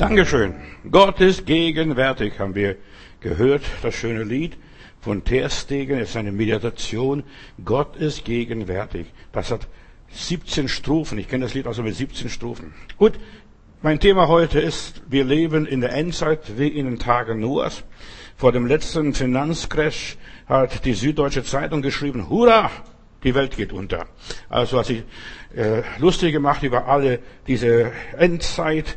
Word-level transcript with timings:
Dankeschön. 0.00 0.54
Gott 0.90 1.20
ist 1.20 1.44
gegenwärtig, 1.44 2.38
haben 2.38 2.54
wir 2.54 2.76
gehört, 3.20 3.60
das 3.82 3.94
schöne 3.94 4.24
Lied 4.24 4.56
von 5.02 5.24
Terstegen. 5.24 5.98
Ist 5.98 6.16
eine 6.16 6.32
Meditation. 6.32 7.22
Gott 7.66 7.96
ist 7.96 8.24
gegenwärtig. 8.24 9.08
Das 9.30 9.50
hat 9.50 9.68
17 10.10 10.68
Strophen. 10.68 11.18
Ich 11.18 11.28
kenne 11.28 11.44
das 11.44 11.52
Lied 11.52 11.66
also 11.66 11.82
mit 11.82 11.94
17 11.94 12.30
Strophen. 12.30 12.72
Gut. 12.96 13.20
Mein 13.82 14.00
Thema 14.00 14.28
heute 14.28 14.58
ist, 14.58 15.02
wir 15.10 15.24
leben 15.24 15.66
in 15.66 15.82
der 15.82 15.92
Endzeit 15.92 16.58
wie 16.58 16.68
in 16.68 16.86
den 16.86 16.98
Tagen 16.98 17.38
Noahs. 17.38 17.84
Vor 18.38 18.52
dem 18.52 18.64
letzten 18.64 19.12
Finanzcrash 19.12 20.16
hat 20.46 20.86
die 20.86 20.94
Süddeutsche 20.94 21.44
Zeitung 21.44 21.82
geschrieben, 21.82 22.30
Hurra! 22.30 22.70
Die 23.22 23.34
Welt 23.34 23.54
geht 23.54 23.74
unter. 23.74 24.06
Also 24.48 24.78
hat 24.78 24.86
sich 24.86 25.02
äh, 25.54 25.82
lustig 25.98 26.32
gemacht 26.32 26.62
über 26.62 26.86
alle 26.86 27.18
diese 27.46 27.92
Endzeit 28.16 28.96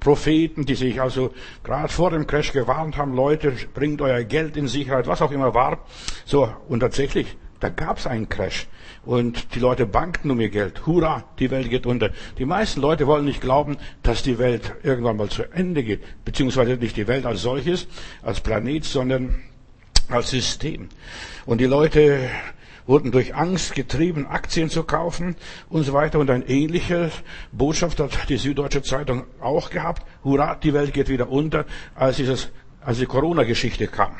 Propheten, 0.00 0.64
die 0.64 0.74
sich 0.74 1.00
also 1.00 1.32
gerade 1.62 1.92
vor 1.92 2.10
dem 2.10 2.26
Crash 2.26 2.52
gewarnt 2.52 2.96
haben, 2.96 3.14
Leute, 3.14 3.52
bringt 3.74 4.00
euer 4.00 4.24
Geld 4.24 4.56
in 4.56 4.66
Sicherheit, 4.66 5.06
was 5.06 5.22
auch 5.22 5.30
immer 5.30 5.54
war. 5.54 5.84
So, 6.24 6.50
und 6.68 6.80
tatsächlich, 6.80 7.36
da 7.60 7.68
gab 7.68 7.98
es 7.98 8.06
einen 8.06 8.28
Crash. 8.28 8.66
Und 9.04 9.54
die 9.54 9.60
Leute 9.60 9.86
bankten 9.86 10.30
um 10.30 10.40
ihr 10.40 10.48
Geld. 10.48 10.86
Hurra, 10.86 11.24
die 11.38 11.50
Welt 11.50 11.70
geht 11.70 11.86
unter. 11.86 12.10
Die 12.38 12.44
meisten 12.44 12.80
Leute 12.80 13.06
wollen 13.06 13.24
nicht 13.24 13.40
glauben, 13.40 13.76
dass 14.02 14.22
die 14.22 14.38
Welt 14.38 14.74
irgendwann 14.82 15.16
mal 15.16 15.28
zu 15.28 15.44
Ende 15.52 15.82
geht. 15.82 16.02
Beziehungsweise 16.24 16.76
nicht 16.76 16.96
die 16.96 17.06
Welt 17.06 17.26
als 17.26 17.42
solches, 17.42 17.86
als 18.22 18.40
Planet, 18.40 18.84
sondern 18.84 19.42
als 20.08 20.30
System. 20.30 20.88
Und 21.46 21.60
die 21.60 21.66
Leute 21.66 22.30
wurden 22.86 23.12
durch 23.12 23.34
Angst 23.34 23.74
getrieben, 23.74 24.26
Aktien 24.26 24.70
zu 24.70 24.84
kaufen 24.84 25.36
und 25.68 25.84
so 25.84 25.92
weiter. 25.92 26.18
Und 26.18 26.30
ein 26.30 26.46
ähnlicher 26.46 27.10
Botschaft 27.52 28.00
hat 28.00 28.28
die 28.28 28.36
Süddeutsche 28.36 28.82
Zeitung 28.82 29.24
auch 29.40 29.70
gehabt. 29.70 30.02
Hurra, 30.24 30.54
die 30.56 30.74
Welt 30.74 30.92
geht 30.92 31.08
wieder 31.08 31.30
unter, 31.30 31.64
als 31.94 32.16
dieses 32.16 32.50
als 32.82 32.98
die 32.98 33.06
Corona-Geschichte 33.06 33.88
kam. 33.88 34.16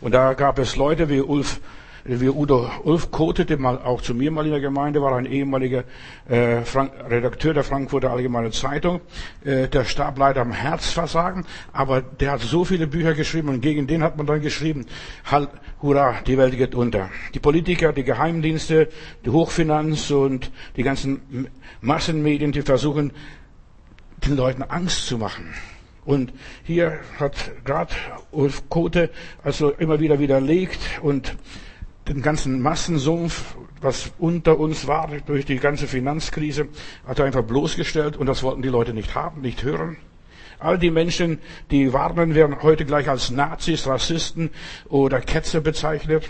Und 0.00 0.12
da 0.12 0.34
gab 0.34 0.58
es 0.58 0.76
Leute 0.76 1.08
wie 1.08 1.20
Ulf 1.20 1.60
wie 2.04 2.28
Udo 2.28 2.70
Ulf 2.84 3.10
kotete 3.10 3.56
mal 3.56 3.78
auch 3.78 4.00
zu 4.00 4.14
mir 4.14 4.30
mal 4.30 4.44
in 4.44 4.52
der 4.52 4.60
Gemeinde, 4.60 5.02
war 5.02 5.16
ein 5.16 5.26
ehemaliger 5.26 5.84
äh, 6.28 6.62
Frank 6.62 6.92
Redakteur 7.08 7.54
der 7.54 7.64
Frankfurter 7.64 8.10
Allgemeinen 8.10 8.52
Zeitung. 8.52 9.00
Äh, 9.44 9.68
der 9.68 9.84
starb 9.84 10.18
leider 10.18 10.42
am 10.42 10.52
Herzversagen, 10.52 11.44
aber 11.72 12.00
der 12.02 12.32
hat 12.32 12.40
so 12.40 12.64
viele 12.64 12.86
Bücher 12.86 13.14
geschrieben 13.14 13.48
und 13.48 13.60
gegen 13.60 13.86
den 13.86 14.02
hat 14.02 14.16
man 14.16 14.26
dann 14.26 14.40
geschrieben, 14.40 14.86
halt, 15.24 15.50
hurra, 15.82 16.16
die 16.26 16.38
Welt 16.38 16.56
geht 16.56 16.74
unter. 16.74 17.10
Die 17.34 17.40
Politiker, 17.40 17.92
die 17.92 18.04
Geheimdienste, 18.04 18.88
die 19.24 19.30
Hochfinanz 19.30 20.10
und 20.10 20.50
die 20.76 20.82
ganzen 20.82 21.48
Massenmedien, 21.80 22.52
die 22.52 22.62
versuchen, 22.62 23.12
den 24.26 24.36
Leuten 24.36 24.62
Angst 24.62 25.06
zu 25.06 25.18
machen. 25.18 25.54
Und 26.04 26.32
hier 26.64 26.98
hat 27.18 27.34
gerade 27.64 27.94
Ulf 28.32 28.68
Kote 28.68 29.10
also 29.42 29.70
immer 29.70 30.00
wieder 30.00 30.18
widerlegt 30.18 30.80
und 31.02 31.36
den 32.14 32.22
ganzen 32.22 32.60
Massensumpf, 32.60 33.54
was 33.80 34.10
unter 34.18 34.58
uns 34.58 34.88
war 34.88 35.08
durch 35.26 35.44
die 35.44 35.58
ganze 35.58 35.86
Finanzkrise, 35.86 36.68
hat 37.06 37.20
er 37.20 37.24
einfach 37.24 37.44
bloßgestellt 37.44 38.16
und 38.16 38.26
das 38.26 38.42
wollten 38.42 38.62
die 38.62 38.68
Leute 38.68 38.92
nicht 38.92 39.14
haben, 39.14 39.42
nicht 39.42 39.62
hören. 39.62 39.96
All 40.58 40.76
die 40.76 40.90
Menschen, 40.90 41.38
die 41.70 41.92
warnen, 41.92 42.34
werden 42.34 42.62
heute 42.62 42.84
gleich 42.84 43.08
als 43.08 43.30
Nazis, 43.30 43.86
Rassisten 43.86 44.50
oder 44.88 45.20
Ketzer 45.20 45.60
bezeichnet. 45.60 46.28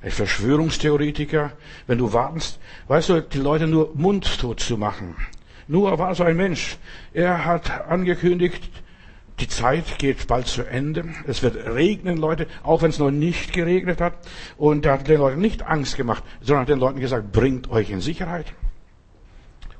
Verschwörungstheoretiker, 0.00 1.52
wenn 1.86 1.98
du 1.98 2.12
warnst, 2.12 2.58
weißt 2.88 3.08
du, 3.10 3.22
die 3.22 3.38
Leute 3.38 3.66
nur 3.66 3.92
mundtot 3.94 4.60
zu 4.60 4.78
machen. 4.78 5.14
Noah 5.68 5.98
war 5.98 6.14
so 6.14 6.24
ein 6.24 6.36
Mensch. 6.36 6.78
Er 7.12 7.44
hat 7.44 7.86
angekündigt, 7.88 8.70
die 9.40 9.48
Zeit 9.48 9.98
geht 9.98 10.26
bald 10.26 10.46
zu 10.46 10.62
Ende. 10.62 11.04
Es 11.26 11.42
wird 11.42 11.56
regnen, 11.66 12.16
Leute, 12.16 12.46
auch 12.62 12.82
wenn 12.82 12.90
es 12.90 12.98
noch 12.98 13.10
nicht 13.10 13.52
geregnet 13.52 14.00
hat. 14.00 14.14
Und 14.56 14.86
er 14.86 14.94
hat 14.94 15.08
den 15.08 15.18
Leuten 15.18 15.40
nicht 15.40 15.62
Angst 15.62 15.96
gemacht, 15.96 16.24
sondern 16.40 16.62
hat 16.62 16.68
den 16.68 16.78
Leuten 16.78 17.00
gesagt, 17.00 17.32
bringt 17.32 17.70
euch 17.70 17.90
in 17.90 18.00
Sicherheit. 18.00 18.46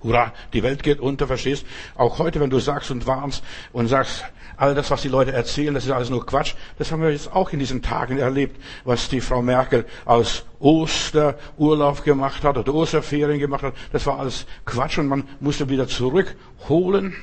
Hurra, 0.03 0.33
die 0.53 0.62
Welt 0.62 0.83
geht 0.83 1.00
unter, 1.00 1.27
verstehst? 1.27 1.67
Auch 1.94 2.19
heute, 2.19 2.39
wenn 2.41 2.50
du 2.50 2.59
sagst 2.59 2.91
und 2.91 3.06
warnst 3.06 3.43
und 3.72 3.89
sagst, 3.89 4.25
all 4.59 4.75
das, 4.75 4.91
was 4.91 5.03
die 5.03 5.09
Leute 5.09 5.33
erzählen, 5.33 5.75
das 5.75 5.84
ist 5.84 5.91
alles 5.91 6.11
nur 6.11 6.25
Quatsch. 6.25 6.55
Das 6.78 6.93
haben 6.93 7.03
wir 7.03 7.11
jetzt 7.11 7.33
auch 7.33 7.50
in 7.50 7.59
diesen 7.59 7.83
Tagen 7.83 8.19
erlebt, 8.19 8.61
was 8.84 9.09
die 9.09 9.21
Frau 9.21 9.43
Merkel 9.43 9.87
aus 10.05 10.44
Osterurlaub 10.59 12.05
gemacht 12.05 12.44
hat 12.44 12.56
oder 12.59 12.75
Osterferien 12.75 13.38
gemacht 13.38 13.62
hat. 13.62 13.75
Das 13.93 14.06
war 14.06 14.19
alles 14.19 14.47
Quatsch 14.65 14.99
und 14.99 15.09
man 15.09 15.25
musste 15.41 15.69
wieder 15.69 15.88
zurückholen. 15.88 17.17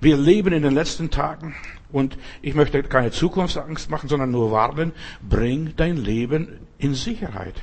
Wir 0.00 0.16
leben 0.16 0.52
in 0.52 0.62
den 0.62 0.74
letzten 0.74 1.10
Tagen 1.10 1.54
und 1.90 2.18
ich 2.42 2.54
möchte 2.54 2.82
keine 2.82 3.10
Zukunftsangst 3.10 3.90
machen, 3.90 4.08
sondern 4.08 4.30
nur 4.30 4.50
warnen, 4.52 4.92
bring 5.26 5.74
dein 5.76 5.96
Leben 5.96 6.60
in 6.78 6.94
Sicherheit. 6.94 7.54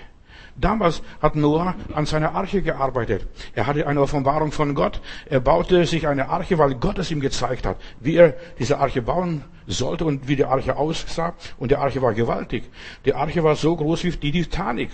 Damals 0.56 1.02
hat 1.20 1.36
Noah 1.36 1.76
an 1.94 2.06
seiner 2.06 2.36
Arche 2.36 2.62
gearbeitet. 2.62 3.26
Er 3.56 3.66
hatte 3.66 3.88
eine 3.88 4.02
Offenbarung 4.02 4.52
von 4.52 4.76
Gott. 4.76 5.02
Er 5.26 5.40
baute 5.40 5.86
sich 5.88 6.08
eine 6.08 6.30
Arche, 6.30 6.60
weil 6.60 6.76
Gott 6.76 7.00
es 7.00 7.10
ihm 7.10 7.22
gezeigt 7.22 7.66
hat, 7.66 7.78
wie 8.00 8.16
er 8.16 8.36
diese 8.60 8.78
Arche 8.78 9.02
bauen 9.02 9.44
sollte 9.66 10.06
und 10.06 10.28
wie 10.28 10.36
die 10.36 10.46
Arche 10.46 10.76
aussah. 10.76 11.34
Und 11.58 11.72
die 11.72 11.76
Arche 11.76 12.04
war 12.04 12.14
gewaltig. 12.14 12.66
Die 13.06 13.16
Arche 13.16 13.44
war 13.44 13.56
so 13.56 13.76
groß 13.76 14.04
wie 14.04 14.12
die 14.12 14.32
Titanic. 14.32 14.92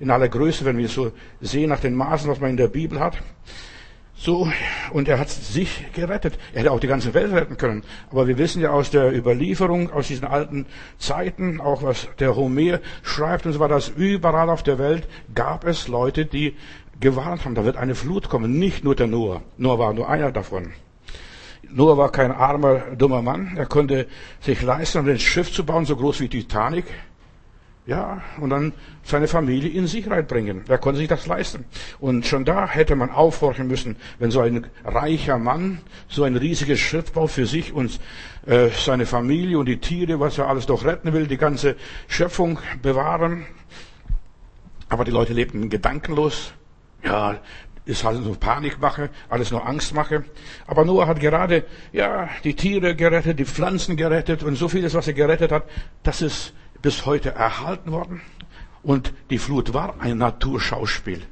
In 0.00 0.10
aller 0.10 0.28
Größe, 0.28 0.64
wenn 0.64 0.76
wir 0.76 0.88
so 0.88 1.12
sehen 1.40 1.68
nach 1.68 1.80
den 1.80 1.94
Maßen, 1.94 2.28
was 2.28 2.40
man 2.40 2.50
in 2.50 2.56
der 2.56 2.68
Bibel 2.68 2.98
hat. 2.98 3.18
So, 4.18 4.50
und 4.92 5.08
er 5.08 5.18
hat 5.18 5.28
sich 5.28 5.92
gerettet. 5.92 6.38
Er 6.54 6.60
hätte 6.60 6.72
auch 6.72 6.80
die 6.80 6.86
ganze 6.86 7.12
Welt 7.12 7.32
retten 7.32 7.58
können. 7.58 7.84
Aber 8.10 8.26
wir 8.26 8.38
wissen 8.38 8.62
ja 8.62 8.70
aus 8.70 8.90
der 8.90 9.14
Überlieferung, 9.14 9.92
aus 9.92 10.08
diesen 10.08 10.26
alten 10.26 10.64
Zeiten, 10.98 11.60
auch 11.60 11.82
was 11.82 12.08
der 12.18 12.34
Homer 12.34 12.80
schreibt, 13.02 13.44
und 13.44 13.52
so 13.52 13.60
war 13.60 13.68
das 13.68 13.88
überall 13.88 14.48
auf 14.48 14.62
der 14.62 14.78
Welt, 14.78 15.06
gab 15.34 15.66
es 15.66 15.86
Leute, 15.86 16.24
die 16.24 16.56
gewarnt 16.98 17.44
haben, 17.44 17.54
da 17.54 17.66
wird 17.66 17.76
eine 17.76 17.94
Flut 17.94 18.30
kommen. 18.30 18.58
Nicht 18.58 18.84
nur 18.84 18.94
der 18.94 19.06
Noah. 19.06 19.42
Noah 19.58 19.78
war 19.78 19.92
nur 19.92 20.08
einer 20.08 20.32
davon. 20.32 20.72
Noah 21.68 21.98
war 21.98 22.10
kein 22.10 22.32
armer, 22.32 22.96
dummer 22.96 23.20
Mann. 23.20 23.54
Er 23.56 23.66
konnte 23.66 24.06
sich 24.40 24.62
leisten, 24.62 25.06
ein 25.06 25.18
Schiff 25.18 25.52
zu 25.52 25.66
bauen, 25.66 25.84
so 25.84 25.94
groß 25.94 26.20
wie 26.20 26.28
Titanic. 26.28 26.86
Ja, 27.86 28.20
und 28.40 28.50
dann 28.50 28.72
seine 29.04 29.28
Familie 29.28 29.70
in 29.70 29.86
Sicherheit 29.86 30.26
bringen. 30.26 30.64
Wer 30.66 30.78
konnte 30.78 30.98
sich 30.98 31.06
das 31.06 31.28
leisten? 31.28 31.64
Und 32.00 32.26
schon 32.26 32.44
da 32.44 32.68
hätte 32.68 32.96
man 32.96 33.10
aufhorchen 33.10 33.68
müssen, 33.68 33.94
wenn 34.18 34.32
so 34.32 34.40
ein 34.40 34.66
reicher 34.84 35.38
Mann 35.38 35.80
so 36.08 36.24
ein 36.24 36.36
riesiges 36.36 36.80
Schiff 36.80 37.12
für 37.28 37.46
sich 37.46 37.72
und 37.72 38.00
äh, 38.46 38.70
seine 38.70 39.06
Familie 39.06 39.60
und 39.60 39.66
die 39.66 39.78
Tiere, 39.78 40.18
was 40.18 40.36
er 40.36 40.48
alles 40.48 40.66
doch 40.66 40.84
retten 40.84 41.12
will, 41.12 41.28
die 41.28 41.36
ganze 41.36 41.76
Schöpfung 42.08 42.58
bewahren. 42.82 43.46
Aber 44.88 45.04
die 45.04 45.12
Leute 45.12 45.32
lebten 45.32 45.70
gedankenlos. 45.70 46.54
Ja, 47.04 47.38
ist 47.84 48.02
halt 48.02 48.20
nur 48.20 48.34
Panikmache, 48.34 49.10
alles 49.28 49.52
nur 49.52 49.64
Angstmache. 49.64 50.24
Aber 50.66 50.84
Noah 50.84 51.06
hat 51.06 51.20
gerade, 51.20 51.64
ja, 51.92 52.28
die 52.42 52.54
Tiere 52.54 52.96
gerettet, 52.96 53.38
die 53.38 53.44
Pflanzen 53.44 53.96
gerettet 53.96 54.42
und 54.42 54.56
so 54.56 54.68
vieles, 54.68 54.94
was 54.94 55.06
er 55.06 55.12
gerettet 55.12 55.52
hat, 55.52 55.62
das 56.02 56.20
ist 56.20 56.52
bis 56.82 57.06
heute 57.06 57.34
erhalten 57.34 57.92
worden. 57.92 58.20
Und 58.82 59.12
die 59.30 59.38
Flut 59.38 59.74
war 59.74 60.00
ein 60.00 60.18
Naturschauspiel. 60.18 61.22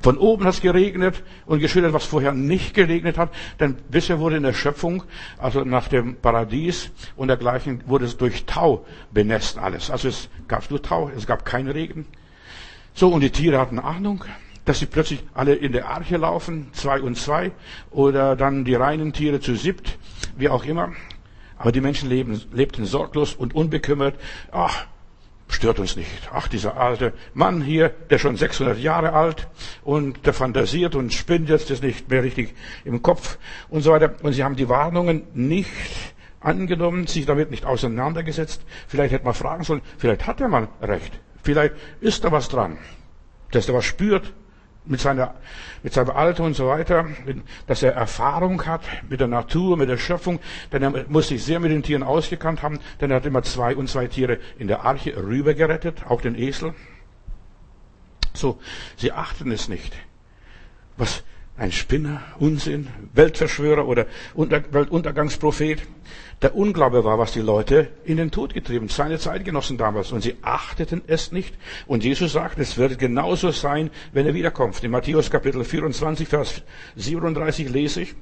Von 0.00 0.18
oben 0.18 0.44
hat 0.44 0.54
es 0.54 0.60
geregnet 0.60 1.22
und 1.46 1.58
geschüttet, 1.58 1.92
was 1.92 2.04
vorher 2.04 2.32
nicht 2.32 2.74
geregnet 2.74 3.18
hat. 3.18 3.30
Denn 3.58 3.76
bisher 3.90 4.20
wurde 4.20 4.36
in 4.36 4.42
der 4.42 4.52
Schöpfung, 4.52 5.02
also 5.38 5.64
nach 5.64 5.88
dem 5.88 6.16
Paradies 6.16 6.90
und 7.16 7.28
dergleichen, 7.28 7.82
wurde 7.86 8.04
es 8.04 8.16
durch 8.16 8.44
Tau 8.44 8.84
benässt 9.10 9.58
alles. 9.58 9.90
Also 9.90 10.08
es 10.08 10.28
gab 10.48 10.70
nur 10.70 10.82
Tau, 10.82 11.10
es 11.16 11.26
gab 11.26 11.44
keinen 11.44 11.68
Regen. 11.68 12.06
So, 12.94 13.08
und 13.08 13.20
die 13.20 13.30
Tiere 13.30 13.58
hatten 13.58 13.78
Ahnung, 13.78 14.24
dass 14.64 14.78
sie 14.80 14.86
plötzlich 14.86 15.24
alle 15.34 15.54
in 15.54 15.72
der 15.72 15.88
Arche 15.88 16.18
laufen, 16.18 16.68
zwei 16.72 17.00
und 17.00 17.16
zwei, 17.16 17.52
oder 17.90 18.36
dann 18.36 18.64
die 18.64 18.74
reinen 18.74 19.12
Tiere 19.12 19.40
zu 19.40 19.54
siebt, 19.54 19.98
wie 20.36 20.48
auch 20.48 20.64
immer. 20.64 20.92
Aber 21.58 21.72
die 21.72 21.80
Menschen 21.80 22.08
leben, 22.08 22.40
lebten 22.52 22.84
sorglos 22.84 23.34
und 23.34 23.54
unbekümmert. 23.54 24.16
Ach, 24.52 24.86
stört 25.48 25.78
uns 25.78 25.96
nicht. 25.96 26.30
Ach, 26.32 26.48
dieser 26.48 26.76
alte 26.76 27.12
Mann 27.34 27.62
hier, 27.62 27.90
der 28.10 28.18
schon 28.18 28.36
600 28.36 28.78
Jahre 28.78 29.12
alt 29.12 29.48
und 29.82 30.26
der 30.26 30.34
fantasiert 30.34 30.94
und 30.94 31.12
spinnt 31.12 31.48
jetzt 31.48 31.70
ist 31.70 31.82
nicht 31.82 32.10
mehr 32.10 32.22
richtig 32.22 32.54
im 32.84 33.02
Kopf 33.02 33.38
und 33.68 33.82
so 33.82 33.92
weiter. 33.92 34.14
Und 34.22 34.32
sie 34.32 34.44
haben 34.44 34.56
die 34.56 34.68
Warnungen 34.68 35.24
nicht 35.34 36.14
angenommen, 36.40 37.06
sich 37.06 37.26
damit 37.26 37.50
nicht 37.50 37.64
auseinandergesetzt. 37.64 38.62
Vielleicht 38.86 39.12
hätte 39.12 39.24
man 39.24 39.34
fragen 39.34 39.64
sollen, 39.64 39.82
vielleicht 39.98 40.26
hat 40.26 40.40
er 40.40 40.48
mal 40.48 40.68
recht. 40.82 41.18
Vielleicht 41.42 41.74
ist 42.00 42.24
da 42.24 42.32
was 42.32 42.48
dran, 42.48 42.78
dass 43.52 43.68
er 43.68 43.74
was 43.74 43.84
spürt, 43.84 44.32
mit 44.86 45.00
seiner, 45.00 45.34
mit 45.82 45.92
seinem 45.92 46.10
Alter 46.10 46.44
und 46.44 46.54
so 46.54 46.66
weiter, 46.68 47.06
dass 47.66 47.82
er 47.82 47.92
Erfahrung 47.92 48.64
hat 48.66 48.82
mit 49.08 49.20
der 49.20 49.28
Natur, 49.28 49.76
mit 49.76 49.88
der 49.88 49.98
Schöpfung, 49.98 50.40
denn 50.72 50.82
er 50.82 51.04
muss 51.08 51.28
sich 51.28 51.44
sehr 51.44 51.60
mit 51.60 51.70
den 51.70 51.82
Tieren 51.82 52.02
ausgekannt 52.02 52.62
haben, 52.62 52.78
denn 53.00 53.10
er 53.10 53.16
hat 53.16 53.26
immer 53.26 53.42
zwei 53.42 53.76
und 53.76 53.88
zwei 53.88 54.06
Tiere 54.06 54.38
in 54.58 54.68
der 54.68 54.84
Arche 54.84 55.16
rübergerettet, 55.16 56.06
auch 56.08 56.20
den 56.20 56.36
Esel. 56.36 56.74
So, 58.34 58.60
sie 58.96 59.12
achten 59.12 59.50
es 59.50 59.68
nicht. 59.68 59.94
Was 60.96 61.24
ein 61.56 61.72
Spinner, 61.72 62.22
Unsinn, 62.38 62.88
Weltverschwörer 63.14 63.86
oder 63.86 64.06
Weltuntergangsprophet. 64.34 65.82
Der 66.42 66.54
Unglaube 66.54 67.02
war, 67.02 67.18
was 67.18 67.32
die 67.32 67.40
Leute 67.40 67.88
in 68.04 68.18
den 68.18 68.30
Tod 68.30 68.52
getrieben, 68.52 68.88
seine 68.88 69.18
Zeitgenossen 69.18 69.78
damals. 69.78 70.12
Und 70.12 70.20
sie 70.20 70.36
achteten 70.42 71.00
es 71.06 71.32
nicht. 71.32 71.54
Und 71.86 72.04
Jesus 72.04 72.32
sagt, 72.32 72.58
es 72.58 72.76
wird 72.76 72.98
genauso 72.98 73.52
sein, 73.52 73.90
wenn 74.12 74.26
er 74.26 74.34
wiederkommt. 74.34 74.84
In 74.84 74.90
Matthäus 74.90 75.30
Kapitel 75.30 75.64
24, 75.64 76.28
Vers 76.28 76.62
37 76.96 77.70
lese 77.70 78.02
ich, 78.02 78.14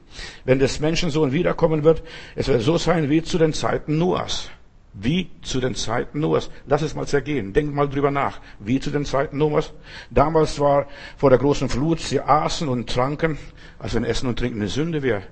wenn 0.45 0.61
des 0.61 0.79
Menschensohn 0.79 1.33
wiederkommen 1.33 1.83
wird, 1.83 2.05
es 2.37 2.47
wird 2.47 2.63
so 2.63 2.79
sein 2.79 3.11
wie 3.11 3.23
zu 3.25 3.37
den 3.37 3.53
Zeiten 3.53 3.99
Noahs. 3.99 4.49
Wie 4.93 5.29
zu 5.43 5.59
den 5.59 5.75
Zeiten 5.75 6.21
Noahs. 6.21 6.51
Lass 6.69 6.83
es 6.83 6.95
mal 6.95 7.09
zergehen. 7.09 7.53
Denk 7.53 7.75
mal 7.75 7.89
drüber 7.89 8.13
nach. 8.13 8.41
Wie 8.61 8.79
zu 8.79 8.91
den 8.91 9.05
Zeiten 9.05 9.39
Noahs. 9.39 9.73
Damals 10.11 10.61
war 10.61 10.87
vor 11.17 11.31
der 11.31 11.41
großen 11.41 11.69
Flut, 11.69 11.99
sie 11.99 12.21
aßen 12.21 12.69
und 12.69 12.89
tranken, 12.89 13.39
also 13.81 13.97
wenn 13.97 14.05
Essen 14.05 14.29
und 14.29 14.39
Trinken 14.39 14.61
eine 14.61 14.69
Sünde 14.69 15.03
wäre. 15.03 15.25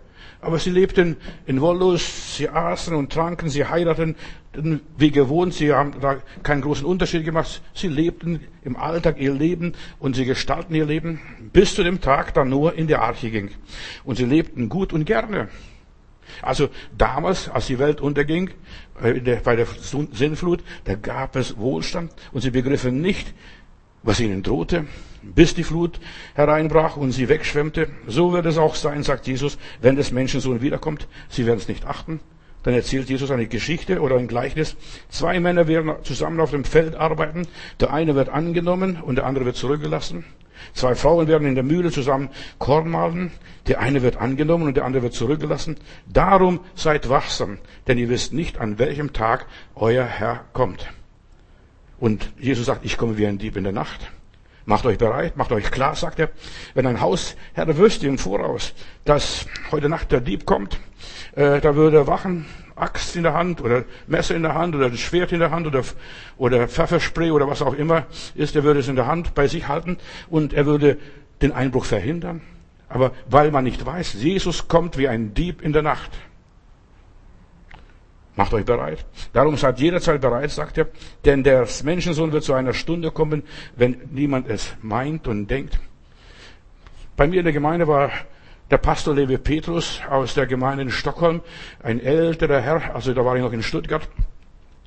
Aber 0.43 0.59
sie 0.59 0.71
lebten 0.71 1.17
in 1.47 1.61
Wollust, 1.61 2.37
sie 2.37 2.49
aßen 2.49 2.97
und 2.97 3.13
tranken, 3.13 3.49
sie 3.49 3.65
heirateten 3.65 4.17
wie 4.99 5.13
gewohnt, 5.13 5.55
sie 5.55 5.73
haben 5.73 5.93
da 6.01 6.17
keinen 6.43 6.63
großen 6.63 6.85
Unterschied 6.85 7.25
gemacht. 7.25 7.63
Sie 7.75 7.87
lebten 7.87 8.41
im 8.65 8.77
Alltag 8.77 9.21
ihr 9.21 9.33
Leben 9.33 9.75
und 10.01 10.17
sie 10.17 10.25
gestalten 10.25 10.75
ihr 10.75 10.85
Leben 10.85 11.21
bis 11.53 11.77
zu 11.77 11.85
dem 11.85 12.01
Tag, 12.01 12.35
da 12.35 12.45
Noah 12.45 12.75
in 12.75 12.89
die 12.89 12.97
Arche 12.97 13.31
ging. 13.31 13.51
Und 14.03 14.17
sie 14.17 14.25
lebten 14.25 14.69
gut 14.69 14.93
und 14.93 15.05
gerne. 15.05 15.49
Also 16.43 16.71
damals, 16.99 17.49
als 17.49 17.69
die 17.69 17.79
Welt 17.79 18.01
unterging, 18.01 18.51
äh, 19.01 19.21
bei 19.45 19.55
der 19.55 19.67
Sinnflut, 20.13 20.65
da 20.85 20.97
gab 20.97 21.37
es 21.37 21.57
Wohlstand 21.57 22.13
und 22.33 22.41
sie 22.41 22.51
begriffen 22.51 23.01
nicht, 23.01 23.33
was 24.03 24.19
ihnen 24.19 24.43
drohte, 24.43 24.87
bis 25.23 25.55
die 25.55 25.65
Flut 25.65 26.01
hereinbrach 26.35 26.97
und 26.97 27.13
sie 27.13 27.29
wegschwemmte. 27.29 27.89
So 28.07 28.33
wird 28.33 28.47
es 28.47 28.59
auch 28.59 28.75
sein, 28.75 29.03
sagt 29.03 29.27
Jesus, 29.27 29.59
wenn 29.81 29.97
des 29.97 30.13
Menschensohn 30.13 30.61
wiederkommt. 30.61 31.07
Sie 31.29 31.47
werden 31.47 31.59
es 31.59 31.69
nicht 31.69 31.87
achten. 31.87 32.21
Dann 32.63 32.75
erzählt 32.75 33.09
Jesus 33.09 33.31
eine 33.31 33.47
Geschichte 33.47 34.01
oder 34.01 34.17
ein 34.17 34.29
Gleichnis. 34.29 34.77
Zwei 35.09 35.41
Männer 35.41 35.67
werden 35.67 35.93
zusammen 36.05 36.41
auf 36.41 36.53
dem 36.53 36.65
Feld 36.65 36.95
arbeiten. 36.95 37.47
Der 37.81 37.93
eine 37.93 38.15
wird 38.15 38.29
angenommen 38.29 39.01
und 39.03 39.17
der 39.17 39.27
andere 39.27 39.45
wird 39.45 39.57
zurückgelassen. 39.57 40.25
Zwei 40.75 40.95
Frauen 40.95 41.27
werden 41.27 41.49
in 41.49 41.57
der 41.57 41.65
Mühle 41.65 41.91
zusammen 41.91 42.31
Korn 42.59 42.89
mahlen. 42.89 43.33
Der 43.67 43.81
eine 43.81 44.03
wird 44.03 44.17
angenommen 44.17 44.69
und 44.69 44.77
der 44.77 44.85
andere 44.85 45.03
wird 45.03 45.15
zurückgelassen. 45.15 45.77
Darum 46.07 46.61
seid 46.77 47.09
wachsam, 47.09 47.59
denn 47.89 47.99
ihr 47.99 48.09
wisst 48.09 48.33
nicht, 48.33 48.59
an 48.59 48.79
welchem 48.79 49.13
Tag 49.13 49.47
euer 49.75 50.05
Herr 50.05 50.45
kommt. 50.53 50.89
Und 51.99 52.33
Jesus 52.39 52.67
sagt, 52.67 52.85
ich 52.85 52.97
komme 52.97 53.17
wie 53.19 53.27
ein 53.27 53.39
Dieb 53.39 53.57
in 53.57 53.65
der 53.65 53.73
Nacht. 53.73 54.11
Macht 54.65 54.87
euch 54.87 54.99
bereit, 54.99 55.37
macht 55.37 55.53
euch 55.53 55.71
klar, 55.71 55.97
sagt 55.97 56.19
er. 56.21 56.31
Wenn 56.75 56.87
ein 56.87 57.01
Hausherr 57.01 57.77
wüsste 57.77 58.07
im 58.07 58.19
Voraus, 58.19 58.75
dass 59.05 59.47
heute 59.73 59.89
Nacht 59.89 60.13
der 60.13 60.21
Dieb 60.21 60.47
kommt, 60.47 60.79
äh, 61.35 61.61
da 61.61 61.75
würde 61.75 61.99
er 61.99 62.07
wachen, 62.07 62.47
Axt 62.77 63.17
in 63.17 63.25
der 63.25 63.35
Hand 63.35 63.61
oder 63.61 63.85
Messer 64.07 64.35
in 64.35 64.43
der 64.43 64.55
Hand 64.55 64.75
oder 64.75 64.89
das 64.89 65.01
Schwert 65.01 65.33
in 65.33 65.41
der 65.41 65.51
Hand 65.51 65.67
oder, 65.67 65.83
oder 66.39 66.69
Pfefferspray 66.69 67.31
oder 67.31 67.49
was 67.49 67.63
auch 67.63 67.75
immer 67.75 68.07
ist, 68.35 68.57
er 68.57 68.65
würde 68.65 68.81
es 68.81 68.89
in 68.89 68.97
der 68.97 69.07
Hand 69.07 69.35
bei 69.35 69.47
sich 69.47 69.69
halten 69.69 69.99
und 70.31 70.53
er 70.53 70.67
würde 70.67 70.99
den 71.43 71.53
Einbruch 71.53 71.85
verhindern. 71.85 72.41
Aber 72.89 73.13
weil 73.29 73.51
man 73.51 73.65
nicht 73.65 73.85
weiß, 73.85 74.15
Jesus 74.15 74.69
kommt 74.69 74.99
wie 74.99 75.09
ein 75.09 75.35
Dieb 75.35 75.63
in 75.63 75.73
der 75.73 75.83
Nacht. 75.83 76.11
Macht 78.35 78.55
euch 78.55 78.65
bereit. 78.65 79.05
Darum 79.33 79.57
seid 79.57 79.79
jederzeit 79.79 80.21
bereit, 80.21 80.51
sagt 80.51 80.79
er, 80.79 80.89
denn 81.25 81.43
der 81.43 81.67
Menschensohn 81.85 82.33
wird 82.33 82.45
zu 82.45 82.55
einer 82.55 82.73
Stunde 82.73 83.11
kommen, 83.11 83.43
wenn 83.77 83.97
niemand 84.11 84.49
es 84.49 84.75
meint 84.81 85.29
und 85.29 85.49
denkt. 85.49 85.79
Bei 87.17 87.27
mir 87.27 87.41
in 87.41 87.45
der 87.45 87.53
Gemeinde 87.53 87.87
war 87.87 88.11
der 88.71 88.79
Pastor 88.79 89.15
Levi 89.15 89.37
Petrus 89.37 90.01
aus 90.09 90.33
der 90.33 90.47
Gemeinde 90.47 90.85
in 90.85 90.91
Stockholm, 90.91 91.43
ein 91.83 92.01
älterer 92.01 92.61
Herr, 92.63 92.95
also 92.95 93.13
da 93.13 93.23
war 93.23 93.37
ich 93.37 93.43
noch 93.43 93.53
in 93.53 93.63
Stuttgart. 93.63 94.09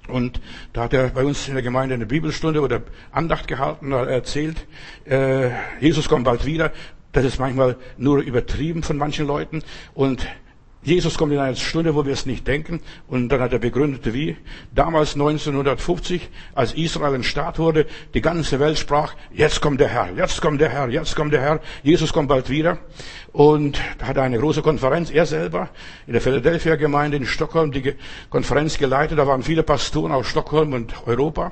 Und 0.07 0.42
da 0.74 0.83
hat 0.83 0.94
er 0.94 1.09
bei 1.09 1.24
uns 1.24 1.47
in 1.47 1.53
der 1.53 1.63
Gemeinde 1.63 1.95
eine 1.95 2.06
Bibelstunde 2.06 2.62
oder 2.62 2.81
Andacht 3.12 3.47
gehalten, 3.47 3.92
da 3.92 4.06
erzählt, 4.06 4.65
äh, 5.06 5.50
Jesus 5.80 6.09
kommt 6.09 6.25
bald 6.25 6.45
wieder. 6.45 6.71
Das 7.12 7.25
ist 7.25 7.39
manchmal 7.39 7.77
nur 7.97 8.19
übertrieben 8.19 8.83
von 8.83 8.97
manchen 8.97 9.25
Leuten. 9.25 9.63
Und 9.94 10.27
Jesus 10.86 11.18
kommt 11.18 11.34
in 11.34 11.40
einer 11.40 11.56
Stunde, 11.56 11.96
wo 11.96 12.06
wir 12.06 12.14
es 12.14 12.28
nicht 12.28 12.48
denken. 12.48 12.80
Und 13.08 13.30
dann 13.30 13.42
hat 13.42 13.52
er 13.52 13.60
begründet, 13.60 14.14
wie. 14.14 14.38
Damals 14.74 15.16
1950, 15.16 16.30
als 16.54 16.74
Israel 16.74 17.16
ein 17.16 17.24
Staat 17.24 17.58
wurde, 17.58 17.88
die 18.14 18.22
ganze 18.22 18.60
Welt 18.60 18.78
sprach, 18.78 19.16
jetzt 19.34 19.62
kommt 19.62 19.80
der 19.80 19.88
Herr, 19.88 20.12
jetzt 20.16 20.42
kommt 20.42 20.62
der 20.62 20.70
Herr, 20.70 20.88
jetzt 20.90 21.16
kommt 21.16 21.34
der 21.34 21.42
Herr. 21.42 21.60
Jesus 21.82 22.14
kommt 22.14 22.30
bald 22.30 22.52
wieder. 22.52 22.78
Und 23.34 23.82
da 23.98 24.06
hat 24.06 24.18
er 24.18 24.24
eine 24.24 24.38
große 24.38 24.62
Konferenz, 24.62 25.10
er 25.10 25.26
selber, 25.26 25.70
in 26.06 26.14
der 26.14 26.22
Philadelphia 26.22 26.76
Gemeinde 26.76 27.18
in 27.18 27.26
Stockholm, 27.26 27.72
die 27.72 27.96
Konferenz 28.30 28.78
geleitet. 28.78 29.18
Da 29.18 29.26
waren 29.26 29.42
viele 29.42 29.64
Pastoren 29.64 30.12
aus 30.12 30.28
Stockholm 30.28 30.74
und 30.74 31.08
Europa. 31.08 31.52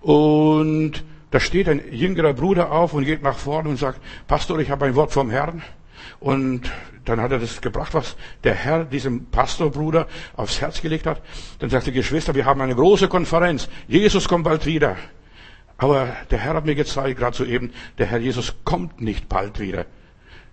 Und 0.00 1.02
da 1.32 1.40
steht 1.40 1.68
ein 1.68 1.82
jüngerer 1.90 2.32
Bruder 2.32 2.70
auf 2.70 2.94
und 2.94 3.04
geht 3.04 3.24
nach 3.24 3.38
vorne 3.38 3.70
und 3.70 3.76
sagt, 3.76 4.00
Pastor, 4.28 4.60
ich 4.60 4.70
habe 4.70 4.86
ein 4.86 4.94
Wort 4.94 5.10
vom 5.10 5.30
Herrn. 5.30 5.62
Und 6.20 6.70
dann 7.04 7.20
hat 7.20 7.32
er 7.32 7.38
das 7.38 7.60
gebracht, 7.60 7.94
was 7.94 8.16
der 8.44 8.54
Herr 8.54 8.84
diesem 8.84 9.26
Pastorbruder 9.26 10.06
aufs 10.36 10.60
Herz 10.60 10.82
gelegt 10.82 11.06
hat. 11.06 11.22
Dann 11.58 11.70
sagte 11.70 11.92
Geschwister, 11.92 12.34
wir 12.34 12.44
haben 12.44 12.60
eine 12.60 12.74
große 12.74 13.08
Konferenz. 13.08 13.68
Jesus 13.86 14.28
kommt 14.28 14.44
bald 14.44 14.66
wieder. 14.66 14.96
Aber 15.78 16.08
der 16.30 16.38
Herr 16.38 16.54
hat 16.54 16.66
mir 16.66 16.74
gezeigt, 16.74 17.18
gerade 17.18 17.36
soeben, 17.36 17.72
der 17.98 18.06
Herr 18.06 18.18
Jesus 18.18 18.54
kommt 18.64 19.00
nicht 19.00 19.28
bald 19.28 19.60
wieder. 19.60 19.86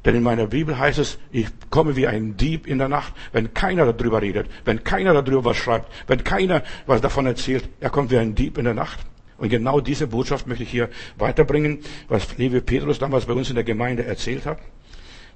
Denn 0.06 0.14
in 0.14 0.22
meiner 0.22 0.46
Bibel 0.46 0.78
heißt 0.78 1.00
es, 1.00 1.18
ich 1.32 1.48
komme 1.72 1.96
wie 1.96 2.06
ein 2.06 2.38
Dieb 2.38 2.68
in 2.68 2.78
der 2.78 2.90
Nacht, 2.90 3.12
wenn 3.32 3.56
keiner 3.56 3.92
darüber 3.92 4.22
redet, 4.22 4.48
wenn 4.64 4.84
keiner 4.84 5.20
darüber 5.20 5.46
was 5.46 5.58
schreibt, 5.58 5.92
wenn 6.06 6.24
keiner 6.24 6.62
was 6.86 7.02
davon 7.02 7.26
erzählt, 7.26 7.68
er 7.80 7.90
kommt 7.90 8.12
wie 8.12 8.18
ein 8.20 8.36
Dieb 8.36 8.60
in 8.60 8.66
der 8.66 8.76
Nacht. 8.76 9.00
Und 9.38 9.50
genau 9.50 9.82
diese 9.82 10.06
Botschaft 10.08 10.46
möchte 10.46 10.64
ich 10.64 10.70
hier 10.70 10.90
weiterbringen, 11.18 11.80
was 12.08 12.38
Levi 12.38 12.62
Petrus 12.62 13.00
damals 13.00 13.26
bei 13.26 13.34
uns 13.34 13.50
in 13.50 13.56
der 13.56 13.64
Gemeinde 13.64 14.06
erzählt 14.06 14.46
hat. 14.46 14.60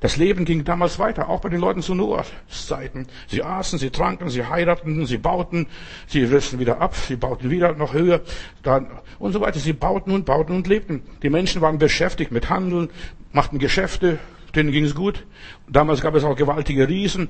Das 0.02 0.16
Leben 0.16 0.46
ging 0.46 0.64
damals 0.64 0.98
weiter, 0.98 1.28
auch 1.28 1.42
bei 1.42 1.50
den 1.50 1.60
Leuten 1.60 1.82
zu 1.82 1.94
Noahs 1.94 2.32
Zeiten. 2.48 3.08
Sie 3.28 3.44
aßen, 3.44 3.80
sie 3.80 3.90
tranken, 3.90 4.30
sie 4.30 4.46
heirateten, 4.46 5.06
sie 5.06 5.18
bauten, 5.18 5.68
sie 6.08 6.24
rissen 6.24 6.60
wieder 6.60 6.80
ab, 6.80 6.96
sie 6.96 7.18
bauten 7.18 7.50
wieder 7.50 7.74
noch 7.74 7.94
höher 7.94 8.22
dann, 8.64 8.88
und 9.20 9.34
so 9.34 9.42
weiter. 9.42 9.60
Sie 9.60 9.74
bauten 9.74 10.12
und 10.12 10.26
bauten 10.26 10.56
und 10.56 10.68
lebten. 10.68 11.04
Die 11.22 11.30
Menschen 11.30 11.62
waren 11.62 11.78
beschäftigt 11.78 12.32
mit 12.32 12.50
Handeln, 12.50 12.90
machten 13.34 13.60
Geschäfte, 13.60 14.20
denen 14.56 14.72
ging 14.72 14.86
es 14.86 14.96
gut. 14.96 15.26
Damals 15.68 16.02
gab 16.02 16.16
es 16.16 16.24
auch 16.24 16.36
gewaltige 16.36 16.88
Riesen. 16.88 17.28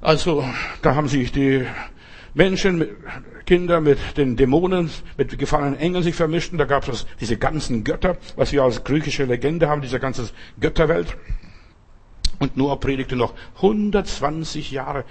Also 0.00 0.44
da 0.82 0.96
haben 0.96 1.06
sich 1.06 1.30
die 1.30 1.64
Menschen, 2.34 2.84
Kinder 3.46 3.80
mit 3.80 3.98
den 4.16 4.36
Dämonen, 4.36 4.90
mit 5.16 5.38
gefallenen 5.38 5.78
Engeln 5.78 6.02
sich 6.02 6.14
vermischten. 6.14 6.58
Da 6.58 6.64
gab 6.64 6.88
es 6.88 7.06
diese 7.20 7.36
ganzen 7.36 7.84
Götter, 7.84 8.16
was 8.36 8.52
wir 8.52 8.62
als 8.62 8.82
griechische 8.82 9.24
Legende 9.24 9.68
haben, 9.68 9.82
diese 9.82 10.00
ganze 10.00 10.30
Götterwelt. 10.58 11.16
Und 12.38 12.56
Noah 12.56 12.78
predigte 12.78 13.16
noch 13.16 13.34
120 13.56 14.70
Jahre, 14.70 15.04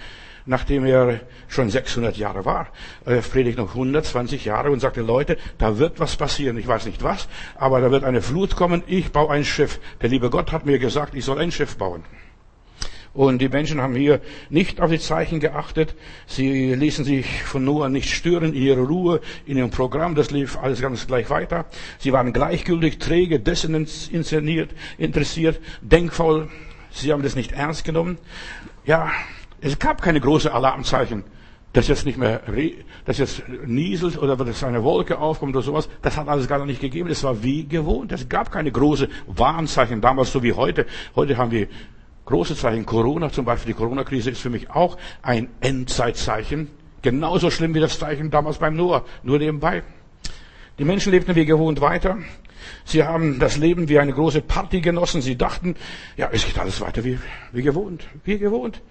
nachdem 0.45 0.85
er 0.85 1.21
schon 1.47 1.69
600 1.69 2.17
Jahre 2.17 2.45
war. 2.45 2.67
Er 3.05 3.21
predigte 3.21 3.61
noch 3.61 3.69
120 3.69 4.45
Jahre 4.45 4.71
und 4.71 4.79
sagte, 4.79 5.01
Leute, 5.01 5.37
da 5.57 5.77
wird 5.77 5.99
was 5.99 6.15
passieren. 6.15 6.57
Ich 6.57 6.67
weiß 6.67 6.85
nicht 6.85 7.03
was, 7.03 7.27
aber 7.55 7.79
da 7.81 7.91
wird 7.91 8.03
eine 8.03 8.21
Flut 8.21 8.55
kommen. 8.55 8.83
Ich 8.87 9.11
baue 9.11 9.31
ein 9.31 9.45
Schiff. 9.45 9.79
Der 10.01 10.09
liebe 10.09 10.29
Gott 10.29 10.51
hat 10.51 10.65
mir 10.65 10.79
gesagt, 10.79 11.15
ich 11.15 11.25
soll 11.25 11.39
ein 11.39 11.51
Schiff 11.51 11.77
bauen. 11.77 12.03
Und 13.13 13.39
die 13.41 13.49
Menschen 13.49 13.81
haben 13.81 13.95
hier 13.95 14.21
nicht 14.49 14.79
auf 14.79 14.89
die 14.89 14.99
Zeichen 14.99 15.41
geachtet. 15.41 15.95
Sie 16.27 16.73
ließen 16.73 17.03
sich 17.03 17.43
von 17.43 17.65
Noah 17.65 17.89
nicht 17.89 18.09
stören 18.09 18.53
in 18.53 18.61
ihrer 18.61 18.83
Ruhe, 18.83 19.19
in 19.45 19.57
ihrem 19.57 19.69
Programm. 19.69 20.15
Das 20.15 20.31
lief 20.31 20.57
alles 20.57 20.81
ganz 20.81 21.07
gleich 21.07 21.29
weiter. 21.29 21.65
Sie 21.99 22.13
waren 22.13 22.31
gleichgültig, 22.31 22.99
träge, 22.99 23.39
desinszeniert, 23.41 24.71
interessiert, 24.97 25.59
denkfaul. 25.81 26.47
Sie 26.91 27.11
haben 27.11 27.23
das 27.23 27.35
nicht 27.35 27.53
ernst 27.53 27.83
genommen. 27.83 28.17
Ja, 28.85 29.11
es 29.61 29.79
gab 29.79 30.01
keine 30.01 30.19
große 30.19 30.53
Alarmzeichen, 30.53 31.23
dass 31.73 31.87
jetzt 31.87 32.05
nicht 32.05 32.17
mehr, 32.17 32.41
dass 33.05 33.17
jetzt 33.17 33.43
nieselt 33.65 34.17
oder 34.17 34.35
dass 34.35 34.63
eine 34.63 34.83
Wolke 34.83 35.17
aufkommt 35.17 35.55
oder 35.55 35.63
sowas. 35.63 35.89
Das 36.01 36.17
hat 36.17 36.27
alles 36.27 36.47
gar 36.47 36.65
nicht 36.65 36.81
gegeben. 36.81 37.09
Es 37.09 37.23
war 37.23 37.43
wie 37.43 37.67
gewohnt. 37.67 38.11
Es 38.11 38.27
gab 38.27 38.51
keine 38.51 38.71
große 38.71 39.07
Warnzeichen 39.27 40.01
damals 40.01 40.31
so 40.31 40.43
wie 40.43 40.53
heute. 40.53 40.85
Heute 41.15 41.37
haben 41.37 41.51
wir 41.51 41.67
große 42.25 42.55
Zeichen. 42.55 42.85
Corona 42.85 43.31
zum 43.31 43.45
Beispiel, 43.45 43.73
die 43.73 43.77
Corona-Krise 43.79 44.31
ist 44.31 44.41
für 44.41 44.49
mich 44.49 44.69
auch 44.69 44.97
ein 45.21 45.49
Endzeitzeichen. 45.61 46.69
Genauso 47.01 47.49
schlimm 47.49 47.73
wie 47.73 47.79
das 47.79 47.97
Zeichen 47.97 48.29
damals 48.29 48.57
beim 48.57 48.75
Noah, 48.75 49.05
nur 49.23 49.39
nebenbei. 49.39 49.83
Die 50.77 50.85
Menschen 50.85 51.11
lebten 51.11 51.35
wie 51.35 51.45
gewohnt 51.45 51.81
weiter. 51.81 52.17
Sie 52.85 53.03
haben 53.03 53.39
das 53.39 53.57
Leben 53.57 53.89
wie 53.89 53.99
eine 53.99 54.13
große 54.13 54.41
Party 54.41 54.81
genossen. 54.81 55.21
Sie 55.21 55.37
dachten, 55.37 55.75
ja, 56.17 56.29
es 56.31 56.45
geht 56.45 56.59
alles 56.59 56.81
weiter 56.81 57.03
wie, 57.03 57.19
wie 57.51 57.61
gewohnt, 57.61 58.07
wie 58.23 58.37
gewohnt. 58.37 58.81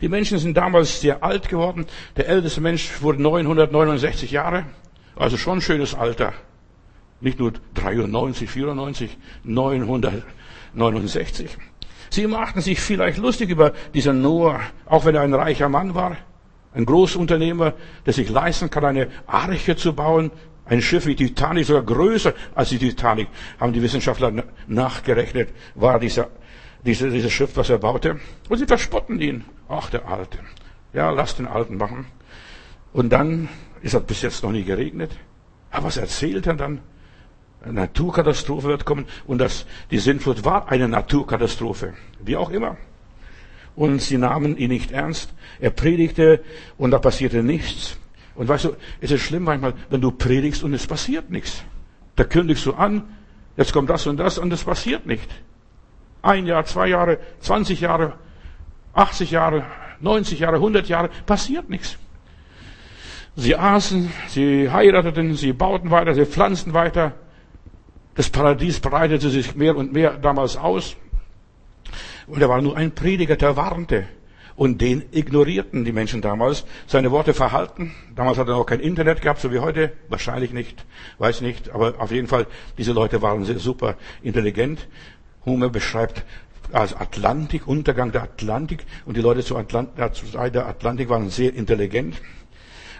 Die 0.00 0.08
Menschen 0.08 0.38
sind 0.38 0.56
damals 0.56 1.00
sehr 1.00 1.22
alt 1.22 1.48
geworden. 1.48 1.86
Der 2.16 2.28
älteste 2.28 2.60
Mensch 2.60 3.02
wurde 3.02 3.22
969 3.22 4.30
Jahre. 4.30 4.64
Also 5.16 5.36
schon 5.36 5.58
ein 5.58 5.60
schönes 5.60 5.94
Alter. 5.94 6.32
Nicht 7.20 7.38
nur 7.38 7.52
93, 7.74 8.48
94, 8.48 9.18
969. 9.44 11.58
Sie 12.08 12.26
machten 12.26 12.60
sich 12.60 12.80
vielleicht 12.80 13.18
lustig 13.18 13.50
über 13.50 13.72
diesen 13.94 14.22
Noah, 14.22 14.60
auch 14.86 15.04
wenn 15.04 15.14
er 15.14 15.20
ein 15.20 15.34
reicher 15.34 15.68
Mann 15.68 15.94
war, 15.94 16.16
ein 16.72 16.86
Großunternehmer, 16.86 17.74
der 18.06 18.12
sich 18.12 18.30
leisten 18.30 18.70
kann, 18.70 18.84
eine 18.84 19.08
Arche 19.26 19.76
zu 19.76 19.92
bauen, 19.92 20.30
ein 20.70 20.80
Schiff 20.80 21.04
wie 21.06 21.16
Titanic, 21.16 21.66
sogar 21.66 21.82
größer 21.82 22.32
als 22.54 22.68
die 22.68 22.78
Titanic, 22.78 23.26
haben 23.58 23.72
die 23.72 23.82
Wissenschaftler 23.82 24.32
nachgerechnet, 24.68 25.50
war 25.74 25.98
dieser, 25.98 26.28
dieser, 26.86 27.10
dieses 27.10 27.32
Schiff, 27.32 27.56
was 27.56 27.70
er 27.70 27.78
baute. 27.78 28.20
Und 28.48 28.58
sie 28.58 28.66
verspotten 28.66 29.20
ihn. 29.20 29.44
Ach, 29.68 29.90
der 29.90 30.06
Alte. 30.06 30.38
Ja, 30.92 31.10
lass 31.10 31.34
den 31.34 31.48
Alten 31.48 31.76
machen. 31.76 32.06
Und 32.92 33.12
dann 33.12 33.48
ist 33.82 33.94
es 33.94 34.02
bis 34.04 34.22
jetzt 34.22 34.44
noch 34.44 34.52
nie 34.52 34.62
geregnet. 34.62 35.10
Aber 35.72 35.86
was 35.86 35.96
erzählt 35.96 36.46
er 36.46 36.54
dann? 36.54 36.80
Eine 37.62 37.72
Naturkatastrophe 37.72 38.68
wird 38.68 38.84
kommen 38.84 39.06
und 39.26 39.38
das, 39.38 39.66
die 39.90 39.98
Sintflut 39.98 40.44
war 40.44 40.70
eine 40.70 40.88
Naturkatastrophe. 40.88 41.94
Wie 42.24 42.36
auch 42.36 42.50
immer. 42.50 42.76
Und 43.74 44.00
sie 44.00 44.18
nahmen 44.18 44.56
ihn 44.56 44.70
nicht 44.70 44.92
ernst. 44.92 45.34
Er 45.58 45.70
predigte 45.70 46.44
und 46.78 46.92
da 46.92 47.00
passierte 47.00 47.42
nichts. 47.42 47.98
Und 48.34 48.48
weißt 48.48 48.66
du, 48.66 48.76
es 49.00 49.10
ist 49.10 49.22
schlimm 49.22 49.44
manchmal, 49.44 49.74
wenn 49.90 50.00
du 50.00 50.10
predigst 50.10 50.62
und 50.62 50.72
es 50.72 50.86
passiert 50.86 51.30
nichts. 51.30 51.64
Da 52.16 52.24
kündigst 52.24 52.64
du 52.66 52.74
an, 52.74 53.04
jetzt 53.56 53.72
kommt 53.72 53.90
das 53.90 54.06
und 54.06 54.16
das 54.16 54.38
und 54.38 54.52
es 54.52 54.64
passiert 54.64 55.06
nicht. 55.06 55.28
Ein 56.22 56.46
Jahr, 56.46 56.64
zwei 56.64 56.88
Jahre, 56.88 57.18
20 57.40 57.80
Jahre, 57.80 58.14
80 58.92 59.30
Jahre, 59.30 59.64
90 60.00 60.40
Jahre, 60.40 60.56
100 60.56 60.88
Jahre, 60.88 61.10
passiert 61.26 61.70
nichts. 61.70 61.98
Sie 63.36 63.56
aßen, 63.56 64.10
sie 64.28 64.70
heirateten, 64.70 65.34
sie 65.34 65.52
bauten 65.52 65.90
weiter, 65.90 66.14
sie 66.14 66.26
pflanzten 66.26 66.74
weiter. 66.74 67.12
Das 68.14 68.28
Paradies 68.28 68.80
breitete 68.80 69.30
sich 69.30 69.54
mehr 69.54 69.76
und 69.76 69.92
mehr 69.92 70.18
damals 70.18 70.56
aus. 70.56 70.96
Und 72.26 72.42
er 72.42 72.48
war 72.48 72.60
nur 72.60 72.76
ein 72.76 72.92
Prediger, 72.92 73.36
der 73.36 73.56
warnte. 73.56 74.06
Und 74.60 74.82
den 74.82 75.04
ignorierten 75.10 75.86
die 75.86 75.92
Menschen 75.92 76.20
damals. 76.20 76.66
Seine 76.86 77.10
Worte 77.10 77.32
verhalten. 77.32 77.94
Damals 78.14 78.36
hat 78.36 78.46
er 78.46 78.58
noch 78.58 78.66
kein 78.66 78.80
Internet 78.80 79.22
gehabt, 79.22 79.40
so 79.40 79.50
wie 79.50 79.58
heute. 79.58 79.90
Wahrscheinlich 80.10 80.52
nicht. 80.52 80.84
Weiß 81.16 81.40
nicht. 81.40 81.70
Aber 81.70 81.94
auf 81.98 82.10
jeden 82.10 82.28
Fall, 82.28 82.46
diese 82.76 82.92
Leute 82.92 83.22
waren 83.22 83.46
sehr 83.46 83.58
super 83.58 83.96
intelligent. 84.22 84.86
Hume 85.46 85.70
beschreibt 85.70 86.26
als 86.72 86.94
Atlantik, 86.94 87.66
Untergang 87.66 88.12
der 88.12 88.24
Atlantik. 88.24 88.84
Und 89.06 89.16
die 89.16 89.22
Leute 89.22 89.42
zu 89.42 89.56
Atlant 89.56 89.96
der 89.96 90.66
Atlantik 90.66 91.08
waren 91.08 91.30
sehr 91.30 91.54
intelligent. 91.54 92.20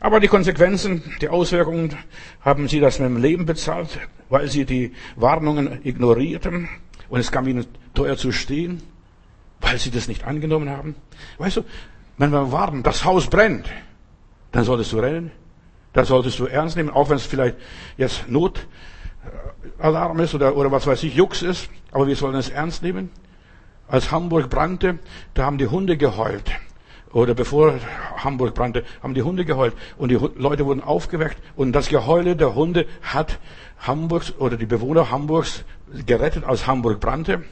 Aber 0.00 0.18
die 0.18 0.28
Konsequenzen, 0.28 1.02
die 1.20 1.28
Auswirkungen 1.28 1.94
haben 2.40 2.68
sie 2.68 2.80
das 2.80 3.00
mit 3.00 3.10
dem 3.10 3.18
Leben 3.18 3.44
bezahlt, 3.44 3.98
weil 4.30 4.48
sie 4.48 4.64
die 4.64 4.94
Warnungen 5.14 5.84
ignorierten. 5.84 6.70
Und 7.10 7.20
es 7.20 7.30
kam 7.30 7.46
ihnen 7.46 7.66
teuer 7.92 8.16
zu 8.16 8.32
stehen 8.32 8.80
weil 9.60 9.78
sie 9.78 9.90
das 9.90 10.08
nicht 10.08 10.24
angenommen 10.24 10.70
haben. 10.70 10.94
Weißt 11.38 11.58
du, 11.58 11.62
wenn 12.18 12.30
wir 12.30 12.52
warten, 12.52 12.82
das 12.82 13.04
Haus 13.04 13.28
brennt, 13.28 13.68
dann 14.52 14.64
solltest 14.64 14.92
du 14.92 14.98
rennen, 14.98 15.30
dann 15.92 16.04
solltest 16.04 16.38
du 16.38 16.46
ernst 16.46 16.76
nehmen, 16.76 16.90
auch 16.90 17.08
wenn 17.08 17.16
es 17.16 17.26
vielleicht 17.26 17.56
jetzt 17.96 18.28
Notalarm 18.28 20.20
ist 20.20 20.34
oder, 20.34 20.56
oder 20.56 20.70
was 20.70 20.86
weiß 20.86 21.02
ich, 21.04 21.14
Jux 21.14 21.42
ist, 21.42 21.68
aber 21.92 22.06
wir 22.06 22.16
sollen 22.16 22.36
es 22.36 22.48
ernst 22.48 22.82
nehmen. 22.82 23.10
Als 23.88 24.12
Hamburg 24.12 24.48
brannte, 24.50 24.98
da 25.34 25.44
haben 25.44 25.58
die 25.58 25.66
Hunde 25.66 25.96
geheult. 25.96 26.52
Oder 27.12 27.34
bevor 27.34 27.74
Hamburg 28.18 28.54
brannte, 28.54 28.84
haben 29.02 29.14
die 29.14 29.22
Hunde 29.22 29.44
geheult. 29.44 29.74
Und 29.98 30.10
die 30.10 30.18
Leute 30.36 30.64
wurden 30.64 30.80
aufgeweckt. 30.80 31.38
Und 31.56 31.72
das 31.72 31.88
Geheule 31.88 32.36
der 32.36 32.54
Hunde 32.54 32.86
hat 33.02 33.40
Hamburgs 33.80 34.32
oder 34.38 34.56
die 34.56 34.66
Bewohner 34.66 35.10
Hamburgs 35.10 35.64
gerettet, 36.06 36.44
als 36.44 36.68
Hamburg 36.68 37.00
brannte. 37.00 37.42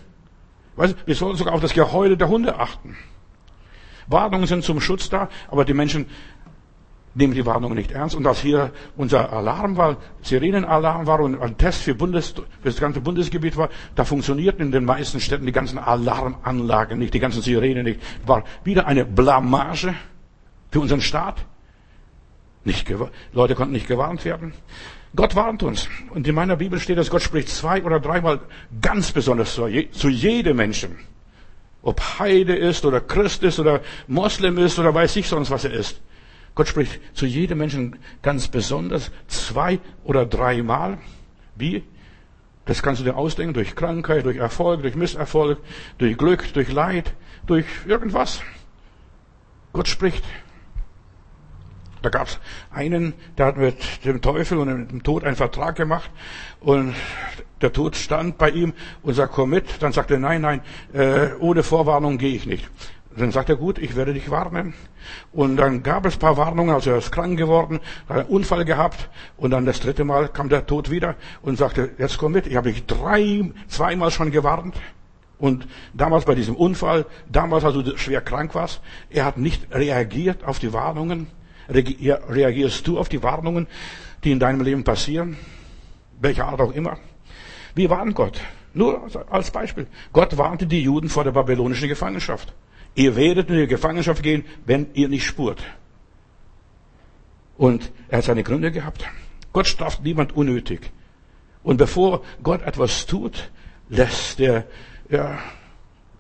Weißt, 0.79 0.97
wir 1.07 1.15
sollen 1.17 1.35
sogar 1.35 1.55
auf 1.55 1.61
das 1.61 1.75
Geheule 1.75 2.17
der 2.17 2.29
Hunde 2.29 2.57
achten. 2.57 2.97
Warnungen 4.07 4.47
sind 4.47 4.63
zum 4.63 4.81
Schutz 4.81 5.11
da, 5.11 5.29
aber 5.49 5.65
die 5.65 5.75
Menschen 5.75 6.07
nehmen 7.15 7.35
die 7.35 7.45
Warnungen 7.45 7.77
nicht 7.77 7.91
ernst. 7.91 8.15
Und 8.15 8.25
als 8.29 8.41
hier 8.41 8.71
unser 8.97 9.33
Alarm 9.33 9.77
war, 9.77 9.97
Sirenenalarm 10.23 11.05
war 11.09 11.19
und 11.19 11.43
ein 11.43 11.59
Test 11.59 11.83
für, 11.83 11.97
Bundes, 11.97 12.31
für 12.31 12.45
das 12.63 12.79
ganze 12.79 13.01
Bundesgebiet 13.01 13.57
war, 13.57 13.71
da 13.97 14.05
funktionierten 14.05 14.67
in 14.67 14.71
den 14.71 14.85
meisten 14.85 15.19
Städten 15.19 15.47
die 15.47 15.53
ganzen 15.53 15.79
Alarmanlagen 15.79 16.97
nicht, 17.01 17.13
die 17.13 17.19
ganzen 17.19 17.43
Sirenen 17.43 17.83
nicht. 17.83 18.01
War 18.25 18.45
wieder 18.63 18.87
eine 18.87 19.05
Blamage 19.05 19.95
für 20.71 20.79
unseren 20.79 21.01
Staat. 21.01 21.45
Nicht, 22.63 22.89
Leute 23.33 23.57
konnten 23.57 23.73
nicht 23.73 23.89
gewarnt 23.89 24.25
werden. 24.25 24.53
Gott 25.17 25.35
warnt 25.35 25.63
uns. 25.63 25.89
Und 26.11 26.27
in 26.27 26.35
meiner 26.35 26.57
Bibel 26.57 26.79
steht, 26.81 26.99
dass 26.99 27.11
Gott 27.11 27.23
spricht 27.23 27.49
zwei 27.49 27.83
oder 27.83 28.01
dreimal 28.01 28.41
ganz 28.81 29.13
besonders 29.13 29.55
zu, 29.55 29.67
jedem 29.67 30.57
Menschen. 30.57 30.99
Ob 31.83 32.01
Heide 32.19 32.55
ist 32.57 32.85
oder 32.85 33.01
Christ 33.01 33.43
ist 33.43 33.59
oder 33.59 33.81
Moslem 34.07 34.59
ist 34.59 34.79
oder 34.79 34.95
weiß 34.95 35.17
ich 35.17 35.29
sonst, 35.29 35.51
was 35.51 35.65
er 35.65 35.73
ist. 35.73 36.01
Gott 36.55 36.69
spricht 36.69 37.01
zu 37.15 37.25
jedem 37.25 37.59
Menschen 37.59 37.97
ganz 38.21 38.49
besonders 38.49 39.11
zwei 39.29 39.79
oder 40.05 40.27
dreimal. 40.27 40.99
Wie? 41.55 41.85
Das 42.67 42.83
kannst 42.83 43.01
du 43.01 43.05
dir 43.05 43.17
ausdenken 43.17 43.55
durch 43.55 43.75
Krankheit, 43.75 44.27
durch 44.27 44.37
Erfolg, 44.37 44.83
durch 44.83 44.95
Misserfolg, 44.95 45.59
durch 45.97 46.19
Glück, 46.19 46.53
durch 46.53 46.71
Leid, 46.71 47.15
durch 47.47 47.65
irgendwas. 47.87 48.43
Gott 49.73 49.89
spricht. 49.89 50.25
Da 52.03 52.11
gab 52.11 52.29
es 52.29 52.39
einen, 52.71 53.15
der 53.37 53.47
hat 53.47 53.57
mit 53.57 53.77
dem 54.05 54.21
Teufel 54.21 54.59
und 54.59 54.69
dem 54.69 55.03
Tod 55.03 55.25
einen 55.25 55.37
Vertrag 55.37 55.77
gemacht 55.77 56.11
und 56.61 56.95
der 57.61 57.73
Tod 57.73 57.97
stand 57.97 58.39
bei 58.39 58.51
ihm 58.51 58.73
und 59.03 59.15
sagt, 59.15 59.33
komm 59.33 59.51
mit. 59.51 59.83
Dann 59.83 59.93
sagt 59.93 60.11
er, 60.11 60.19
nein, 60.19 60.43
nein, 60.43 60.61
äh, 60.93 61.35
ohne 61.41 61.63
Vorwarnung 61.63 62.19
gehe 62.19 62.35
ich 62.35 62.47
nicht. 62.47 62.71
Dann 63.17 63.33
sagt 63.33 63.49
er, 63.49 63.57
gut, 63.57 63.79
ich 63.79 63.97
werde 63.97 64.15
dich 64.15 64.31
warnen. 64.31 64.75
Und 65.33 65.57
dann 65.57 65.83
gab 65.83 66.07
es 66.07 66.17
paar 66.17 66.37
Warnungen, 66.37 66.75
also 66.75 66.91
er 66.91 66.99
ist 66.99 67.11
krank 67.11 67.37
geworden, 67.37 67.81
hat 68.09 68.19
einen 68.19 68.29
Unfall 68.29 68.65
gehabt 68.65 69.09
und 69.37 69.51
dann 69.51 69.67
das 69.67 69.81
dritte 69.81 70.05
Mal 70.05 70.29
kam 70.29 70.49
der 70.49 70.67
Tod 70.67 70.91
wieder 70.91 71.17
und 71.43 71.59
sagte, 71.59 71.91
jetzt 71.99 72.19
komm 72.19 72.33
mit, 72.33 72.47
ich 72.47 72.57
habe 72.57 72.71
dich 72.71 72.87
drei, 72.87 73.51
zweimal 73.67 74.11
schon 74.11 74.31
gewarnt. 74.31 74.77
Und 75.39 75.69
damals 75.95 76.25
bei 76.25 76.35
diesem 76.35 76.57
Unfall, 76.57 77.07
damals, 77.29 77.65
als 77.65 77.75
du 77.75 77.97
schwer 77.97 78.21
krank 78.21 78.55
warst, 78.55 78.81
er 79.09 79.25
hat 79.25 79.39
nicht 79.39 79.73
reagiert 79.73 80.45
auf 80.45 80.59
die 80.59 80.73
Warnungen. 80.73 81.29
Reagierst 81.69 82.87
du 82.87 82.99
auf 82.99 83.09
die 83.09 83.23
Warnungen, 83.23 83.67
die 84.25 84.33
in 84.33 84.39
deinem 84.39 84.63
Leben 84.63 84.85
passieren? 84.85 85.37
Welcher 86.21 86.47
Art 86.47 86.61
auch 86.61 86.73
immer? 86.73 86.99
Wie 87.75 87.91
warnt 87.91 88.15
Gott? 88.15 88.41
Nur 88.75 89.09
als 89.31 89.51
Beispiel. 89.51 89.87
Gott 90.13 90.37
warnte 90.37 90.67
die 90.67 90.83
Juden 90.83 91.09
vor 91.09 91.25
der 91.25 91.33
babylonischen 91.33 91.89
Gefangenschaft. 91.89 92.53
Ihr 92.95 93.17
werdet 93.17 93.51
in 93.51 93.57
die 93.57 93.67
Gefangenschaft 93.67 94.23
gehen, 94.23 94.45
wenn 94.65 94.89
ihr 94.95 95.09
nicht 95.09 95.27
spurt. 95.27 95.63
Und 97.57 97.91
er 98.09 98.19
hat 98.19 98.25
seine 98.25 98.43
Gründe 98.43 98.71
gehabt. 98.71 99.05
Gott 99.53 99.67
straft 99.67 100.03
niemand 100.03 100.37
unnötig. 100.37 100.91
Und 101.63 101.77
bevor 101.77 102.23
Gott 102.43 102.63
etwas 102.63 103.07
tut, 103.07 103.51
lässt 103.89 104.41
er 104.41 104.65
ja, 105.11 105.39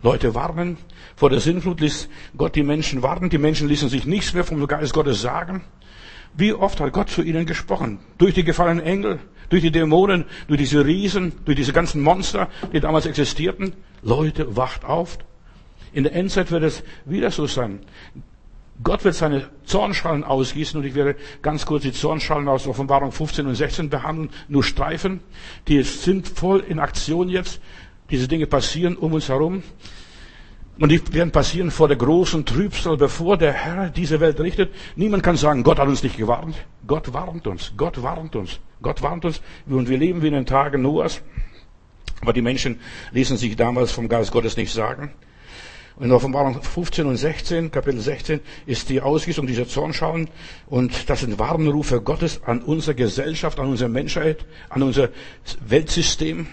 Leute 0.03 0.35
warnen. 0.35 0.77
Vor 1.17 1.31
der 1.31 1.41
Sinnflut 1.41 1.81
ließ 1.81 2.09
Gott 2.37 2.55
die 2.55 2.63
Menschen 2.63 3.03
warnen. 3.03 3.31
Die 3.31 3.39
Menschen 3.39 3.69
ließen 3.69 3.89
sich 3.89 4.07
nichts 4.07 4.33
mehr 4.33 4.45
vom 4.45 4.65
Geist 4.67 4.93
Gottes 4.93 5.21
sagen. 5.21 5.63
Wie 6.35 6.53
oft 6.53 6.81
hat 6.81 6.93
Gott 6.93 7.11
zu 7.11 7.23
ihnen 7.23 7.47
gesprochen? 7.47 7.99
Durch 8.17 8.35
die 8.35 8.45
gefallenen 8.45 8.85
Engel, 8.85 9.19
durch 9.49 9.63
die 9.63 9.73
Dämonen, 9.73 10.25
durch 10.47 10.59
diese 10.59 10.85
Riesen, 10.85 11.33
durch 11.45 11.57
diese 11.57 11.73
ganzen 11.73 12.03
Monster, 12.03 12.49
die 12.73 12.81
damals 12.81 13.07
existierten. 13.07 13.73
Leute, 14.03 14.57
wacht 14.57 14.85
auf. 14.85 15.19
In 15.93 16.05
der 16.05 16.15
Endzeit 16.15 16.51
wird 16.51 16.63
es 16.63 16.85
wieder 17.05 17.31
so 17.31 17.47
sein. 17.47 17.81
Gott 18.85 19.05
wird 19.05 19.17
seine 19.17 19.49
Zornschalen 19.65 20.23
ausgießen 20.23 20.79
und 20.79 20.87
ich 20.87 20.95
werde 20.95 21.17
ganz 21.43 21.67
kurz 21.67 21.83
die 21.83 21.93
Zornschalen 21.93 22.47
aus 22.47 22.69
Offenbarung 22.69 23.11
15 23.11 23.47
und 23.47 23.57
16 23.57 23.91
behandeln, 23.91 24.31
nur 24.47 24.63
streifen. 24.63 25.21
Die 25.67 25.83
sind 25.83 26.29
voll 26.29 26.61
in 26.61 26.79
Aktion 26.79 27.29
jetzt. 27.29 27.61
Diese 28.11 28.29
Dinge 28.29 28.47
passieren 28.47 28.97
um 28.97 29.13
uns 29.13 29.29
herum. 29.29 29.63
Und 30.79 30.91
die 30.91 31.13
werden 31.13 31.33
passieren 31.33 31.71
vor 31.73 31.89
der 31.89 31.97
großen 31.97 32.45
Trübsal, 32.45 32.97
bevor 32.97 33.37
der 33.37 33.53
Herr 33.53 33.91
diese 33.91 34.21
Welt 34.21 34.39
richtet. 34.39 34.73
Niemand 34.95 35.25
kann 35.25 35.37
sagen, 35.37 35.65
Gott 35.65 35.79
hat 35.79 35.89
uns 35.89 36.05
nicht 36.05 36.17
gewarnt. 36.17 36.55
Gott 36.87 37.13
warnt 37.13 37.47
uns. 37.49 37.73
Gott 37.77 38.01
warnt 38.03 38.37
uns. 38.37 38.61
Gott 38.81 39.03
warnt 39.03 39.25
uns. 39.25 39.41
Und 39.67 39.89
wir 39.89 39.99
leben 39.99 40.23
wie 40.23 40.29
in 40.29 40.35
den 40.35 40.47
Tagen 40.47 40.83
Noahs. 40.83 41.21
Aber 42.21 42.33
die 42.33 42.43
Menschen 42.43 42.81
ließen 43.13 43.37
sich 43.37 43.57
damals 43.57 43.91
vom 43.91 44.09
Geist 44.09 44.31
Gottes 44.31 44.57
nicht 44.57 44.73
sagen. 44.73 45.11
In 46.01 46.13
Offenbarung 46.13 46.63
15 46.63 47.07
und 47.07 47.17
16, 47.17 47.73
Kapitel 47.73 48.01
16, 48.01 48.39
ist 48.67 48.89
die 48.89 49.01
Ausgießung 49.01 49.49
dieser 49.49 49.67
Zornschalen. 49.67 50.29
Und 50.67 51.11
das 51.11 51.21
sind 51.21 51.41
Warnrufe 51.41 52.01
Gottes 52.01 52.41
an 52.45 52.63
unsere 52.63 52.95
Gesellschaft, 52.95 53.59
an 53.59 53.67
unsere 53.69 53.91
Menschheit, 53.91 54.47
an 54.69 54.85
unser 54.85 55.09
Weltsystem. 55.67 56.47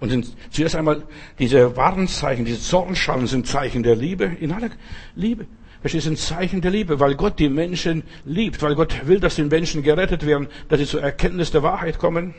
Und 0.00 0.10
sind 0.10 0.36
zuerst 0.50 0.76
einmal 0.76 1.02
diese 1.38 1.76
Warnzeichen, 1.76 2.44
diese 2.44 2.60
Zornschalen 2.60 3.26
sind 3.26 3.46
Zeichen 3.46 3.82
der 3.82 3.96
Liebe, 3.96 4.24
in 4.24 4.52
aller 4.52 4.70
Liebe. 5.14 5.46
Verstehst 5.80 6.06
du, 6.06 6.10
sind 6.10 6.18
Zeichen 6.18 6.60
der 6.62 6.70
Liebe, 6.70 6.98
weil 6.98 7.14
Gott 7.14 7.38
die 7.38 7.50
Menschen 7.50 8.04
liebt, 8.24 8.62
weil 8.62 8.74
Gott 8.74 9.06
will, 9.06 9.20
dass 9.20 9.34
die 9.34 9.44
Menschen 9.44 9.82
gerettet 9.82 10.24
werden, 10.24 10.48
dass 10.68 10.80
sie 10.80 10.86
zur 10.86 11.02
Erkenntnis 11.02 11.50
der 11.50 11.62
Wahrheit 11.62 11.98
kommen. 11.98 12.34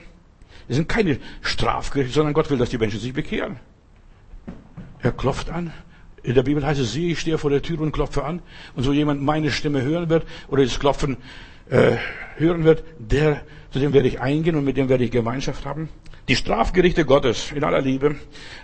Es 0.68 0.78
sind 0.78 0.90
keine 0.90 1.20
Strafgerichte, 1.42 2.14
sondern 2.14 2.34
Gott 2.34 2.50
will, 2.50 2.58
dass 2.58 2.72
die 2.72 2.80
Menschen 2.80 3.00
sich 3.00 3.14
bekehren. 3.14 3.58
Er 5.00 5.12
klopft 5.12 5.52
an. 5.52 5.72
In 6.24 6.34
der 6.34 6.42
Bibel 6.42 6.66
heißt 6.66 6.82
es, 6.82 6.94
siehe, 6.94 7.12
ich 7.12 7.20
stehe 7.20 7.38
vor 7.38 7.52
der 7.52 7.62
Tür 7.62 7.82
und 7.82 7.92
klopfe 7.92 8.24
an. 8.24 8.42
Und 8.76 8.82
so 8.82 8.92
jemand 8.92 9.22
meine 9.22 9.52
Stimme 9.52 9.84
hören 9.84 10.10
wird 10.10 10.26
oder 10.48 10.64
das 10.64 10.80
Klopfen 10.80 11.18
äh, 11.70 11.98
hören 12.38 12.64
wird, 12.64 12.84
der, 12.98 13.44
zu 13.70 13.78
dem 13.78 13.94
werde 13.94 14.08
ich 14.08 14.22
eingehen 14.22 14.56
und 14.56 14.66
mit 14.66 14.76
dem 14.76 14.90
werde 14.90 15.04
ich 15.04 15.12
Gemeinschaft 15.12 15.66
haben. 15.66 15.90
Die 16.28 16.36
Strafgerichte 16.36 17.06
Gottes 17.06 17.52
in 17.52 17.64
aller 17.64 17.82
Liebe 17.82 18.16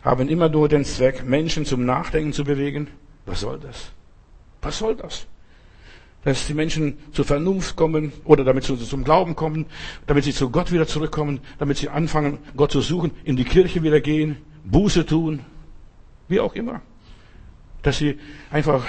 haben 0.03 0.29
immer 0.29 0.49
nur 0.49 0.67
den 0.67 0.83
Zweck, 0.83 1.23
Menschen 1.23 1.65
zum 1.65 1.85
Nachdenken 1.85 2.33
zu 2.33 2.43
bewegen. 2.43 2.87
Was 3.27 3.41
soll 3.41 3.59
das? 3.59 3.91
Was 4.63 4.79
soll 4.79 4.95
das? 4.95 5.27
Dass 6.23 6.47
die 6.47 6.55
Menschen 6.55 6.97
zur 7.11 7.25
Vernunft 7.25 7.75
kommen 7.75 8.13
oder 8.23 8.43
damit 8.43 8.63
sie 8.63 8.77
zum 8.77 9.03
Glauben 9.03 9.35
kommen, 9.35 9.67
damit 10.07 10.23
sie 10.23 10.33
zu 10.33 10.49
Gott 10.49 10.71
wieder 10.71 10.87
zurückkommen, 10.87 11.39
damit 11.59 11.77
sie 11.77 11.89
anfangen, 11.89 12.39
Gott 12.55 12.71
zu 12.71 12.81
suchen, 12.81 13.11
in 13.23 13.35
die 13.35 13.43
Kirche 13.43 13.83
wieder 13.83 14.01
gehen, 14.01 14.37
Buße 14.63 15.05
tun, 15.05 15.41
wie 16.27 16.39
auch 16.39 16.55
immer. 16.55 16.81
Dass 17.83 17.99
sie 17.99 18.17
einfach 18.49 18.85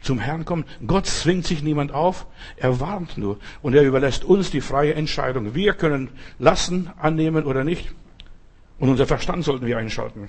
zum 0.00 0.18
Herrn 0.18 0.44
kommen. 0.44 0.64
Gott 0.86 1.06
zwingt 1.06 1.46
sich 1.46 1.62
niemand 1.62 1.92
auf, 1.92 2.26
er 2.56 2.80
warnt 2.80 3.18
nur 3.18 3.38
und 3.62 3.74
er 3.74 3.82
überlässt 3.82 4.24
uns 4.24 4.50
die 4.50 4.60
freie 4.60 4.94
Entscheidung. 4.94 5.54
Wir 5.54 5.74
können 5.74 6.10
lassen, 6.38 6.90
annehmen 6.98 7.44
oder 7.44 7.62
nicht. 7.62 7.94
Und 8.78 8.90
unser 8.90 9.06
Verstand 9.06 9.44
sollten 9.44 9.66
wir 9.66 9.78
einschalten. 9.78 10.28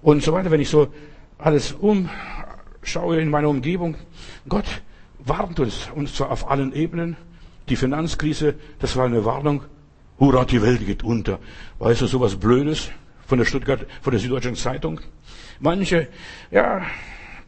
Und 0.00 0.22
so 0.22 0.32
weiter, 0.32 0.50
wenn 0.50 0.60
ich 0.60 0.70
so 0.70 0.88
alles 1.38 1.72
umschaue 1.72 3.20
in 3.20 3.30
meiner 3.30 3.48
Umgebung, 3.48 3.96
Gott 4.48 4.82
warnt 5.18 5.60
uns, 5.60 5.88
und 5.94 6.08
zwar 6.08 6.30
auf 6.30 6.50
allen 6.50 6.72
Ebenen. 6.72 7.16
Die 7.68 7.76
Finanzkrise, 7.76 8.54
das 8.80 8.96
war 8.96 9.06
eine 9.06 9.24
Warnung. 9.24 9.62
Hurra, 10.18 10.44
die 10.44 10.62
Welt 10.62 10.84
geht 10.84 11.04
unter. 11.04 11.38
Weißt 11.78 12.00
du, 12.00 12.06
sowas 12.06 12.36
Blödes 12.36 12.90
von 13.26 13.38
der 13.38 13.44
Stuttgart, 13.44 13.86
von 14.00 14.10
der 14.10 14.20
Süddeutschen 14.20 14.56
Zeitung. 14.56 15.00
Manche, 15.60 16.08
ja, 16.50 16.82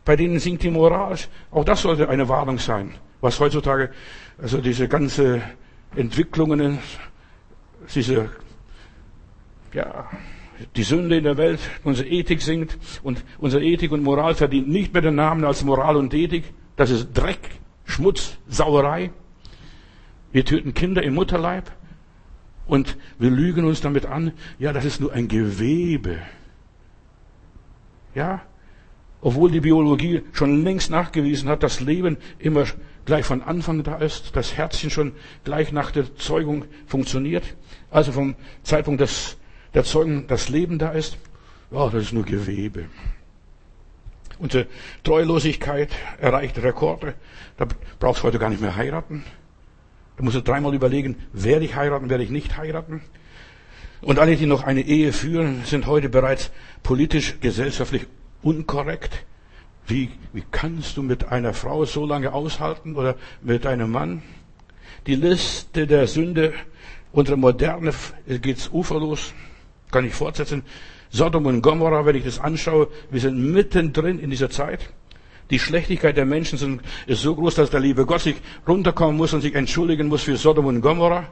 bei 0.05 0.17
denen 0.17 0.39
sinkt 0.39 0.63
die 0.63 0.71
Moral. 0.71 1.17
Auch 1.51 1.65
das 1.65 1.83
sollte 1.83 2.09
eine 2.09 2.29
Warnung 2.29 2.59
sein. 2.59 2.95
Was 3.21 3.41
heutzutage, 3.41 3.91
also 4.41 4.61
diese 4.61 4.87
ganze 4.87 5.43
Entwicklungen, 5.97 6.79
diese, 7.95 8.31
ja, 9.75 10.09
die 10.77 10.83
Sünde 10.83 11.17
in 11.17 11.25
der 11.25 11.37
Welt, 11.37 11.61
unsere 11.83 12.09
Ethik 12.09 12.41
sinkt 12.41 12.79
und 13.03 13.25
unsere 13.39 13.65
Ethik 13.65 13.93
und 13.93 14.03
Moral 14.03 14.35
verdient 14.35 14.69
nicht 14.69 14.93
mehr 14.93 15.03
den 15.03 15.17
Namen 15.17 15.45
als 15.45 15.65
Moral 15.65 15.97
und 15.97 16.15
Ethik. 16.15 16.45
Das 16.77 16.91
ist 16.91 17.13
Dreck, 17.13 17.51
Schmutz, 17.85 18.39
Sauerei. 18.49 19.11
Wir 20.33 20.45
töten 20.45 20.75
Kinder 20.75 21.03
im 21.03 21.15
Mutterleib 21.15 21.71
und 22.67 22.97
wir 23.19 23.31
lügen 23.31 23.65
uns 23.65 23.81
damit 23.81 24.07
an, 24.07 24.33
ja, 24.59 24.73
das 24.73 24.85
ist 24.85 25.01
nur 25.01 25.13
ein 25.13 25.29
Gewebe. 25.29 26.19
Ja, 28.15 28.43
obwohl 29.21 29.51
die 29.51 29.61
Biologie 29.61 30.23
schon 30.33 30.65
längst 30.65 30.91
nachgewiesen 30.91 31.49
hat, 31.49 31.63
dass 31.63 31.81
Leben 31.81 32.17
immer 32.39 32.65
gleich 33.07 33.25
von 33.25 33.43
Anfang 33.43 33.83
da 33.83 33.97
ist, 33.97 34.37
das 34.37 34.57
Herzchen 34.57 34.91
schon 34.91 35.13
gleich 35.45 35.73
nach 35.73 35.91
der 35.91 36.15
Zeugung 36.17 36.65
funktioniert, 36.87 37.57
also 37.91 38.13
vom 38.13 38.35
Zeitpunkt 38.63 39.01
des, 39.01 39.37
der 39.75 39.85
Zeugung 39.85 40.27
das 40.27 40.49
Leben 40.49 40.79
da 40.79 40.91
ist, 40.91 41.19
ja, 41.71 41.89
das 41.89 42.05
ist 42.05 42.13
nur 42.13 42.25
Gewebe. 42.25 42.87
Unsere 44.39 44.67
Treulosigkeit 45.03 45.91
erreicht 46.21 46.59
Rekorde. 46.59 47.15
Da 47.57 47.67
brauchst 47.99 48.23
du 48.23 48.27
heute 48.27 48.39
gar 48.39 48.51
nicht 48.51 48.61
mehr 48.61 48.77
heiraten. 48.77 49.25
Da 50.17 50.25
musst 50.25 50.37
du 50.37 50.43
dreimal 50.43 50.75
überlegen, 50.75 51.17
werde 51.33 51.65
ich 51.65 51.75
heiraten, 51.75 52.11
werde 52.11 52.25
ich 52.25 52.31
nicht 52.31 52.57
heiraten. 52.57 53.03
Und 54.01 54.19
alle, 54.19 54.37
die 54.37 54.47
noch 54.47 54.63
eine 54.63 54.83
Ehe 54.83 55.13
führen, 55.13 55.65
sind 55.65 55.87
heute 55.87 56.09
bereits 56.09 56.51
politisch, 56.83 57.41
gesellschaftlich 57.41 58.07
unkorrekt. 58.43 59.25
Wie, 59.87 60.11
wie 60.33 60.45
kannst 60.51 60.97
du 60.97 61.03
mit 61.03 61.29
einer 61.29 61.55
Frau 61.55 61.85
so 61.85 62.07
lange 62.07 62.33
aushalten 62.33 62.97
oder 62.97 63.17
mit 63.43 63.67
einem 63.67 63.91
Mann? 63.91 64.23
Die 65.07 65.15
Liste 65.15 65.87
der 65.87 66.07
Sünde 66.07 66.53
unserer 67.13 67.37
Moderne 67.37 67.93
geht's 68.27 68.71
uferlos. 68.73 69.33
Kann 69.95 70.05
ich 70.05 70.15
fortsetzen. 70.15 70.65
Sodom 71.09 71.47
und 71.47 71.63
Gomorra, 71.63 72.05
wenn 72.05 72.17
ich 72.17 72.25
das 72.25 72.41
anschaue, 72.41 72.89
wir 73.13 73.21
sind 73.21 73.39
mittendrin 73.39 74.19
in 74.19 74.29
dieser 74.29 74.51
Zeit. 74.51 74.91
Die 75.51 75.61
Schlechtigkeit 75.61 76.17
der 76.17 76.25
Menschen 76.27 76.81
ist 77.07 77.23
so 77.23 77.37
groß, 77.37 77.55
dass 77.55 77.71
der 77.71 77.79
liebe 77.79 78.05
Gott 78.05 78.23
sich 78.23 78.35
runterkommen 78.67 79.17
muss 79.17 79.33
und 79.35 79.43
sich 79.43 79.55
entschuldigen 79.55 80.09
muss 80.09 80.25
für 80.25 80.37
Sodom 80.37 80.67
und 80.67 80.81
Gomorra. 80.81 81.29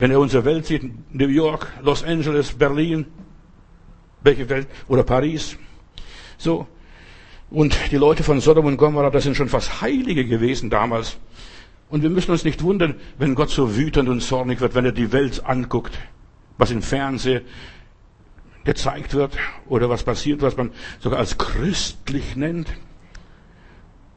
Wenn 0.00 0.10
er 0.10 0.18
unsere 0.18 0.44
Welt 0.44 0.66
sieht, 0.66 0.90
New 1.14 1.28
York, 1.28 1.72
Los 1.80 2.02
Angeles, 2.02 2.50
Berlin, 2.50 3.06
welche 4.24 4.48
Welt, 4.48 4.66
oder 4.88 5.04
Paris. 5.04 5.56
So. 6.36 6.66
Und 7.48 7.78
die 7.92 7.96
Leute 7.96 8.24
von 8.24 8.40
Sodom 8.40 8.66
und 8.66 8.76
Gomorra, 8.76 9.10
das 9.10 9.22
sind 9.22 9.36
schon 9.36 9.48
fast 9.48 9.82
Heilige 9.82 10.24
gewesen 10.24 10.68
damals. 10.68 11.16
Und 11.90 12.02
wir 12.02 12.10
müssen 12.10 12.32
uns 12.32 12.42
nicht 12.42 12.60
wundern, 12.64 12.96
wenn 13.18 13.36
Gott 13.36 13.50
so 13.50 13.76
wütend 13.76 14.08
und 14.08 14.20
zornig 14.20 14.60
wird, 14.60 14.74
wenn 14.74 14.84
er 14.84 14.90
die 14.90 15.12
Welt 15.12 15.46
anguckt, 15.46 15.96
was 16.58 16.70
im 16.70 16.82
Fernsehen 16.82 17.42
gezeigt 18.64 19.14
wird 19.14 19.36
oder 19.68 19.88
was 19.88 20.02
passiert, 20.02 20.42
was 20.42 20.56
man 20.56 20.70
sogar 21.00 21.18
als 21.18 21.38
christlich 21.38 22.36
nennt. 22.36 22.68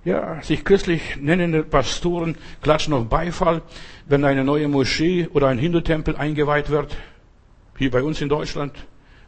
Ja, 0.04 0.42
sich 0.42 0.66
christlich 0.66 1.18
nennende 1.22 1.64
Pastoren 1.64 2.36
klatschen 2.62 2.94
auf 2.94 3.08
Beifall, 3.08 3.62
wenn 4.08 4.26
eine 4.26 4.44
neue 4.44 4.68
Moschee 4.68 5.28
oder 5.32 5.48
ein 5.48 5.60
Hindu-Tempel 5.60 6.16
eingeweiht 6.16 6.70
wird. 6.70 6.98
Hier 7.78 7.92
bei 7.92 8.02
uns 8.02 8.20
in 8.20 8.28
Deutschland. 8.28 8.74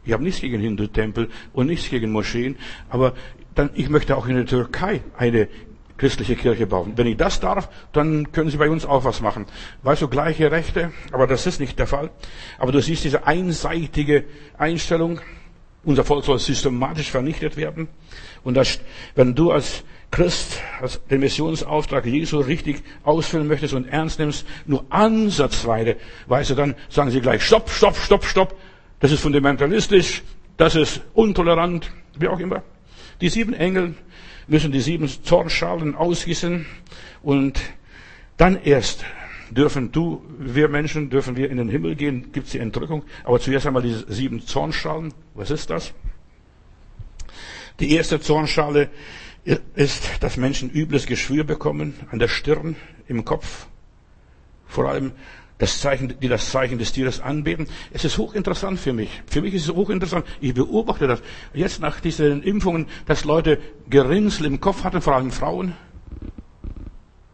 Ich 0.04 0.12
habe 0.12 0.24
nichts 0.24 0.40
gegen 0.40 0.60
Hindu-Tempel 0.60 1.30
und 1.52 1.68
nichts 1.68 1.88
gegen 1.88 2.10
Moscheen, 2.10 2.56
aber 2.90 3.14
dann, 3.54 3.70
ich 3.74 3.88
möchte 3.88 4.16
auch 4.16 4.26
in 4.26 4.34
der 4.34 4.46
Türkei 4.46 5.00
eine 5.16 5.48
christliche 5.96 6.36
Kirche 6.36 6.66
bauen. 6.66 6.92
Wenn 6.96 7.06
ich 7.06 7.16
das 7.16 7.40
darf, 7.40 7.68
dann 7.92 8.32
können 8.32 8.50
Sie 8.50 8.56
bei 8.56 8.68
uns 8.68 8.84
auch 8.84 9.04
was 9.04 9.20
machen. 9.20 9.46
Weißt 9.82 10.02
du, 10.02 10.08
gleiche 10.08 10.50
Rechte, 10.50 10.92
aber 11.12 11.26
das 11.26 11.46
ist 11.46 11.60
nicht 11.60 11.78
der 11.78 11.86
Fall. 11.86 12.10
Aber 12.58 12.72
du 12.72 12.80
siehst 12.80 13.04
diese 13.04 13.26
einseitige 13.26 14.24
Einstellung, 14.58 15.20
unser 15.84 16.04
Volk 16.04 16.24
soll 16.24 16.38
systematisch 16.38 17.10
vernichtet 17.10 17.56
werden. 17.56 17.88
Und 18.42 18.54
das, 18.54 18.80
wenn 19.14 19.34
du 19.34 19.50
als 19.52 19.84
Christ 20.14 20.60
als 20.80 21.00
den 21.10 21.20
Missionsauftrag 21.20 22.06
Jesu 22.06 22.38
richtig 22.38 22.84
ausfüllen 23.02 23.48
möchtest 23.48 23.74
und 23.74 23.88
ernst 23.88 24.20
nimmst, 24.20 24.46
nur 24.64 24.84
ansatzweise, 24.88 25.96
weißt 26.28 26.50
du, 26.50 26.54
dann 26.54 26.76
sagen 26.88 27.10
sie 27.10 27.20
gleich, 27.20 27.42
stopp, 27.42 27.68
stopp, 27.68 27.96
stopp, 27.96 28.24
stopp, 28.24 28.56
das 29.00 29.10
ist 29.10 29.20
fundamentalistisch, 29.20 30.22
das 30.56 30.76
ist 30.76 31.00
intolerant, 31.16 31.90
wie 32.16 32.28
auch 32.28 32.38
immer. 32.38 32.62
Die 33.20 33.28
sieben 33.28 33.54
Engel 33.54 33.94
müssen 34.46 34.72
die 34.72 34.80
sieben 34.80 35.08
Zornschalen 35.08 35.94
ausgießen 35.94 36.66
und 37.22 37.60
dann 38.36 38.60
erst 38.62 39.04
dürfen 39.50 39.92
du, 39.92 40.24
wir 40.38 40.68
Menschen, 40.68 41.10
dürfen 41.10 41.36
wir 41.36 41.50
in 41.50 41.58
den 41.58 41.68
Himmel 41.68 41.94
gehen, 41.94 42.32
gibt 42.32 42.46
es 42.46 42.52
die 42.52 42.58
Entrückung. 42.58 43.04
Aber 43.22 43.38
zuerst 43.40 43.66
einmal 43.66 43.82
diese 43.82 44.10
sieben 44.12 44.40
Zornschalen. 44.40 45.14
Was 45.34 45.50
ist 45.50 45.70
das? 45.70 45.92
Die 47.80 47.94
erste 47.94 48.20
Zornschale 48.20 48.90
ist, 49.74 50.10
dass 50.20 50.36
Menschen 50.36 50.70
übles 50.70 51.06
Geschwür 51.06 51.44
bekommen 51.44 51.94
an 52.10 52.18
der 52.18 52.28
Stirn, 52.28 52.76
im 53.06 53.24
Kopf. 53.24 53.66
Vor 54.66 54.88
allem 54.88 55.12
das 55.64 55.80
Zeichen, 55.80 56.14
die 56.20 56.28
das 56.28 56.50
Zeichen 56.50 56.78
des 56.78 56.92
Tieres 56.92 57.20
anbeten. 57.20 57.66
Es 57.90 58.04
ist 58.04 58.18
hochinteressant 58.18 58.78
für 58.78 58.92
mich. 58.92 59.08
Für 59.26 59.40
mich 59.40 59.54
ist 59.54 59.66
es 59.66 59.74
hochinteressant. 59.74 60.26
Ich 60.42 60.52
beobachte 60.52 61.06
das 61.06 61.22
jetzt 61.54 61.80
nach 61.80 62.00
diesen 62.00 62.42
Impfungen, 62.42 62.86
dass 63.06 63.24
Leute 63.24 63.58
Gerinnsel 63.88 64.44
im 64.44 64.60
Kopf 64.60 64.84
hatten, 64.84 65.00
vor 65.00 65.14
allem 65.14 65.30
Frauen. 65.30 65.72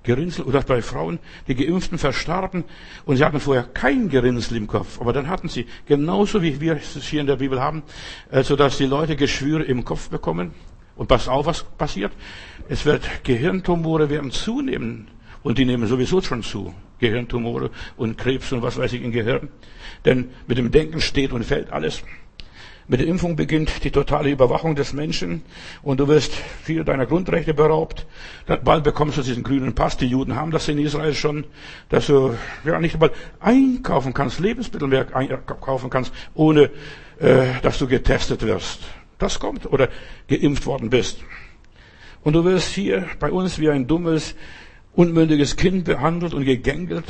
Gerinnsel 0.05 0.45
oder 0.45 0.63
bei 0.63 0.81
Frauen, 0.81 1.19
die 1.47 1.55
Geimpften 1.55 1.99
verstarben 1.99 2.65
und 3.05 3.17
sie 3.17 3.25
hatten 3.25 3.39
vorher 3.39 3.65
kein 3.65 4.09
Gerinnsel 4.09 4.57
im 4.57 4.67
Kopf, 4.67 4.99
aber 4.99 5.13
dann 5.13 5.29
hatten 5.29 5.49
sie 5.49 5.67
genauso 5.85 6.41
wie 6.41 6.59
wir 6.59 6.77
es 6.77 6.97
hier 7.05 7.21
in 7.21 7.27
der 7.27 7.37
Bibel 7.37 7.61
haben, 7.61 7.83
äh, 8.31 8.43
so 8.43 8.57
dass 8.57 8.79
die 8.79 8.87
Leute 8.87 9.15
Geschwüre 9.15 9.63
im 9.65 9.85
Kopf 9.85 10.09
bekommen. 10.09 10.53
Und 10.97 11.09
pass 11.09 11.29
auf, 11.29 11.47
was 11.47 11.65
passiert. 11.65 12.13
Es 12.69 12.87
wird 12.87 13.25
Gehirntumore 13.25 14.09
werden 14.09 14.31
zunehmen 14.31 15.09
und 15.43 15.59
die 15.59 15.65
nehmen 15.65 15.87
sowieso 15.87 16.21
schon 16.21 16.43
zu. 16.43 16.75
Gehirntumore 16.99 17.71
und 17.97 18.19
Krebs 18.19 18.53
und 18.53 18.63
was 18.63 18.77
weiß 18.77 18.93
ich 18.93 19.03
im 19.03 19.13
Gehirn. 19.13 19.49
Denn 20.05 20.31
mit 20.47 20.59
dem 20.59 20.71
Denken 20.71 21.01
steht 21.01 21.33
und 21.33 21.45
fällt 21.45 21.73
alles. 21.73 22.03
Mit 22.91 22.99
der 22.99 23.07
Impfung 23.07 23.37
beginnt 23.37 23.85
die 23.85 23.93
totale 23.93 24.31
Überwachung 24.31 24.75
des 24.75 24.93
Menschen 24.93 25.43
und 25.83 26.01
du 26.01 26.09
wirst 26.09 26.33
viele 26.65 26.85
deiner 26.85 27.07
Grundrechte 27.07 27.55
beraubt. 27.55 28.05
Bald 28.65 28.83
bekommst 28.83 29.17
du 29.17 29.23
diesen 29.23 29.45
grünen 29.45 29.77
Pass. 29.77 29.97
Die 29.97 30.07
Juden 30.07 30.35
haben 30.35 30.51
das 30.51 30.67
in 30.67 30.77
Israel 30.77 31.15
schon, 31.15 31.45
dass 31.89 32.09
du 32.09 32.37
ja 32.65 32.81
nicht 32.81 32.95
einmal 32.95 33.13
einkaufen 33.39 34.13
kannst, 34.13 34.41
Lebensmittel 34.41 34.89
mehr 34.89 35.07
einkaufen 35.15 35.89
kannst, 35.89 36.13
ohne 36.35 36.71
äh, 37.21 37.61
dass 37.63 37.79
du 37.79 37.87
getestet 37.87 38.43
wirst. 38.43 38.81
Das 39.19 39.39
kommt 39.39 39.67
oder 39.67 39.89
geimpft 40.27 40.67
worden 40.67 40.91
bist. 40.91 41.21
Und 42.25 42.33
du 42.33 42.45
wirst 42.45 42.75
hier 42.75 43.07
bei 43.21 43.31
uns 43.31 43.61
wie 43.61 43.71
ein 43.71 43.87
dummes 43.87 44.35
unmündiges 44.95 45.57
Kind 45.57 45.85
behandelt 45.85 46.35
und 46.35 46.45
gegängelt, 46.45 47.07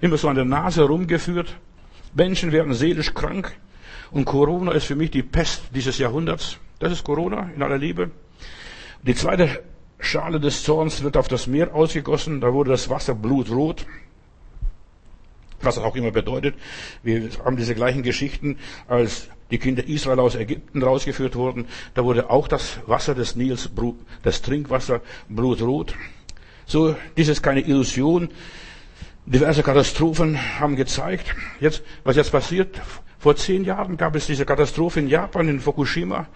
immer 0.00 0.16
so 0.16 0.28
an 0.28 0.36
der 0.36 0.44
Nase 0.44 0.82
rumgeführt. 0.82 1.56
Menschen 2.14 2.52
werden 2.52 2.74
seelisch 2.74 3.14
krank 3.14 3.56
und 4.10 4.24
Corona 4.24 4.72
ist 4.72 4.84
für 4.84 4.96
mich 4.96 5.10
die 5.10 5.22
Pest 5.22 5.62
dieses 5.74 5.98
Jahrhunderts. 5.98 6.58
Das 6.78 6.92
ist 6.92 7.04
Corona 7.04 7.50
in 7.54 7.62
aller 7.62 7.78
Liebe. 7.78 8.10
Die 9.02 9.14
zweite 9.14 9.62
Schale 9.98 10.38
des 10.38 10.62
Zorns 10.62 11.02
wird 11.02 11.16
auf 11.16 11.28
das 11.28 11.46
Meer 11.46 11.74
ausgegossen. 11.74 12.40
Da 12.40 12.52
wurde 12.52 12.70
das 12.70 12.90
Wasser 12.90 13.14
blutrot. 13.14 13.86
Was 15.62 15.78
auch 15.78 15.96
immer 15.96 16.10
bedeutet. 16.10 16.54
Wir 17.02 17.30
haben 17.44 17.56
diese 17.56 17.74
gleichen 17.74 18.02
Geschichten, 18.02 18.58
als 18.86 19.28
die 19.50 19.58
Kinder 19.58 19.86
Israel 19.86 20.20
aus 20.20 20.34
Ägypten 20.34 20.82
rausgeführt 20.82 21.36
wurden. 21.36 21.66
Da 21.94 22.04
wurde 22.04 22.28
auch 22.30 22.48
das 22.48 22.78
Wasser 22.86 23.14
des 23.14 23.34
Nils, 23.34 23.70
das 24.22 24.42
Trinkwasser 24.42 25.00
blutrot. 25.28 25.94
So, 26.66 26.96
dies 27.16 27.28
ist 27.28 27.42
keine 27.42 27.60
Illusion. 27.60 28.28
Diverse 29.26 29.62
Katastrophen 29.62 30.38
haben 30.60 30.76
gezeigt, 30.76 31.34
jetzt, 31.60 31.82
was 32.04 32.16
jetzt 32.16 32.32
passiert. 32.32 32.80
Vor 33.18 33.36
zehn 33.36 33.64
Jahren 33.64 33.96
gab 33.96 34.14
es 34.16 34.26
diese 34.26 34.44
Katastrophe 34.44 35.00
in 35.00 35.08
Japan, 35.08 35.48
in 35.48 35.60
Fukushima. 35.60 36.26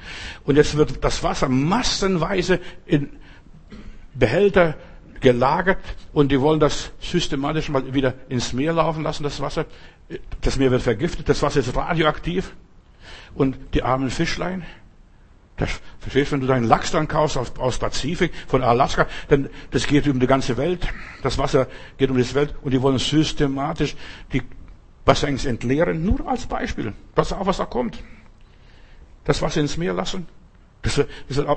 Und 0.44 0.56
jetzt 0.56 0.76
wird 0.76 1.04
das 1.04 1.22
Wasser 1.22 1.48
massenweise 1.48 2.60
in 2.86 3.10
Behälter 4.14 4.74
gelagert 5.20 5.78
und 6.12 6.32
die 6.32 6.40
wollen 6.40 6.60
das 6.60 6.90
systematisch 7.00 7.68
mal 7.68 7.92
wieder 7.92 8.14
ins 8.28 8.52
Meer 8.52 8.72
laufen 8.72 9.02
lassen, 9.02 9.22
das 9.22 9.40
Wasser. 9.40 9.66
Das 10.40 10.56
Meer 10.56 10.70
wird 10.70 10.82
vergiftet, 10.82 11.28
das 11.28 11.42
Wasser 11.42 11.60
ist 11.60 11.76
radioaktiv. 11.76 12.54
Und 13.34 13.58
die 13.74 13.82
armen 13.82 14.10
Fischlein, 14.10 14.64
das, 15.58 15.80
verstehst 15.98 16.30
du, 16.30 16.36
wenn 16.36 16.40
du 16.40 16.46
deinen 16.46 16.64
Lachs 16.64 16.92
dann 16.92 17.08
kaufst 17.08 17.36
aus, 17.36 17.52
aus 17.58 17.78
Pazifik, 17.78 18.32
von 18.46 18.62
Alaska, 18.62 19.06
dann, 19.28 19.50
das 19.70 19.86
geht 19.86 20.06
um 20.08 20.20
die 20.20 20.26
ganze 20.26 20.56
Welt. 20.56 20.86
Das 21.22 21.36
Wasser 21.36 21.66
geht 21.98 22.10
um 22.10 22.16
die 22.16 22.34
Welt 22.34 22.54
und 22.62 22.72
die 22.72 22.80
wollen 22.80 22.98
systematisch 22.98 23.96
die 24.32 24.42
Bassins 25.04 25.44
entleeren. 25.44 26.04
Nur 26.04 26.26
als 26.28 26.46
Beispiel. 26.46 26.92
Pass 27.14 27.32
auf, 27.32 27.46
was 27.46 27.58
da 27.58 27.64
kommt. 27.64 27.98
Das 29.24 29.42
Wasser 29.42 29.60
ins 29.60 29.76
Meer 29.76 29.92
lassen. 29.92 30.26
Das 30.82 30.94
das 30.94 31.36
wird 31.36 31.48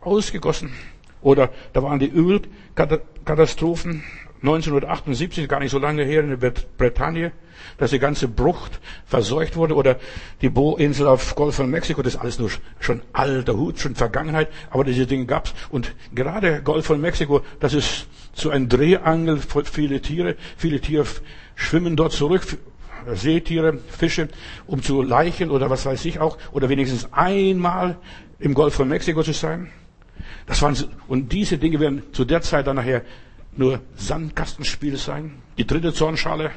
ausgegossen. 0.00 0.72
Oder 1.20 1.50
da 1.74 1.82
waren 1.82 1.98
die 1.98 2.10
Ölkatastrophen 2.10 4.02
1978, 4.42 5.48
gar 5.48 5.60
nicht 5.60 5.70
so 5.70 5.78
lange 5.78 6.02
her 6.04 6.22
in 6.22 6.40
der 6.40 6.52
Bretagne, 6.78 7.32
dass 7.76 7.90
die 7.90 7.98
ganze 7.98 8.26
Brucht 8.26 8.80
verseucht 9.04 9.56
wurde. 9.56 9.74
Oder 9.74 9.96
die 10.40 10.48
Boinsel 10.48 11.06
auf 11.06 11.34
Golf 11.34 11.56
von 11.56 11.70
Mexiko, 11.70 12.02
das 12.02 12.14
ist 12.14 12.20
alles 12.20 12.38
nur 12.38 12.50
schon 12.78 13.02
alter 13.12 13.56
Hut, 13.56 13.78
schon 13.78 13.94
Vergangenheit, 13.94 14.48
aber 14.70 14.84
diese 14.84 15.06
Dinge 15.06 15.26
gab's. 15.26 15.54
Und 15.70 15.94
gerade 16.14 16.62
Golf 16.62 16.86
von 16.86 17.00
Mexiko, 17.00 17.42
das 17.60 17.74
ist 17.74 18.06
so 18.32 18.50
ein 18.50 18.68
Drehangel 18.68 19.38
für 19.38 19.64
viele 19.64 20.00
Tiere. 20.00 20.36
Viele 20.56 20.80
Tiere 20.80 21.04
schwimmen 21.54 21.96
dort 21.96 22.12
zurück, 22.12 22.42
Seetiere, 23.12 23.78
Fische, 23.88 24.28
um 24.66 24.82
zu 24.82 25.02
Leichen 25.02 25.50
oder 25.50 25.70
was 25.70 25.86
weiß 25.86 26.04
ich 26.04 26.18
auch, 26.18 26.38
oder 26.52 26.68
wenigstens 26.68 27.12
einmal 27.12 27.96
im 28.38 28.54
Golf 28.54 28.74
von 28.74 28.88
Mexiko 28.88 29.22
zu 29.22 29.32
sein. 29.32 29.70
Das 30.46 30.62
waren, 30.62 30.76
und 31.08 31.32
diese 31.32 31.58
Dinge 31.58 31.80
werden 31.80 32.02
zu 32.12 32.24
der 32.24 32.42
Zeit 32.42 32.66
dann 32.66 32.76
nachher 32.76 33.02
nur 33.56 33.80
Sandkastenspiel 33.96 34.96
sein. 34.96 35.32
Die 35.58 35.66
dritte 35.66 35.92
Zornschale 35.92 36.50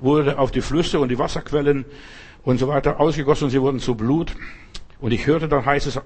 wurde 0.00 0.38
auf 0.38 0.50
die 0.50 0.60
Flüsse 0.60 1.00
und 1.00 1.08
die 1.08 1.18
Wasserquellen 1.18 1.84
und 2.42 2.58
so 2.58 2.68
weiter 2.68 3.00
ausgegossen 3.00 3.44
und 3.44 3.50
sie 3.50 3.60
wurden 3.60 3.80
zu 3.80 3.94
Blut. 3.94 4.34
Und 5.00 5.12
ich 5.12 5.26
hörte, 5.26 5.48
dann 5.48 5.64
heißt 5.64 5.86
es 5.86 6.00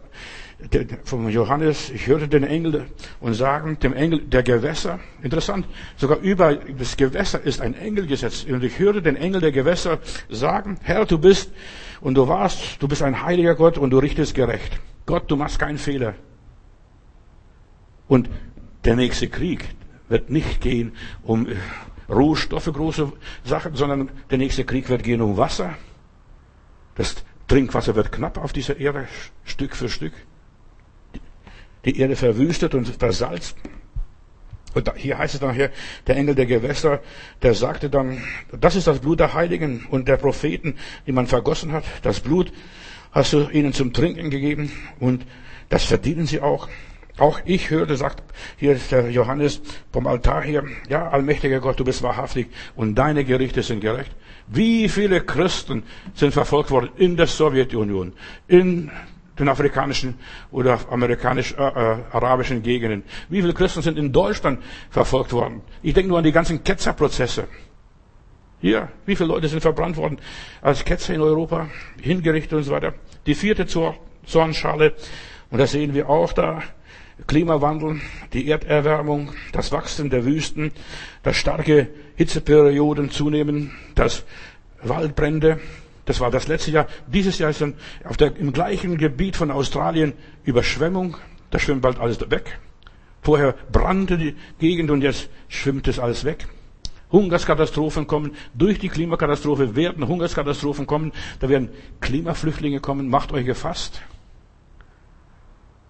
vom 1.05 1.29
Johannes, 1.29 1.91
ich 1.91 2.07
hörte 2.07 2.29
den 2.29 2.45
Engel 2.45 2.87
und 3.21 3.35
sagen, 3.35 3.79
dem 3.81 3.93
Engel 3.93 4.21
der 4.21 4.45
Gewässer, 4.45 5.01
interessant, 5.21 5.67
sogar 5.97 6.19
über 6.19 6.55
das 6.55 6.97
Gewässer 6.97 7.43
ist 7.43 7.61
ein 7.61 7.75
Engel 7.75 8.07
gesetzt. 8.07 8.49
Und 8.49 8.63
ich 8.63 8.79
hörte 8.79 9.03
den 9.03 9.17
Engel 9.17 9.41
der 9.41 9.53
Gewässer 9.53 9.99
sagen, 10.29 10.79
Herr, 10.83 11.07
du 11.07 11.19
bist 11.19 11.51
und 12.01 12.15
du 12.15 12.29
warst, 12.29 12.81
du 12.81 12.87
bist 12.87 13.03
ein 13.03 13.25
heiliger 13.25 13.57
Gott 13.57 13.79
und 13.79 13.91
du 13.91 13.99
richtest 13.99 14.35
gerecht. 14.35 14.79
Gott, 15.07 15.29
du 15.31 15.37
machst 15.37 15.59
keinen 15.59 15.79
Fehler. 15.79 16.15
Und 18.07 18.31
der 18.85 18.95
nächste 18.95 19.29
Krieg 19.29 19.75
wird 20.09 20.31
nicht 20.31 20.61
gehen 20.61 20.93
um 21.23 21.47
äh, 21.47 21.57
Rohstoffe, 22.09 22.71
große 22.71 23.13
Sachen, 23.45 23.75
sondern 23.75 24.11
der 24.31 24.39
nächste 24.39 24.65
Krieg 24.65 24.89
wird 24.89 25.03
gehen 25.03 25.23
um 25.23 25.37
Wasser. 25.37 25.75
Das 26.97 27.25
Trinkwasser 27.49 27.95
wird 27.95 28.13
knapp 28.13 28.39
auf 28.39 28.53
dieser 28.53 28.79
Erde, 28.79 29.09
Stück 29.45 29.75
für 29.77 29.89
Stück. 29.89 30.13
Die 31.85 31.99
Erde 31.99 32.17
verwüstet 32.17 32.75
und 32.75 32.89
versalzt. 32.89 33.57
Und 34.75 34.93
hier 34.97 35.19
heißt 35.19 35.37
es 35.37 35.41
nachher, 35.41 35.71
der 36.07 36.17
Engel 36.17 36.35
der 36.35 36.47
Gewässer, 36.47 37.01
der 37.43 37.55
sagte 37.55 37.89
dann, 37.89 38.23
das 38.51 38.75
ist 38.75 38.87
das 38.87 38.99
Blut 38.99 39.21
der 39.21 39.33
Heiligen 39.35 39.87
und 39.91 40.09
der 40.09 40.17
Propheten, 40.17 40.77
die 41.07 41.13
man 41.13 41.27
vergossen 41.27 41.73
hat. 41.73 41.85
Das 42.03 42.21
Blut 42.21 42.53
hast 43.13 43.33
du 43.33 43.49
ihnen 43.49 43.73
zum 43.73 43.93
Trinken 43.93 44.31
gegeben 44.31 44.73
und 44.99 45.25
das 45.69 45.85
verdienen 45.85 46.27
sie 46.27 46.41
auch. 46.41 46.69
Auch 47.17 47.41
ich 47.45 47.71
hörte, 47.71 47.97
sagt 47.97 48.23
hier 48.57 48.73
ist 48.73 48.91
der 48.91 49.09
Johannes 49.11 49.61
vom 49.93 50.09
Altar 50.09 50.43
hier, 50.43 50.65
ja, 50.89 51.09
allmächtiger 51.09 51.61
Gott, 51.61 51.79
du 51.79 51.85
bist 51.85 52.03
wahrhaftig 52.03 52.49
und 52.75 52.97
deine 52.97 53.25
Gerichte 53.25 53.63
sind 53.63 53.81
gerecht. 53.81 54.11
Wie 54.49 54.89
viele 54.89 55.21
Christen 55.21 55.85
sind 56.15 56.33
verfolgt 56.33 56.73
worden 56.73 56.91
in 56.97 57.17
der 57.17 57.29
Sowjetunion, 57.29 58.15
in 58.49 58.91
den 59.39 59.49
afrikanischen 59.49 60.15
oder 60.51 60.81
amerikanisch-arabischen 60.91 62.57
äh, 62.57 62.61
äh 62.61 62.63
Gegenden? 62.63 63.05
Wie 63.29 63.41
viele 63.41 63.55
Christen 63.55 63.83
sind 63.83 63.97
in 63.97 64.13
Deutschland 64.13 64.61
verfolgt 64.91 65.33
worden? 65.33 65.63
Ich 65.83 65.95
denke 65.95 66.09
nur 66.09 66.19
an 66.19 66.25
die 66.25 66.33
ganzen 66.33 66.65
Ketzerprozesse. 66.65 67.47
Hier, 68.61 68.89
wie 69.07 69.15
viele 69.15 69.29
Leute 69.29 69.47
sind 69.47 69.61
verbrannt 69.61 69.97
worden 69.97 70.19
als 70.63 70.85
Ketzer 70.85 71.15
in 71.15 71.21
Europa, 71.21 71.69
hingerichtet 72.01 72.55
und 72.55 72.65
so 72.65 72.73
weiter. 72.73 72.95
Die 73.27 73.35
vierte 73.37 73.67
Zornschale, 73.67 74.95
und 75.51 75.59
das 75.59 75.71
sehen 75.71 75.95
wir 75.95 76.09
auch 76.09 76.33
da, 76.33 76.63
Klimawandel, 77.27 78.01
die 78.33 78.49
Erderwärmung, 78.49 79.33
das 79.53 79.73
Wachstum 79.73 80.11
der 80.11 80.25
Wüsten, 80.25 80.73
das 81.23 81.37
starke 81.37 81.89
Hitzeperioden 82.17 83.11
zunehmen, 83.11 83.73
das 83.95 84.25
Waldbrände. 84.83 85.61
Das 86.05 86.21
war 86.21 86.31
das 86.31 86.49
letzte 86.49 86.71
Jahr. 86.71 86.87
Dieses 87.07 87.39
Jahr 87.39 87.51
ist 87.51 87.63
dann 87.63 87.75
auf 88.05 88.17
der, 88.17 88.37
im 88.37 88.53
gleichen 88.53 88.99
Gebiet 88.99 89.37
von 89.37 89.51
Australien 89.51 90.13
Überschwemmung. 90.45 91.17
Da 91.51 91.59
schwimmt 91.59 91.83
bald 91.83 91.99
alles 91.99 92.21
weg. 92.31 92.59
Vorher 93.23 93.55
brannte 93.73 94.19
die 94.19 94.37
Gegend 94.59 94.91
und 94.91 95.01
jetzt 95.01 95.31
schwimmt 95.49 95.89
es 95.89 95.99
alles 95.99 96.25
weg. 96.25 96.47
Hungerskatastrophen 97.11 98.07
kommen. 98.07 98.33
Durch 98.53 98.79
die 98.79 98.89
Klimakatastrophe 98.89 99.77
werden 99.77 100.07
Hungerskatastrophen 100.07 100.87
kommen. 100.87 101.13
Da 101.41 101.49
werden 101.49 101.71
Klimaflüchtlinge 102.01 102.81
kommen. 102.81 103.09
Macht 103.09 103.33
euch 103.33 103.47
gefasst. 103.47 104.03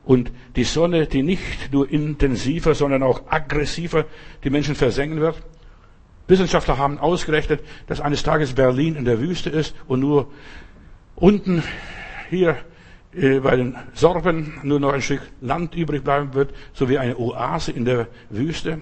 Und 0.04 0.32
die 0.56 0.64
Sonne, 0.64 1.06
die 1.06 1.22
nicht 1.22 1.72
nur 1.72 1.90
intensiver, 1.90 2.74
sondern 2.74 3.02
auch 3.02 3.22
aggressiver 3.28 4.04
die 4.42 4.50
Menschen 4.50 4.74
versengen 4.74 5.20
wird. 5.20 5.42
Wissenschaftler 6.28 6.78
haben 6.78 6.98
ausgerechnet, 6.98 7.60
dass 7.86 8.00
eines 8.00 8.22
Tages 8.22 8.54
Berlin 8.54 8.96
in 8.96 9.04
der 9.04 9.20
Wüste 9.20 9.50
ist 9.50 9.74
und 9.86 10.00
nur 10.00 10.30
unten 11.14 11.62
hier 12.30 12.56
äh, 13.14 13.40
bei 13.40 13.56
den 13.56 13.76
Sorben 13.92 14.54
nur 14.62 14.80
noch 14.80 14.92
ein 14.92 15.02
Stück 15.02 15.22
Land 15.40 15.74
übrig 15.74 16.02
bleiben 16.02 16.34
wird, 16.34 16.54
so 16.72 16.88
wie 16.88 16.98
eine 16.98 17.18
Oase 17.18 17.72
in 17.72 17.84
der 17.84 18.08
Wüste. 18.30 18.80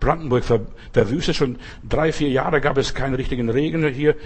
Brandenburg 0.00 0.44
verwüstet. 0.44 1.36
Schon 1.36 1.58
drei, 1.88 2.12
vier 2.12 2.28
Jahre 2.28 2.60
gab 2.60 2.76
es 2.76 2.92
keinen 2.92 3.14
richtigen 3.14 3.48
Regen 3.48 3.86
hier. 3.88 4.16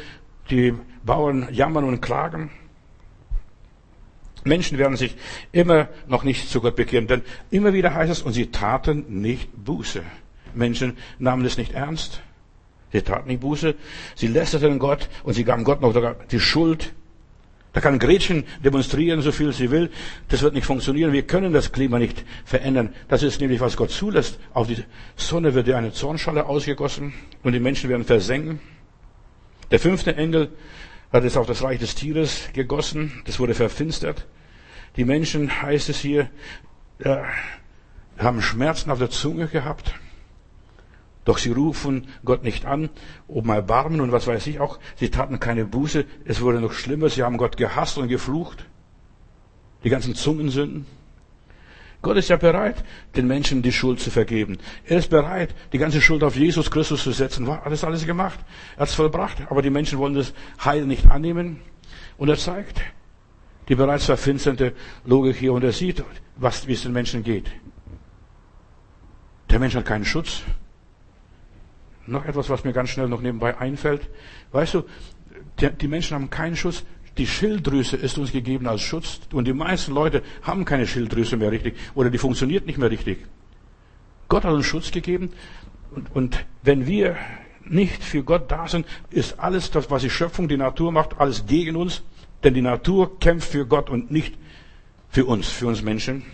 Die 0.50 0.74
Bauern 1.04 1.48
jammern 1.52 1.84
und 1.84 2.00
klagen. 2.00 2.50
Menschen 4.46 4.78
werden 4.78 4.96
sich 4.96 5.16
immer 5.52 5.88
noch 6.06 6.22
nicht 6.22 6.48
zu 6.48 6.60
Gott 6.60 6.76
bekehren, 6.76 7.06
denn 7.06 7.22
immer 7.50 7.72
wieder 7.72 7.94
heißt 7.94 8.10
es, 8.10 8.22
und 8.22 8.32
sie 8.32 8.46
taten 8.46 9.04
nicht 9.20 9.48
Buße. 9.64 10.02
Menschen 10.54 10.96
nahmen 11.18 11.44
es 11.44 11.58
nicht 11.58 11.72
ernst. 11.72 12.22
Sie 12.92 13.02
taten 13.02 13.28
nicht 13.28 13.40
Buße. 13.40 13.74
Sie 14.14 14.28
lästerten 14.28 14.78
Gott 14.78 15.08
und 15.24 15.34
sie 15.34 15.44
gaben 15.44 15.64
Gott 15.64 15.80
noch 15.80 15.92
sogar 15.92 16.16
die 16.30 16.40
Schuld. 16.40 16.94
Da 17.72 17.82
kann 17.82 17.98
Gretchen 17.98 18.44
demonstrieren, 18.64 19.20
so 19.20 19.32
viel 19.32 19.52
sie 19.52 19.70
will. 19.70 19.90
Das 20.28 20.40
wird 20.40 20.54
nicht 20.54 20.64
funktionieren. 20.64 21.12
Wir 21.12 21.26
können 21.26 21.52
das 21.52 21.72
Klima 21.72 21.98
nicht 21.98 22.24
verändern. 22.46 22.94
Das 23.08 23.22
ist 23.22 23.38
nämlich, 23.40 23.60
was 23.60 23.76
Gott 23.76 23.90
zulässt. 23.90 24.38
Auf 24.54 24.66
die 24.66 24.82
Sonne 25.16 25.54
wird 25.54 25.68
eine 25.68 25.92
Zornschale 25.92 26.46
ausgegossen 26.46 27.12
und 27.42 27.52
die 27.52 27.60
Menschen 27.60 27.90
werden 27.90 28.06
versenken. 28.06 28.60
Der 29.70 29.78
fünfte 29.78 30.16
Engel 30.16 30.48
hat 31.16 31.24
es 31.24 31.38
auf 31.38 31.46
das 31.46 31.62
Reich 31.62 31.78
des 31.78 31.94
Tieres 31.94 32.50
gegossen. 32.52 33.22
Das 33.24 33.40
wurde 33.40 33.54
verfinstert. 33.54 34.26
Die 34.96 35.04
Menschen, 35.06 35.62
heißt 35.62 35.88
es 35.88 35.98
hier, 35.98 36.28
äh, 36.98 37.16
haben 38.18 38.42
Schmerzen 38.42 38.90
auf 38.90 38.98
der 38.98 39.08
Zunge 39.08 39.48
gehabt. 39.48 39.94
Doch 41.24 41.38
sie 41.38 41.52
rufen 41.52 42.08
Gott 42.24 42.44
nicht 42.44 42.66
an, 42.66 42.90
um 43.26 43.48
Erbarmen 43.48 44.02
und 44.02 44.12
was 44.12 44.26
weiß 44.26 44.46
ich 44.46 44.60
auch. 44.60 44.78
Sie 44.96 45.10
taten 45.10 45.40
keine 45.40 45.64
Buße. 45.64 46.04
Es 46.26 46.42
wurde 46.42 46.60
noch 46.60 46.72
schlimmer. 46.72 47.08
Sie 47.08 47.22
haben 47.22 47.38
Gott 47.38 47.56
gehasst 47.56 47.96
und 47.96 48.08
geflucht. 48.08 48.66
Die 49.84 49.90
ganzen 49.90 50.14
Zungensünden. 50.14 50.86
Gott 52.06 52.18
ist 52.18 52.28
ja 52.28 52.36
bereit, 52.36 52.84
den 53.16 53.26
Menschen 53.26 53.62
die 53.62 53.72
Schuld 53.72 53.98
zu 53.98 54.12
vergeben. 54.12 54.58
Er 54.84 54.98
ist 54.98 55.10
bereit, 55.10 55.52
die 55.72 55.78
ganze 55.78 56.00
Schuld 56.00 56.22
auf 56.22 56.36
Jesus 56.36 56.70
Christus 56.70 57.02
zu 57.02 57.10
setzen. 57.10 57.48
Er 57.48 57.64
hat 57.64 57.72
das 57.72 57.82
alles 57.82 58.06
gemacht. 58.06 58.38
Er 58.76 58.82
hat 58.82 58.90
es 58.90 58.94
vollbracht. 58.94 59.38
Aber 59.50 59.60
die 59.60 59.70
Menschen 59.70 59.98
wollen 59.98 60.14
das 60.14 60.32
Heil 60.64 60.86
nicht 60.86 61.10
annehmen. 61.10 61.62
Und 62.16 62.28
er 62.28 62.36
zeigt, 62.36 62.80
die 63.68 63.74
bereits 63.74 64.04
verfinsterte 64.04 64.72
Logik 65.04 65.34
hier 65.34 65.52
und 65.52 65.64
er 65.64 65.72
sieht, 65.72 66.04
was, 66.36 66.68
wie 66.68 66.74
es 66.74 66.82
den 66.82 66.92
Menschen 66.92 67.24
geht. 67.24 67.50
Der 69.50 69.58
Mensch 69.58 69.74
hat 69.74 69.84
keinen 69.84 70.04
Schutz. 70.04 70.42
Noch 72.06 72.24
etwas, 72.24 72.48
was 72.48 72.62
mir 72.62 72.72
ganz 72.72 72.90
schnell 72.90 73.08
noch 73.08 73.20
nebenbei 73.20 73.58
einfällt. 73.58 74.08
Weißt 74.52 74.74
du, 74.74 74.84
die 75.80 75.88
Menschen 75.88 76.14
haben 76.14 76.30
keinen 76.30 76.54
Schutz. 76.54 76.84
Die 77.18 77.26
Schilddrüse 77.26 77.96
ist 77.96 78.18
uns 78.18 78.32
gegeben 78.32 78.66
als 78.66 78.82
Schutz. 78.82 79.20
Und 79.32 79.46
die 79.46 79.52
meisten 79.52 79.92
Leute 79.92 80.22
haben 80.42 80.64
keine 80.64 80.86
Schilddrüse 80.86 81.36
mehr 81.36 81.50
richtig. 81.50 81.76
Oder 81.94 82.10
die 82.10 82.18
funktioniert 82.18 82.66
nicht 82.66 82.78
mehr 82.78 82.90
richtig. 82.90 83.18
Gott 84.28 84.44
hat 84.44 84.52
uns 84.52 84.66
Schutz 84.66 84.90
gegeben. 84.90 85.30
Und, 85.92 86.14
und 86.14 86.46
wenn 86.62 86.86
wir 86.86 87.16
nicht 87.64 88.02
für 88.02 88.22
Gott 88.22 88.50
da 88.50 88.68
sind, 88.68 88.86
ist 89.10 89.40
alles 89.40 89.70
das, 89.70 89.90
was 89.90 90.02
die 90.02 90.10
Schöpfung, 90.10 90.48
die 90.48 90.56
Natur 90.56 90.92
macht, 90.92 91.18
alles 91.18 91.46
gegen 91.46 91.76
uns. 91.76 92.02
Denn 92.44 92.54
die 92.54 92.62
Natur 92.62 93.18
kämpft 93.18 93.50
für 93.50 93.66
Gott 93.66 93.88
und 93.88 94.10
nicht 94.10 94.36
für 95.08 95.24
uns, 95.24 95.48
für 95.48 95.66
uns 95.66 95.82
Menschen. 95.82 96.24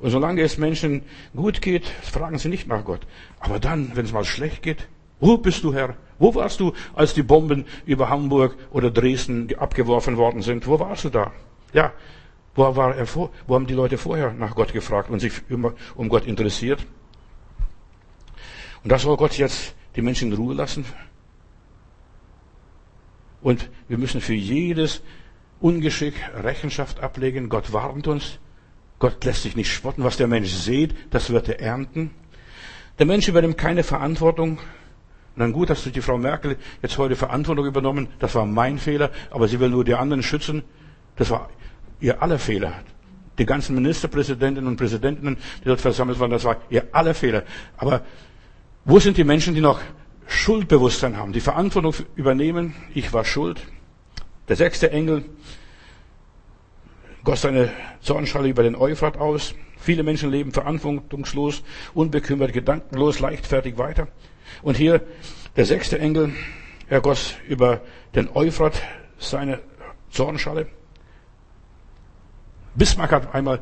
Und 0.00 0.10
solange 0.10 0.40
es 0.42 0.58
Menschen 0.58 1.02
gut 1.36 1.62
geht, 1.62 1.86
fragen 1.86 2.38
sie 2.38 2.48
nicht 2.48 2.66
nach 2.66 2.84
Gott. 2.84 3.06
Aber 3.38 3.60
dann, 3.60 3.92
wenn 3.94 4.04
es 4.04 4.12
mal 4.12 4.24
schlecht 4.24 4.62
geht, 4.62 4.88
wo 5.22 5.38
bist 5.38 5.62
du, 5.62 5.72
Herr? 5.72 5.94
Wo 6.18 6.34
warst 6.34 6.58
du, 6.58 6.72
als 6.94 7.14
die 7.14 7.22
Bomben 7.22 7.64
über 7.86 8.10
Hamburg 8.10 8.56
oder 8.72 8.90
Dresden 8.90 9.54
abgeworfen 9.56 10.16
worden 10.16 10.42
sind? 10.42 10.66
Wo 10.66 10.80
warst 10.80 11.04
du 11.04 11.10
da? 11.10 11.30
Ja, 11.72 11.92
wo 12.56 12.74
war 12.74 12.96
er 12.96 13.06
vor? 13.06 13.30
Wo 13.46 13.54
haben 13.54 13.68
die 13.68 13.74
Leute 13.74 13.98
vorher 13.98 14.32
nach 14.32 14.56
Gott 14.56 14.72
gefragt 14.72 15.10
und 15.10 15.20
sich 15.20 15.32
immer 15.48 15.74
um 15.94 16.08
Gott 16.08 16.26
interessiert? 16.26 16.84
Und 18.82 18.90
das 18.90 19.02
soll 19.02 19.16
Gott 19.16 19.38
jetzt 19.38 19.76
die 19.94 20.02
Menschen 20.02 20.32
in 20.32 20.36
Ruhe 20.36 20.54
lassen. 20.54 20.84
Und 23.42 23.70
wir 23.86 23.96
müssen 23.96 24.20
für 24.20 24.34
jedes 24.34 25.02
Ungeschick 25.60 26.14
Rechenschaft 26.34 26.98
ablegen. 26.98 27.48
Gott 27.48 27.72
warnt 27.72 28.08
uns. 28.08 28.40
Gott 28.98 29.24
lässt 29.24 29.44
sich 29.44 29.54
nicht 29.54 29.72
spotten. 29.72 30.02
Was 30.02 30.16
der 30.16 30.26
Mensch 30.26 30.50
sieht, 30.50 30.96
das 31.10 31.30
wird 31.30 31.48
er 31.48 31.60
ernten. 31.60 32.10
Der 32.98 33.06
Mensch 33.06 33.28
übernimmt 33.28 33.56
keine 33.56 33.84
Verantwortung. 33.84 34.58
Und 35.34 35.40
dann 35.40 35.52
gut, 35.52 35.70
dass 35.70 35.82
du 35.84 35.90
die 35.90 36.02
Frau 36.02 36.18
Merkel 36.18 36.56
jetzt 36.82 36.98
heute 36.98 37.16
Verantwortung 37.16 37.64
übernommen. 37.64 38.08
Das 38.18 38.34
war 38.34 38.44
mein 38.44 38.78
Fehler. 38.78 39.10
Aber 39.30 39.48
sie 39.48 39.60
will 39.60 39.70
nur 39.70 39.84
die 39.84 39.94
anderen 39.94 40.22
schützen. 40.22 40.62
Das 41.16 41.30
war 41.30 41.48
ihr 42.00 42.22
aller 42.22 42.38
Fehler. 42.38 42.74
Die 43.38 43.46
ganzen 43.46 43.74
Ministerpräsidentinnen 43.74 44.68
und 44.68 44.76
Präsidenten, 44.76 45.38
die 45.60 45.68
dort 45.68 45.80
versammelt 45.80 46.20
waren, 46.20 46.30
das 46.30 46.44
war 46.44 46.58
ihr 46.68 46.88
aller 46.92 47.14
Fehler. 47.14 47.44
Aber 47.78 48.02
wo 48.84 48.98
sind 48.98 49.16
die 49.16 49.24
Menschen, 49.24 49.54
die 49.54 49.62
noch 49.62 49.80
Schuldbewusstsein 50.26 51.16
haben, 51.16 51.32
die 51.32 51.40
Verantwortung 51.40 51.94
übernehmen? 52.14 52.74
Ich 52.94 53.12
war 53.12 53.24
schuld. 53.24 53.62
Der 54.48 54.56
sechste 54.56 54.90
Engel 54.90 55.24
goss 57.24 57.42
seine 57.42 57.70
Zornschale 58.00 58.48
über 58.48 58.62
den 58.62 58.74
Euphrat 58.74 59.16
aus. 59.16 59.54
Viele 59.82 60.04
Menschen 60.04 60.30
leben 60.30 60.52
verantwortungslos, 60.52 61.64
unbekümmert, 61.92 62.52
gedankenlos, 62.52 63.18
leichtfertig 63.18 63.78
weiter. 63.78 64.06
Und 64.62 64.76
hier 64.76 65.02
der 65.56 65.64
sechste 65.64 65.98
Engel, 65.98 66.32
er 66.88 67.00
goss 67.00 67.34
über 67.48 67.80
den 68.14 68.28
Euphrat 68.32 68.80
seine 69.18 69.58
Zornschale. 70.10 70.68
Bismarck 72.76 73.10
hat 73.10 73.34
einmal 73.34 73.58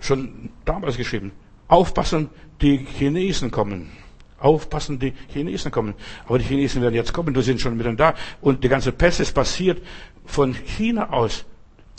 schon 0.00 0.50
damals 0.66 0.98
geschrieben, 0.98 1.32
aufpassen, 1.66 2.28
die 2.60 2.76
Chinesen 2.76 3.50
kommen. 3.50 3.90
Aufpassen, 4.38 4.98
die 4.98 5.14
Chinesen 5.32 5.70
kommen. 5.70 5.94
Aber 6.26 6.38
die 6.38 6.44
Chinesen 6.44 6.82
werden 6.82 6.94
jetzt 6.94 7.14
kommen, 7.14 7.32
du 7.32 7.40
sind 7.40 7.62
schon 7.62 7.74
mit 7.74 7.98
da. 7.98 8.14
Und 8.42 8.62
die 8.62 8.68
ganze 8.68 8.92
Pest 8.92 9.20
ist 9.20 9.32
passiert 9.32 9.80
von 10.26 10.52
China 10.52 11.08
aus. 11.08 11.46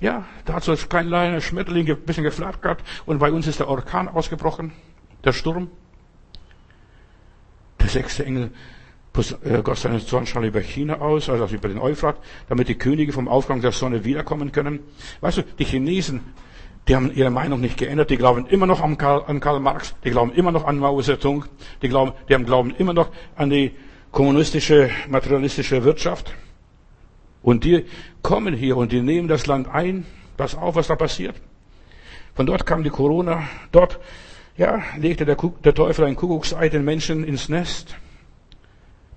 Ja, 0.01 0.25
da 0.43 0.53
hat 0.55 0.63
so 0.63 0.73
ein 0.73 0.77
kleiner 0.77 1.39
Schmetterling 1.39 1.89
ein 1.89 2.01
bisschen 2.01 2.23
geflackert 2.23 2.83
und 3.05 3.19
bei 3.19 3.31
uns 3.31 3.47
ist 3.47 3.59
der 3.59 3.69
Orkan 3.69 4.09
ausgebrochen, 4.09 4.73
der 5.23 5.31
Sturm. 5.31 5.69
Der 7.79 7.87
sechste 7.87 8.25
Engel 8.25 8.51
äh, 9.43 9.61
goss 9.61 9.83
seine 9.83 10.05
Zornschale 10.05 10.47
über 10.47 10.59
China 10.59 10.95
aus, 10.99 11.29
also 11.29 11.45
über 11.55 11.69
den 11.69 11.79
Euphrat, 11.79 12.17
damit 12.49 12.67
die 12.67 12.75
Könige 12.75 13.13
vom 13.13 13.29
Aufgang 13.29 13.61
der 13.61 13.71
Sonne 13.71 14.03
wiederkommen 14.03 14.51
können. 14.51 14.79
Weißt 15.21 15.37
du, 15.37 15.43
die 15.43 15.63
Chinesen, 15.63 16.21
die 16.87 16.95
haben 16.95 17.13
ihre 17.13 17.29
Meinung 17.29 17.61
nicht 17.61 17.77
geändert, 17.77 18.09
die 18.09 18.17
glauben 18.17 18.45
immer 18.47 18.65
noch 18.65 18.81
an 18.81 18.97
Karl, 18.97 19.23
an 19.27 19.39
Karl 19.39 19.61
Marx, 19.61 19.95
die 20.03 20.11
glauben 20.11 20.33
immer 20.33 20.51
noch 20.51 20.65
an 20.65 20.77
Mao 20.77 21.01
Zedong, 21.01 21.45
die 21.81 21.87
glauben, 21.87 22.11
die 22.27 22.33
haben 22.33 22.45
glauben 22.45 22.75
immer 22.77 22.93
noch 22.93 23.09
an 23.35 23.49
die 23.49 23.71
kommunistische, 24.11 24.89
materialistische 25.07 25.83
Wirtschaft. 25.83 26.33
Und 27.45 27.63
die 27.63 27.85
kommen 28.23 28.55
hier 28.55 28.75
und 28.75 28.91
die 28.91 29.01
nehmen 29.01 29.27
das 29.27 29.45
Land 29.45 29.67
ein. 29.67 30.07
Pass 30.35 30.55
auf, 30.55 30.73
was 30.73 30.87
da 30.87 30.95
passiert. 30.95 31.35
Von 32.33 32.47
dort 32.47 32.65
kam 32.65 32.83
die 32.83 32.89
Corona. 32.89 33.47
Dort, 33.71 33.99
ja, 34.57 34.81
legte 34.97 35.25
der, 35.25 35.37
der 35.63 35.75
Teufel 35.75 36.05
ein 36.05 36.15
Kuckucksei 36.15 36.69
den 36.69 36.83
Menschen 36.83 37.23
ins 37.23 37.47
Nest. 37.47 37.97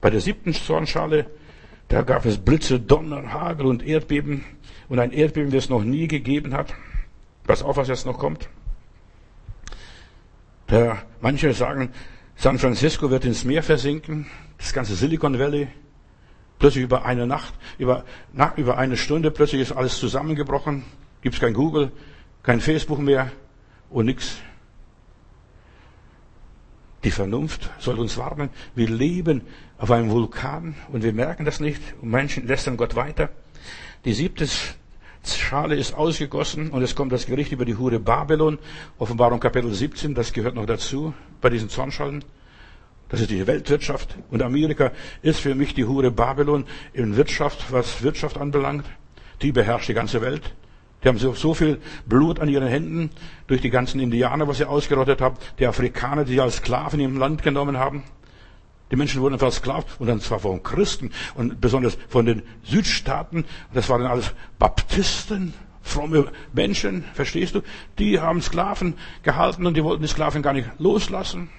Bei 0.03 0.11
der 0.11 0.21
siebten 0.21 0.53
Zornschale, 0.53 1.25
da 1.89 2.03
gab 2.03 2.27
es 2.27 2.37
Blitze, 2.37 2.79
Donner, 2.79 3.33
Hagel 3.33 3.65
und 3.65 3.83
Erdbeben. 3.83 4.45
Und 4.91 4.99
ein 4.99 5.13
Erdbeben, 5.13 5.51
wie 5.51 5.57
es 5.57 5.71
noch 5.71 5.83
nie 5.83 6.07
gegeben 6.07 6.53
hat. 6.53 6.75
Pass 7.47 7.63
auf, 7.63 7.79
was 7.79 7.89
jetzt 7.89 8.05
noch 8.05 8.19
kommt. 8.19 8.51
Da, 10.67 10.99
manche 11.23 11.55
sagen, 11.55 11.95
San 12.37 12.59
Francisco 12.59 13.11
wird 13.11 13.25
ins 13.25 13.45
Meer 13.45 13.63
versinken. 13.63 14.27
Das 14.59 14.75
ganze 14.75 14.97
Silicon 14.97 15.39
Valley 15.39 15.69
Plötzlich 16.59 16.85
über 16.85 17.05
eine 17.05 17.27
Nacht, 17.27 17.55
über, 17.79 18.05
na, 18.33 18.53
über 18.57 18.79
eine 18.79 18.97
Stunde, 18.97 19.31
plötzlich 19.31 19.63
ist 19.63 19.73
alles 19.73 19.99
zusammengebrochen. 19.99 20.85
Gibt 21.23 21.35
es 21.35 21.41
kein 21.41 21.55
Google, 21.55 21.93
kein 22.43 22.61
Facebook 22.61 22.99
mehr 22.99 23.31
und 23.91 24.07
nichts. 24.07 24.39
Die 27.05 27.13
Vernunft 27.13 27.71
soll 27.79 27.99
uns 28.01 28.17
warnen. 28.17 28.51
Wir 28.75 28.89
leben 28.89 29.43
auf 29.79 29.91
einem 29.91 30.11
Vulkan 30.11 30.75
und 30.93 31.05
wir 31.05 31.13
merken 31.13 31.45
das 31.45 31.61
nicht. 31.61 31.81
Und 32.03 32.11
Menschen 32.11 32.47
lästern 32.47 32.77
Gott 32.77 32.97
weiter. 32.97 33.31
Die 34.05 34.13
siebte 34.13 34.49
Schale 35.25 35.77
ist 35.77 35.95
ausgegossen 35.95 36.71
und 36.71 36.83
es 36.83 36.97
kommt 36.97 37.13
das 37.13 37.27
Gericht 37.27 37.53
über 37.53 37.65
die 37.65 37.77
Hure 37.77 38.01
Babylon. 38.01 38.59
Offenbarung 38.99 39.39
Kapitel 39.39 39.73
17, 39.73 40.15
das 40.15 40.33
gehört 40.33 40.57
noch 40.57 40.67
dazu 40.67 41.15
bei 41.41 41.51
diesen 41.51 41.69
Zornschalen. 41.69 42.25
Das 43.09 43.21
ist 43.21 43.31
die 43.31 43.47
Weltwirtschaft. 43.47 44.17
Und 44.31 44.43
Amerika 44.43 44.93
ist 45.23 45.41
für 45.41 45.55
mich 45.55 45.75
die 45.75 45.87
Hure 45.87 46.11
Babylon 46.11 46.65
in 46.93 47.17
Wirtschaft, 47.17 47.73
was 47.73 48.03
Wirtschaft 48.03 48.37
anbelangt. 48.37 48.85
Die 49.43 49.53
beherrscht 49.53 49.89
die 49.89 49.95
ganze 49.95 50.21
Welt. 50.21 50.55
Die 51.03 51.09
haben 51.09 51.19
so, 51.19 51.55
viel 51.55 51.79
Blut 52.07 52.41
an 52.41 52.49
ihren 52.49 52.67
Händen 52.67 53.11
durch 53.47 53.61
die 53.61 53.71
ganzen 53.71 54.01
Indianer, 54.01 54.49
was 54.49 54.59
sie 54.59 54.65
ausgerottet 54.65 55.21
haben, 55.21 55.37
die 55.59 55.67
Afrikaner, 55.67 56.25
die 56.25 56.33
sie 56.33 56.41
als 56.41 56.57
Sklaven 56.57 56.99
im 56.99 57.17
Land 57.17 57.43
genommen 57.43 57.79
haben. 57.79 58.03
Die 58.91 58.97
Menschen 58.97 59.21
wurden 59.21 59.39
versklavt 59.39 60.01
und 60.01 60.09
dann 60.09 60.21
zwar 60.21 60.41
von 60.41 60.63
Christen 60.63 61.13
und 61.35 61.61
besonders 61.61 61.99
von 62.09 62.27
den 62.27 62.43
Südstaaten. 62.65 63.45
Das 63.73 63.89
waren 63.89 64.07
alles 64.07 64.35
Baptisten, 64.59 65.55
fromme 65.83 66.33
Menschen, 66.53 67.05
verstehst 67.15 67.55
du? 67.55 67.63
Die 67.99 68.19
haben 68.19 68.43
Sklaven 68.43 68.95
gehalten 69.23 69.67
und 69.67 69.77
die 69.77 69.85
wollten 69.85 70.03
die 70.03 70.09
Sklaven 70.09 70.43
gar 70.43 70.53
nicht 70.53 70.69
loslassen. 70.79 71.51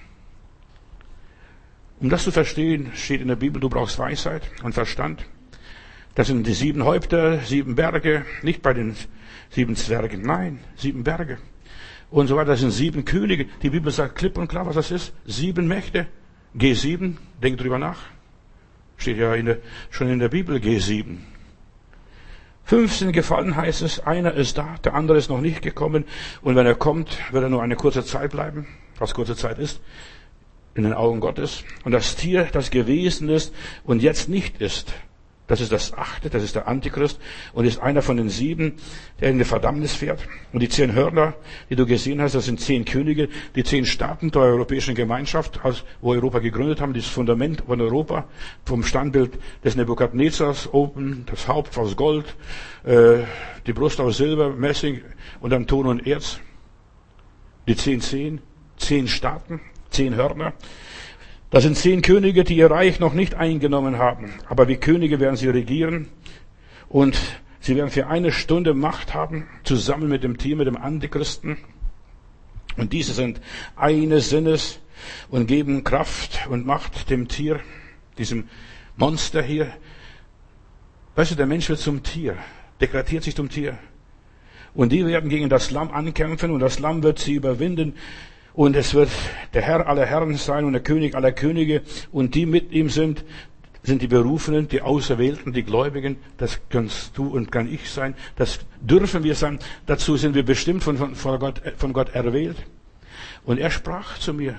Um 2.00 2.08
das 2.08 2.24
zu 2.24 2.32
verstehen, 2.32 2.92
steht 2.94 3.20
in 3.20 3.28
der 3.28 3.36
Bibel, 3.36 3.60
du 3.60 3.68
brauchst 3.68 3.98
Weisheit 3.98 4.42
und 4.62 4.72
Verstand. 4.72 5.26
Das 6.14 6.28
sind 6.28 6.46
die 6.46 6.54
sieben 6.54 6.84
Häupter, 6.84 7.40
sieben 7.40 7.74
Berge, 7.74 8.24
nicht 8.42 8.62
bei 8.62 8.72
den 8.72 8.96
sieben 9.50 9.76
Zwergen, 9.76 10.22
nein, 10.22 10.60
sieben 10.76 11.04
Berge. 11.04 11.36
Und 12.10 12.26
so 12.26 12.36
weiter, 12.36 12.52
das 12.52 12.60
sind 12.60 12.70
sieben 12.70 13.04
Könige. 13.04 13.46
Die 13.62 13.68
Bibel 13.68 13.92
sagt 13.92 14.16
klipp 14.16 14.38
und 14.38 14.48
klar, 14.48 14.66
was 14.66 14.76
das 14.76 14.90
ist. 14.90 15.12
Sieben 15.26 15.68
Mächte. 15.68 16.06
G7, 16.56 17.16
denk 17.42 17.58
drüber 17.58 17.78
nach. 17.78 17.98
Steht 18.96 19.18
ja 19.18 19.34
in 19.34 19.46
der, 19.46 19.58
schon 19.90 20.08
in 20.08 20.18
der 20.18 20.30
Bibel 20.30 20.56
G7. 20.56 21.18
Fünf 22.64 22.94
sind 22.94 23.12
gefallen, 23.12 23.56
heißt 23.56 23.82
es. 23.82 24.00
Einer 24.00 24.32
ist 24.32 24.56
da, 24.56 24.76
der 24.82 24.94
andere 24.94 25.18
ist 25.18 25.28
noch 25.28 25.40
nicht 25.40 25.60
gekommen. 25.60 26.04
Und 26.40 26.56
wenn 26.56 26.66
er 26.66 26.74
kommt, 26.74 27.18
wird 27.30 27.44
er 27.44 27.50
nur 27.50 27.62
eine 27.62 27.76
kurze 27.76 28.04
Zeit 28.04 28.30
bleiben, 28.30 28.66
was 28.98 29.14
kurze 29.14 29.36
Zeit 29.36 29.58
ist 29.58 29.80
in 30.74 30.84
den 30.84 30.92
Augen 30.92 31.20
Gottes. 31.20 31.64
Und 31.84 31.92
das 31.92 32.16
Tier, 32.16 32.48
das 32.52 32.70
gewesen 32.70 33.28
ist 33.28 33.54
und 33.84 34.02
jetzt 34.02 34.28
nicht 34.28 34.60
ist, 34.60 34.92
das 35.50 35.60
ist 35.60 35.72
das 35.72 35.94
achte, 35.94 36.30
das 36.30 36.44
ist 36.44 36.54
der 36.54 36.68
Antichrist 36.68 37.18
und 37.54 37.64
ist 37.64 37.80
einer 37.80 38.02
von 38.02 38.16
den 38.16 38.28
sieben, 38.28 38.74
der 39.20 39.30
in 39.30 39.38
die 39.38 39.44
Verdammnis 39.44 39.92
fährt. 39.92 40.28
Und 40.52 40.60
die 40.60 40.68
zehn 40.68 40.94
Hörner, 40.94 41.34
die 41.68 41.74
du 41.74 41.86
gesehen 41.86 42.22
hast, 42.22 42.36
das 42.36 42.44
sind 42.44 42.60
zehn 42.60 42.84
Könige, 42.84 43.28
die 43.56 43.64
zehn 43.64 43.84
Staaten 43.84 44.30
der 44.30 44.42
europäischen 44.42 44.94
Gemeinschaft, 44.94 45.58
wo 46.00 46.12
Europa 46.12 46.38
gegründet 46.38 46.80
haben, 46.80 46.94
das 46.94 47.06
Fundament 47.06 47.64
von 47.66 47.80
Europa, 47.80 48.28
vom 48.64 48.84
Standbild 48.84 49.40
des 49.64 49.74
Nebukadnezars 49.74 50.72
oben, 50.72 51.26
das 51.26 51.48
Haupt 51.48 51.76
aus 51.78 51.96
Gold, 51.96 52.36
äh, 52.84 53.24
die 53.66 53.72
Brust 53.72 53.98
aus 53.98 54.18
Silber, 54.18 54.50
Messing 54.50 55.00
und 55.40 55.50
dann 55.50 55.66
Ton 55.66 55.86
und 55.86 56.06
Erz. 56.06 56.38
Die 57.66 57.74
zehn 57.74 58.00
Zehn, 58.00 58.40
zehn 58.76 59.08
Staaten, 59.08 59.60
zehn 59.90 60.16
Hörner. 60.16 60.52
Das 61.50 61.64
sind 61.64 61.76
zehn 61.76 62.00
Könige, 62.00 62.44
die 62.44 62.56
ihr 62.56 62.70
Reich 62.70 63.00
noch 63.00 63.12
nicht 63.12 63.34
eingenommen 63.34 63.98
haben. 63.98 64.34
Aber 64.48 64.68
wie 64.68 64.76
Könige 64.76 65.18
werden 65.18 65.36
sie 65.36 65.48
regieren. 65.48 66.08
Und 66.88 67.18
sie 67.60 67.76
werden 67.76 67.90
für 67.90 68.06
eine 68.06 68.32
Stunde 68.32 68.74
Macht 68.74 69.14
haben, 69.14 69.48
zusammen 69.64 70.08
mit 70.08 70.22
dem 70.22 70.38
Tier, 70.38 70.56
mit 70.56 70.66
dem 70.66 70.76
Antichristen. 70.76 71.58
Und 72.76 72.92
diese 72.92 73.12
sind 73.12 73.40
eines 73.76 74.30
Sinnes 74.30 74.80
und 75.28 75.46
geben 75.46 75.82
Kraft 75.84 76.46
und 76.48 76.66
Macht 76.66 77.10
dem 77.10 77.28
Tier, 77.28 77.60
diesem 78.16 78.48
Monster 78.96 79.42
hier. 79.42 79.72
Weißt 81.16 81.32
du, 81.32 81.34
der 81.34 81.46
Mensch 81.46 81.68
wird 81.68 81.80
zum 81.80 82.02
Tier, 82.02 82.36
degradiert 82.80 83.24
sich 83.24 83.34
zum 83.34 83.48
Tier. 83.48 83.78
Und 84.72 84.92
die 84.92 85.04
werden 85.04 85.28
gegen 85.28 85.48
das 85.48 85.70
Lamm 85.70 85.90
ankämpfen 85.90 86.52
und 86.52 86.60
das 86.60 86.78
Lamm 86.78 87.02
wird 87.02 87.18
sie 87.18 87.34
überwinden. 87.34 87.94
Und 88.52 88.76
es 88.76 88.94
wird 88.94 89.10
der 89.54 89.62
Herr 89.62 89.86
aller 89.86 90.06
Herren 90.06 90.36
sein 90.36 90.64
und 90.64 90.72
der 90.72 90.82
König 90.82 91.14
aller 91.14 91.32
Könige. 91.32 91.82
Und 92.12 92.34
die 92.34 92.46
mit 92.46 92.72
ihm 92.72 92.88
sind, 92.88 93.24
sind 93.82 94.02
die 94.02 94.08
Berufenen, 94.08 94.68
die 94.68 94.82
Auserwählten, 94.82 95.52
die 95.52 95.62
Gläubigen. 95.62 96.16
Das 96.36 96.60
kannst 96.68 97.16
du 97.16 97.28
und 97.28 97.52
kann 97.52 97.72
ich 97.72 97.90
sein. 97.90 98.14
Das 98.36 98.60
dürfen 98.80 99.24
wir 99.24 99.34
sein. 99.34 99.58
Dazu 99.86 100.16
sind 100.16 100.34
wir 100.34 100.44
bestimmt 100.44 100.82
von, 100.82 100.96
von, 100.96 101.14
von, 101.14 101.38
Gott, 101.38 101.62
von 101.76 101.92
Gott 101.92 102.10
erwählt. 102.10 102.56
Und 103.44 103.58
er 103.58 103.70
sprach 103.70 104.18
zu 104.18 104.34
mir, 104.34 104.58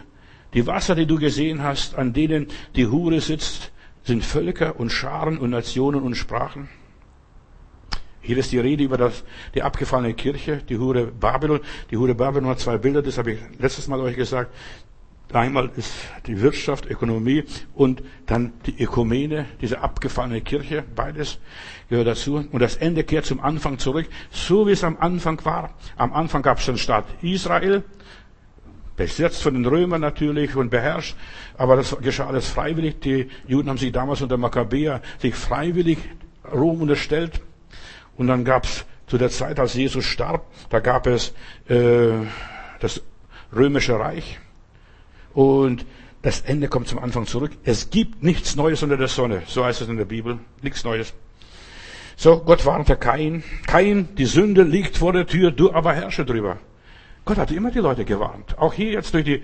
die 0.53 0.67
Wasser, 0.67 0.95
die 0.95 1.05
du 1.05 1.17
gesehen 1.17 1.63
hast, 1.63 1.95
an 1.95 2.13
denen 2.13 2.47
die 2.75 2.87
Hure 2.87 3.21
sitzt, 3.21 3.71
sind 4.03 4.25
Völker 4.25 4.79
und 4.79 4.89
Scharen 4.91 5.37
und 5.37 5.51
Nationen 5.51 6.01
und 6.01 6.15
Sprachen. 6.15 6.69
Hier 8.21 8.37
ist 8.37 8.51
die 8.51 8.59
Rede 8.59 8.83
über 8.83 8.97
das, 8.97 9.23
die 9.55 9.63
abgefallene 9.63 10.13
Kirche, 10.13 10.57
die 10.57 10.77
Hure 10.77 11.07
Babylon. 11.07 11.59
Die 11.89 11.97
Hure 11.97 12.15
Babylon 12.15 12.49
hat 12.49 12.59
zwei 12.59 12.77
Bilder, 12.77 13.01
das 13.01 13.17
habe 13.17 13.33
ich 13.33 13.39
letztes 13.57 13.87
Mal 13.87 13.99
euch 13.99 14.15
gesagt. 14.15 14.53
Einmal 15.33 15.71
ist 15.77 15.93
die 16.27 16.41
Wirtschaft, 16.41 16.85
Ökonomie 16.85 17.45
und 17.73 18.03
dann 18.25 18.53
die 18.65 18.83
Ökumene, 18.83 19.45
diese 19.61 19.79
abgefallene 19.79 20.41
Kirche. 20.41 20.83
Beides 20.93 21.39
gehört 21.89 22.07
dazu. 22.07 22.45
Und 22.51 22.59
das 22.59 22.75
Ende 22.75 23.03
kehrt 23.03 23.25
zum 23.25 23.39
Anfang 23.39 23.79
zurück, 23.79 24.07
so 24.29 24.67
wie 24.67 24.71
es 24.71 24.83
am 24.83 24.97
Anfang 24.99 25.43
war. 25.45 25.73
Am 25.95 26.11
Anfang 26.11 26.41
gab 26.41 26.59
es 26.59 26.65
den 26.65 26.77
Staat 26.77 27.05
Israel, 27.21 27.83
besetzt 28.97 29.41
von 29.41 29.53
den 29.53 29.65
Römern 29.65 30.01
natürlich 30.01 30.55
und 30.55 30.69
beherrscht, 30.69 31.15
aber 31.57 31.77
das 31.77 31.95
geschah 32.01 32.27
alles 32.27 32.49
freiwillig. 32.49 32.99
Die 32.99 33.29
Juden 33.47 33.69
haben 33.69 33.77
sich 33.77 33.91
damals 33.91 34.21
unter 34.21 34.37
Makkabäer 34.37 35.01
sich 35.19 35.33
freiwillig 35.33 35.97
Rom 36.53 36.81
unterstellt. 36.81 37.41
Und 38.17 38.27
dann 38.27 38.43
gab 38.45 38.65
es 38.65 38.85
zu 39.07 39.17
der 39.17 39.29
Zeit, 39.29 39.59
als 39.59 39.73
Jesus 39.73 40.05
starb, 40.05 40.45
da 40.69 40.79
gab 40.79 41.07
es 41.07 41.33
äh, 41.67 42.11
das 42.79 43.01
römische 43.53 43.99
Reich. 43.99 44.39
Und 45.33 45.85
das 46.21 46.41
Ende 46.41 46.67
kommt 46.67 46.87
zum 46.87 46.99
Anfang 46.99 47.25
zurück. 47.25 47.51
Es 47.63 47.89
gibt 47.89 48.23
nichts 48.23 48.55
Neues 48.55 48.83
unter 48.83 48.97
der 48.97 49.07
Sonne. 49.07 49.43
So 49.47 49.65
heißt 49.65 49.81
es 49.81 49.89
in 49.89 49.97
der 49.97 50.05
Bibel. 50.05 50.39
Nichts 50.61 50.83
Neues. 50.83 51.13
So, 52.15 52.39
Gott 52.39 52.65
warnte 52.65 52.95
Kain. 52.95 53.43
Kain, 53.65 54.09
die 54.15 54.25
Sünde 54.25 54.63
liegt 54.63 54.97
vor 54.97 55.13
der 55.13 55.25
Tür, 55.25 55.51
du 55.51 55.73
aber 55.73 55.93
herrsche 55.93 56.23
drüber. 56.23 56.57
Gott 57.25 57.37
hat 57.37 57.51
immer 57.51 57.71
die 57.71 57.79
Leute 57.79 58.05
gewarnt. 58.05 58.57
Auch 58.59 58.73
hier 58.73 58.91
jetzt 58.91 59.13
durch 59.13 59.25
die 59.25 59.43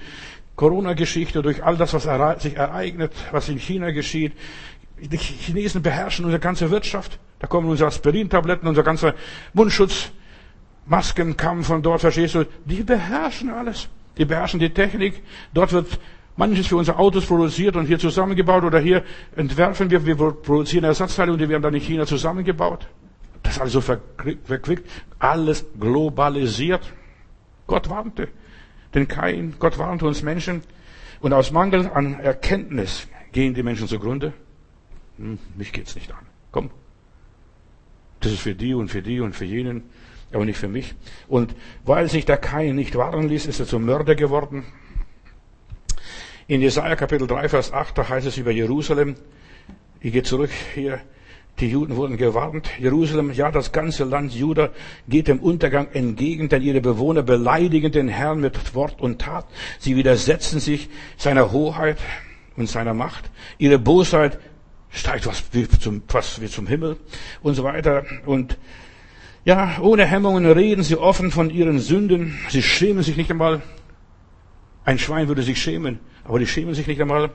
Corona-Geschichte, 0.55 1.41
durch 1.41 1.63
all 1.63 1.77
das, 1.77 1.93
was 1.93 2.41
sich 2.41 2.55
ereignet, 2.55 3.13
was 3.31 3.49
in 3.49 3.59
China 3.59 3.91
geschieht. 3.91 4.33
Die 4.99 5.17
Chinesen 5.17 5.81
beherrschen 5.81 6.25
unsere 6.25 6.39
ganze 6.39 6.69
Wirtschaft. 6.69 7.19
Da 7.39 7.47
kommen 7.47 7.69
unsere 7.69 7.87
Aspirin-Tabletten, 7.87 8.67
unser 8.67 8.83
ganzer 8.83 9.13
Mundschutz, 9.53 10.11
Masken 10.85 11.35
von 11.63 11.83
dort, 11.83 12.01
verstehst 12.01 12.35
du? 12.35 12.45
Die 12.65 12.83
beherrschen 12.83 13.49
alles. 13.49 13.89
Die 14.17 14.25
beherrschen 14.25 14.59
die 14.59 14.69
Technik. 14.69 15.21
Dort 15.53 15.73
wird 15.73 15.99
manches 16.37 16.67
für 16.67 16.77
unsere 16.77 16.97
Autos 16.97 17.25
produziert 17.25 17.75
und 17.75 17.87
hier 17.87 17.99
zusammengebaut 17.99 18.63
oder 18.63 18.79
hier 18.79 19.03
entwerfen 19.35 19.89
wir, 19.91 20.05
wir 20.05 20.15
produzieren 20.15 20.85
Ersatzteile 20.85 21.33
und 21.33 21.39
die 21.39 21.49
werden 21.49 21.61
dann 21.61 21.73
in 21.73 21.81
China 21.81 22.05
zusammengebaut. 22.05 22.87
Das 23.43 23.55
ist 23.55 23.61
alles 23.61 23.73
so 23.73 23.81
verquickt, 23.81 24.83
alles 25.19 25.65
globalisiert. 25.79 26.93
Gott 27.65 27.89
warnte 27.89 28.29
den 28.93 29.07
Kain, 29.07 29.55
Gott 29.59 29.77
warnte 29.77 30.05
uns 30.05 30.23
Menschen. 30.23 30.61
Und 31.19 31.33
aus 31.33 31.51
Mangel 31.51 31.89
an 31.93 32.19
Erkenntnis 32.19 33.07
gehen 33.31 33.53
die 33.53 33.63
Menschen 33.63 33.87
zugrunde. 33.87 34.33
Hm, 35.17 35.39
mich 35.55 35.73
geht's 35.73 35.95
nicht 35.95 36.11
an. 36.11 36.25
Komm. 36.51 36.69
Das 38.19 38.31
ist 38.31 38.41
für 38.41 38.55
die 38.55 38.73
und 38.73 38.89
für 38.89 39.01
die 39.01 39.19
und 39.19 39.35
für 39.35 39.45
jenen, 39.45 39.83
aber 40.31 40.45
nicht 40.45 40.57
für 40.57 40.67
mich. 40.67 40.95
Und 41.27 41.55
weil 41.85 42.09
sich 42.09 42.25
der 42.25 42.37
Kain 42.37 42.75
nicht 42.75 42.95
warnen 42.95 43.29
ließ, 43.29 43.45
ist 43.45 43.59
er 43.59 43.65
zum 43.67 43.85
Mörder 43.85 44.15
geworden. 44.15 44.65
In 46.47 46.61
Jesaja 46.61 46.95
Kapitel 46.95 47.27
3, 47.27 47.49
Vers 47.49 47.73
8, 47.73 47.97
da 47.97 48.09
heißt 48.09 48.25
es 48.25 48.37
über 48.37 48.51
Jerusalem, 48.51 49.15
ich 49.99 50.13
gehe 50.13 50.23
zurück 50.23 50.51
hier, 50.73 51.01
die 51.59 51.69
Juden 51.69 51.95
wurden 51.95 52.17
gewarnt. 52.17 52.69
Jerusalem, 52.79 53.31
ja, 53.31 53.51
das 53.51 53.71
ganze 53.71 54.03
Land 54.03 54.33
Juda 54.33 54.69
geht 55.07 55.27
dem 55.27 55.39
Untergang 55.39 55.87
entgegen, 55.91 56.49
denn 56.49 56.61
ihre 56.61 56.81
Bewohner 56.81 57.23
beleidigen 57.23 57.91
den 57.91 58.07
Herrn 58.07 58.39
mit 58.39 58.75
Wort 58.75 59.01
und 59.01 59.19
Tat. 59.19 59.45
Sie 59.79 59.95
widersetzen 59.95 60.59
sich 60.59 60.89
seiner 61.17 61.51
Hoheit 61.51 61.97
und 62.55 62.69
seiner 62.69 62.93
Macht. 62.93 63.31
Ihre 63.57 63.79
Bosheit 63.79 64.39
steigt 64.97 65.25
was 65.25 65.43
wie 65.51 65.67
zum, 65.67 66.03
fast 66.07 66.41
wie 66.41 66.47
zum 66.47 66.67
Himmel 66.67 66.97
und 67.41 67.55
so 67.55 67.63
weiter. 67.63 68.05
Und 68.25 68.57
ja, 69.45 69.77
ohne 69.81 70.05
Hemmungen 70.05 70.45
reden 70.45 70.83
sie 70.83 70.97
offen 70.97 71.31
von 71.31 71.49
ihren 71.49 71.79
Sünden. 71.79 72.37
Sie 72.49 72.61
schämen 72.61 73.03
sich 73.03 73.15
nicht 73.15 73.31
einmal. 73.31 73.61
Ein 74.83 74.99
Schwein 74.99 75.27
würde 75.27 75.43
sich 75.43 75.61
schämen, 75.61 75.99
aber 76.23 76.39
die 76.39 76.47
schämen 76.47 76.73
sich 76.73 76.87
nicht 76.87 77.01
einmal. 77.01 77.29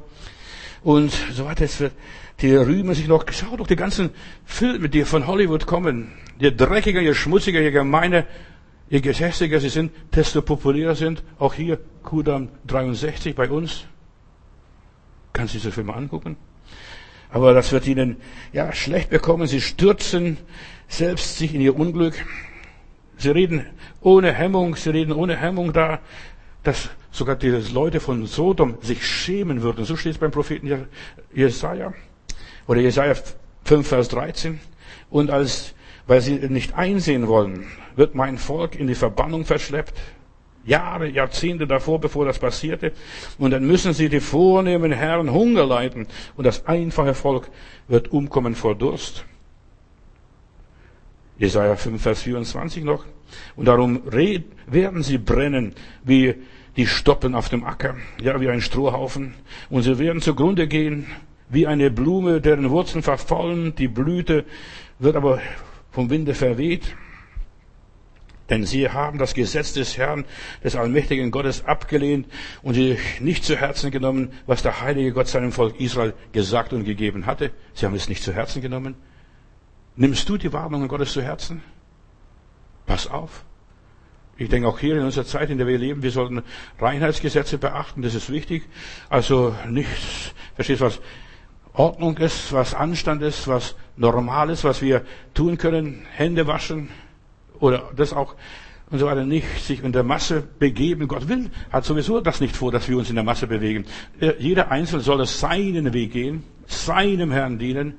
Und 0.83 1.13
so 1.33 1.45
weiter. 1.45 1.67
Die 2.41 2.55
rühmen 2.55 2.95
sich 2.95 3.07
noch, 3.07 3.25
schau 3.31 3.57
doch 3.57 3.67
die 3.67 3.77
ganzen 3.77 4.11
Filme, 4.45 4.89
die 4.89 5.05
von 5.05 5.27
Hollywood 5.27 5.67
kommen. 5.67 6.13
Je 6.39 6.51
dreckiger, 6.51 7.01
je 7.01 7.15
schmutziger, 7.15 7.61
je 7.61 7.71
gemeiner, 7.71 8.27
je 8.91 9.01
gehässiger 9.01 9.61
sie 9.61 9.69
sind, 9.69 9.93
desto 10.13 10.43
populärer 10.43 10.97
sind. 10.97 11.23
Auch 11.39 11.55
hier, 11.55 11.79
Kudam 12.03 12.49
63 12.67 13.35
bei 13.35 13.49
uns. 13.49 13.85
Kannst 15.33 15.55
du 15.55 15.59
diese 15.59 15.73
Filme 15.73 15.95
angucken? 15.95 16.37
Aber 17.33 17.55
das 17.55 17.73
wird 17.73 17.87
ihnen, 17.87 18.17
ja, 18.53 18.73
schlecht 18.73 19.09
bekommen. 19.09 19.47
Sie 19.47 19.63
stürzen 19.63 20.37
selbst 20.87 21.39
sich 21.39 21.55
in 21.55 21.63
ihr 21.63 21.75
Unglück. 21.75 22.15
Sie 23.17 23.31
reden 23.31 23.67
ohne 24.03 24.33
Hemmung, 24.33 24.77
sie 24.77 24.91
reden 24.91 25.13
ohne 25.13 25.37
Hemmung 25.37 25.73
da, 25.73 26.01
dass 26.63 26.91
sogar 27.11 27.37
die 27.37 27.49
Leute 27.49 28.01
von 28.01 28.27
Sodom 28.27 28.77
sich 28.83 29.07
schämen 29.07 29.63
würden. 29.63 29.85
So 29.87 29.97
steht 29.97 30.13
es 30.13 30.19
beim 30.19 30.31
Propheten 30.31 30.87
Jesaja. 31.33 31.95
Oder 32.67 32.81
Jesaja 32.81 33.15
5, 33.65 33.87
Vers 33.89 34.09
13. 34.09 34.61
Und 35.09 35.31
als, 35.31 35.75
weil 36.07 36.21
sie 36.21 36.35
nicht 36.35 36.75
einsehen 36.75 37.29
wollen, 37.29 37.67
wird 37.97 38.15
mein 38.15 38.37
Volk 38.37 38.75
in 38.79 38.89
die 38.89 38.95
Verbannung 38.95 39.47
verschleppt. 39.47 39.95
Jahre, 40.65 41.09
Jahrzehnte 41.09 41.67
davor, 41.67 42.01
bevor 42.01 42.25
das 42.25 42.39
passierte. 42.39 42.93
Und 43.39 43.51
dann 43.51 43.67
müssen 43.67 43.93
sie 43.93 44.09
die 44.09 44.21
vornehmen 44.21 44.93
Herren 44.93 45.33
Hunger 45.33 45.67
leiden. 45.67 46.07
Und 46.37 46.47
das 46.47 46.67
einfache 46.67 47.15
Volk 47.15 47.49
wird 47.89 48.13
umkommen 48.13 48.55
vor 48.55 48.75
Durst. 48.75 49.25
Jesaja 51.39 51.77
5, 51.77 52.01
Vers 52.01 52.23
24 52.23 52.85
noch. 52.85 53.05
Und 53.57 53.67
darum 53.67 54.03
werden 54.07 55.03
sie 55.03 55.19
brennen 55.19 55.75
wie 56.05 56.35
die 56.77 56.87
Stoppen 56.87 57.35
auf 57.35 57.49
dem 57.49 57.65
Acker, 57.65 57.97
ja, 58.21 58.41
wie 58.41 58.49
ein 58.49 58.61
Strohhaufen. 58.61 59.35
Und 59.69 59.83
sie 59.83 59.99
werden 59.99 60.23
zugrunde 60.23 60.69
gehen 60.69 61.07
wie 61.49 61.67
eine 61.67 61.91
Blume, 61.91 62.41
deren 62.41 62.71
Wurzeln 62.71 63.03
verfallen, 63.03 63.75
die 63.75 63.89
Blüte 63.89 64.45
wird 64.99 65.17
aber 65.17 65.41
vom 65.91 66.09
Winde 66.09 66.35
verweht. 66.35 66.97
Denn 68.53 68.67
sie 68.67 68.91
haben 68.91 69.17
das 69.17 69.33
Gesetz 69.33 69.73
des 69.73 69.97
Herrn, 69.97 70.27
des 70.63 70.77
allmächtigen 70.77 71.31
Gottes 71.31 71.65
abgelehnt 71.65 72.27
und 72.61 72.75
sie 72.75 72.99
nicht 73.19 73.47
zu 73.47 73.57
Herzen 73.57 73.91
genommen, 73.91 74.31
was 74.45 74.63
der 74.63 74.83
heilige 74.83 75.15
Gott 75.15 75.27
seinem 75.27 75.53
Volk 75.53 75.81
Israel 75.81 76.13
gesagt 76.33 76.75
und 76.75 76.85
gegeben 76.85 77.25
hatte. 77.25 77.51
Sie 77.73 77.87
haben 77.87 77.95
es 77.95 78.11
nicht 78.11 78.23
zu 78.23 78.35
Herzen 78.35 78.61
genommen. 78.61 78.95
Nimmst 79.97 80.29
du 80.29 80.37
die 80.37 80.53
Warnungen 80.53 80.87
Gottes 80.87 81.15
zu 81.15 81.23
Herzen? 81.23 81.63
Pass 82.85 83.07
auf. 83.07 83.43
Ich 84.37 84.51
denke 84.51 84.69
auch 84.69 84.79
hier 84.79 84.99
in 84.99 85.05
unserer 85.05 85.25
Zeit, 85.25 85.49
in 85.49 85.57
der 85.57 85.67
wir 85.67 85.79
leben, 85.79 86.03
wir 86.03 86.11
sollten 86.11 86.43
Reinheitsgesetze 86.79 87.57
beachten, 87.57 88.03
das 88.03 88.15
ist 88.15 88.29
wichtig. 88.29 88.65
Also 89.09 89.57
nicht, 89.67 90.35
verstehst 90.57 90.83
du 90.83 90.85
was, 90.85 91.01
Ordnung 91.73 92.19
ist, 92.19 92.53
was 92.53 92.75
Anstand 92.75 93.23
ist, 93.23 93.49
was 93.49 93.77
normal 93.97 94.51
ist, 94.51 94.63
was 94.63 94.83
wir 94.83 95.07
tun 95.33 95.57
können, 95.57 96.05
Hände 96.13 96.47
waschen 96.47 96.91
oder 97.63 97.91
das 97.95 98.13
auch 98.13 98.35
und 98.91 98.99
so 98.99 99.07
weiter, 99.07 99.25
nicht 99.25 99.47
sich 99.59 99.83
in 99.83 99.93
der 99.93 100.03
Masse 100.03 100.43
begeben. 100.43 101.09
Gott 101.09 101.27
will, 101.27 101.51
hat 101.71 101.87
sowieso 101.87 102.21
das 102.21 102.43
nicht 102.43 102.55
vor, 102.55 102.71
dass 102.71 102.91
wir 102.91 102.99
uns 102.99 103.09
in 103.09 103.15
der 103.15 103.25
Masse 103.25 103.47
bewegen. 103.47 103.87
Äh, 104.21 104.35
jeder 104.39 104.71
Einzelne 104.71 105.01
soll 105.01 105.25
seinen 105.25 105.95
Weg 105.95 106.13
gehen, 106.13 106.45
seinem 106.67 107.33
Herrn 107.33 107.59
dienen, 107.59 107.95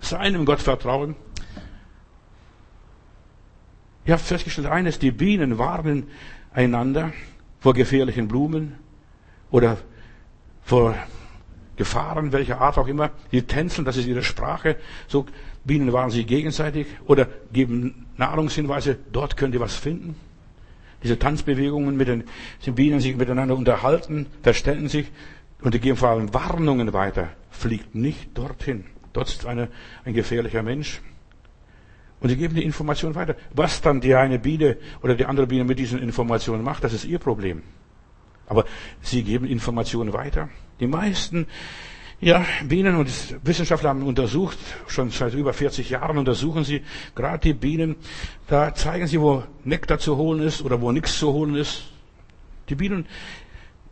seinem 0.00 0.44
Gott 0.44 0.58
vertrauen. 0.58 1.14
Ich 4.04 4.10
habe 4.10 4.20
festgestellt, 4.20 4.66
eines, 4.66 4.98
die 4.98 5.12
Bienen 5.12 5.56
warnen 5.58 6.08
einander 6.52 7.12
vor 7.60 7.74
gefährlichen 7.74 8.26
Blumen 8.26 8.74
oder 9.52 9.78
vor 10.62 10.96
Gefahren, 11.76 12.32
welcher 12.32 12.60
Art 12.60 12.76
auch 12.76 12.88
immer. 12.88 13.10
Die 13.30 13.42
tänzeln, 13.42 13.84
das 13.84 13.96
ist 13.96 14.06
ihre 14.06 14.24
Sprache. 14.24 14.76
So 15.06 15.26
Bienen 15.64 15.92
waren 15.92 16.10
sie 16.10 16.24
gegenseitig 16.24 16.86
oder 17.06 17.28
geben 17.52 18.06
Nahrungshinweise. 18.20 18.96
Dort 19.12 19.36
könnt 19.36 19.54
ihr 19.54 19.60
was 19.60 19.74
finden. 19.74 20.14
Diese 21.02 21.18
Tanzbewegungen 21.18 21.96
mit 21.96 22.08
den, 22.08 22.24
Bienen 22.74 23.00
sich 23.00 23.16
miteinander 23.16 23.56
unterhalten, 23.56 24.26
verstellen 24.42 24.88
sich 24.88 25.10
und 25.62 25.74
die 25.74 25.80
geben 25.80 25.96
vor 25.96 26.10
allem 26.10 26.32
Warnungen 26.32 26.92
weiter. 26.92 27.30
Fliegt 27.50 27.94
nicht 27.94 28.36
dorthin. 28.36 28.84
Dort 29.12 29.28
ist 29.28 29.46
eine, 29.46 29.68
ein 30.04 30.14
gefährlicher 30.14 30.62
Mensch. 30.62 31.00
Und 32.20 32.28
sie 32.28 32.36
geben 32.36 32.54
die 32.54 32.64
Information 32.64 33.14
weiter. 33.14 33.34
Was 33.54 33.80
dann 33.80 34.02
die 34.02 34.14
eine 34.14 34.38
Biene 34.38 34.76
oder 35.02 35.14
die 35.14 35.24
andere 35.24 35.46
Biene 35.46 35.64
mit 35.64 35.78
diesen 35.78 35.98
Informationen 36.00 36.62
macht, 36.62 36.84
das 36.84 36.92
ist 36.92 37.06
ihr 37.06 37.18
Problem. 37.18 37.62
Aber 38.46 38.66
sie 39.00 39.22
geben 39.22 39.46
Informationen 39.46 40.12
weiter. 40.12 40.50
Die 40.80 40.86
meisten 40.86 41.46
ja, 42.20 42.44
Bienen 42.64 42.96
und 42.96 43.08
Wissenschaftler 43.44 43.90
haben 43.90 44.02
untersucht, 44.02 44.58
schon 44.86 45.10
seit 45.10 45.34
über 45.34 45.52
40 45.52 45.88
Jahren 45.90 46.18
untersuchen 46.18 46.64
sie 46.64 46.82
gerade 47.14 47.38
die 47.38 47.54
Bienen. 47.54 47.96
Da 48.46 48.74
zeigen 48.74 49.06
sie, 49.06 49.20
wo 49.20 49.42
Nektar 49.64 49.98
zu 49.98 50.16
holen 50.16 50.42
ist 50.42 50.62
oder 50.62 50.80
wo 50.80 50.92
nichts 50.92 51.18
zu 51.18 51.32
holen 51.32 51.54
ist. 51.54 51.84
Die 52.68 52.74
Bienen 52.74 53.06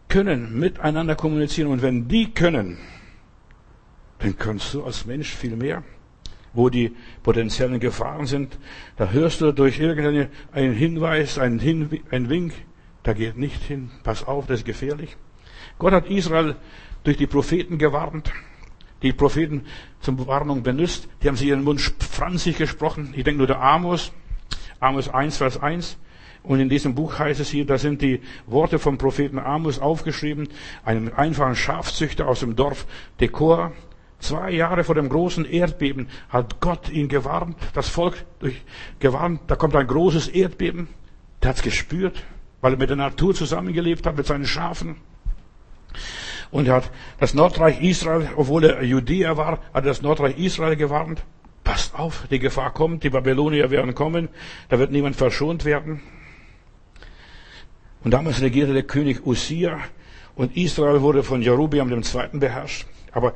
können 0.08 0.58
miteinander 0.58 1.14
kommunizieren 1.14 1.70
und 1.70 1.80
wenn 1.80 2.06
die 2.08 2.30
können, 2.32 2.78
dann 4.18 4.36
kannst 4.36 4.74
du 4.74 4.84
als 4.84 5.06
Mensch 5.06 5.34
viel 5.34 5.56
mehr 5.56 5.82
wo 6.52 6.68
die 6.68 6.94
potenziellen 7.22 7.78
Gefahren 7.78 8.26
sind. 8.26 8.58
Da 8.96 9.10
hörst 9.10 9.40
du 9.40 9.52
durch 9.52 9.78
irgendeinen 9.78 10.28
Hinweis, 10.52 11.38
einen, 11.38 11.58
Hin 11.58 12.00
einen 12.10 12.28
Wink, 12.28 12.52
da 13.02 13.12
geht 13.12 13.36
nicht 13.36 13.62
hin, 13.62 13.90
pass 14.02 14.26
auf, 14.26 14.46
das 14.46 14.60
ist 14.60 14.64
gefährlich. 14.64 15.16
Gott 15.78 15.92
hat 15.92 16.08
Israel 16.08 16.56
durch 17.04 17.16
die 17.16 17.26
Propheten 17.26 17.78
gewarnt, 17.78 18.32
die 19.02 19.12
Propheten 19.12 19.64
zum 20.00 20.26
Warnung 20.26 20.62
benutzt, 20.62 21.08
die 21.22 21.28
haben 21.28 21.36
sie 21.36 21.48
ihren 21.48 21.64
Mund 21.64 21.80
franzig 21.80 22.58
gesprochen. 22.58 23.14
Ich 23.16 23.24
denke 23.24 23.38
nur 23.38 23.46
der 23.46 23.60
Amos, 23.60 24.12
Amos 24.80 25.08
1, 25.08 25.36
Vers 25.36 25.60
1. 25.60 25.98
Und 26.42 26.60
in 26.60 26.68
diesem 26.68 26.94
Buch 26.94 27.18
heißt 27.18 27.40
es 27.40 27.50
hier, 27.50 27.66
da 27.66 27.78
sind 27.78 28.00
die 28.00 28.20
Worte 28.46 28.78
vom 28.78 28.96
Propheten 28.96 29.38
Amos 29.38 29.78
aufgeschrieben, 29.78 30.48
einem 30.84 31.12
einfachen 31.14 31.56
Schafzüchter 31.56 32.26
aus 32.26 32.40
dem 32.40 32.56
Dorf 32.56 32.86
Dekor, 33.20 33.72
Zwei 34.20 34.50
Jahre 34.50 34.82
vor 34.82 34.96
dem 34.96 35.08
großen 35.08 35.44
Erdbeben 35.44 36.08
hat 36.28 36.60
Gott 36.60 36.88
ihn 36.88 37.08
gewarnt, 37.08 37.56
das 37.72 37.88
Volk 37.88 38.24
durch, 38.40 38.62
gewarnt, 38.98 39.42
da 39.46 39.54
kommt 39.54 39.76
ein 39.76 39.86
großes 39.86 40.28
Erdbeben. 40.28 40.88
Der 41.40 41.50
hat's 41.50 41.62
gespürt, 41.62 42.24
weil 42.60 42.72
er 42.72 42.78
mit 42.78 42.90
der 42.90 42.96
Natur 42.96 43.32
zusammengelebt 43.32 44.06
hat, 44.06 44.16
mit 44.16 44.26
seinen 44.26 44.44
Schafen. 44.44 44.96
Und 46.50 46.68
er 46.68 46.74
hat 46.74 46.90
das 47.20 47.34
Nordreich 47.34 47.80
Israel, 47.82 48.28
obwohl 48.36 48.64
er 48.64 48.82
Judäer 48.82 49.36
war, 49.36 49.58
hat 49.74 49.86
das 49.86 50.02
Nordreich 50.02 50.38
Israel 50.38 50.76
gewarnt. 50.76 51.22
Passt 51.64 51.94
auf, 51.94 52.26
die 52.30 52.38
Gefahr 52.38 52.72
kommt, 52.72 53.04
die 53.04 53.10
Babylonier 53.10 53.70
werden 53.70 53.94
kommen, 53.94 54.28
da 54.70 54.78
wird 54.78 54.90
niemand 54.90 55.16
verschont 55.16 55.64
werden. 55.64 56.00
Und 58.02 58.12
damals 58.12 58.40
regierte 58.40 58.72
der 58.72 58.84
König 58.84 59.26
Usia 59.26 59.78
und 60.34 60.56
Israel 60.56 61.02
wurde 61.02 61.22
von 61.22 61.42
Jerubiam 61.42 61.92
II. 61.92 62.02
beherrscht. 62.32 62.86
Aber 63.12 63.34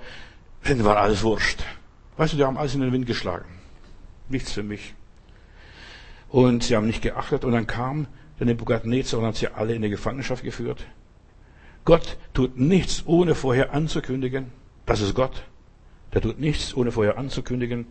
Denen 0.68 0.84
war 0.84 0.96
alles 0.96 1.22
wurscht. 1.22 1.64
Weißt 2.16 2.32
du, 2.32 2.36
die 2.36 2.44
haben 2.44 2.56
alles 2.56 2.74
in 2.74 2.80
den 2.80 2.92
Wind 2.92 3.06
geschlagen. 3.06 3.46
Nichts 4.28 4.52
für 4.52 4.62
mich. 4.62 4.94
Und 6.28 6.62
sie 6.64 6.76
haben 6.76 6.86
nicht 6.86 7.02
geachtet 7.02 7.44
und 7.44 7.52
dann 7.52 7.66
kam 7.66 8.06
der 8.38 8.46
Nebukadnezar 8.46 9.20
und 9.20 9.26
hat 9.26 9.36
sie 9.36 9.48
alle 9.48 9.74
in 9.74 9.82
die 9.82 9.90
Gefangenschaft 9.90 10.44
geführt. 10.44 10.86
Gott 11.84 12.16
tut 12.32 12.58
nichts, 12.58 13.02
ohne 13.06 13.34
vorher 13.34 13.72
anzukündigen. 13.74 14.52
Das 14.86 15.00
ist 15.00 15.14
Gott. 15.14 15.44
Der 16.12 16.20
tut 16.20 16.38
nichts, 16.38 16.76
ohne 16.76 16.92
vorher 16.92 17.16
anzukündigen. 17.18 17.86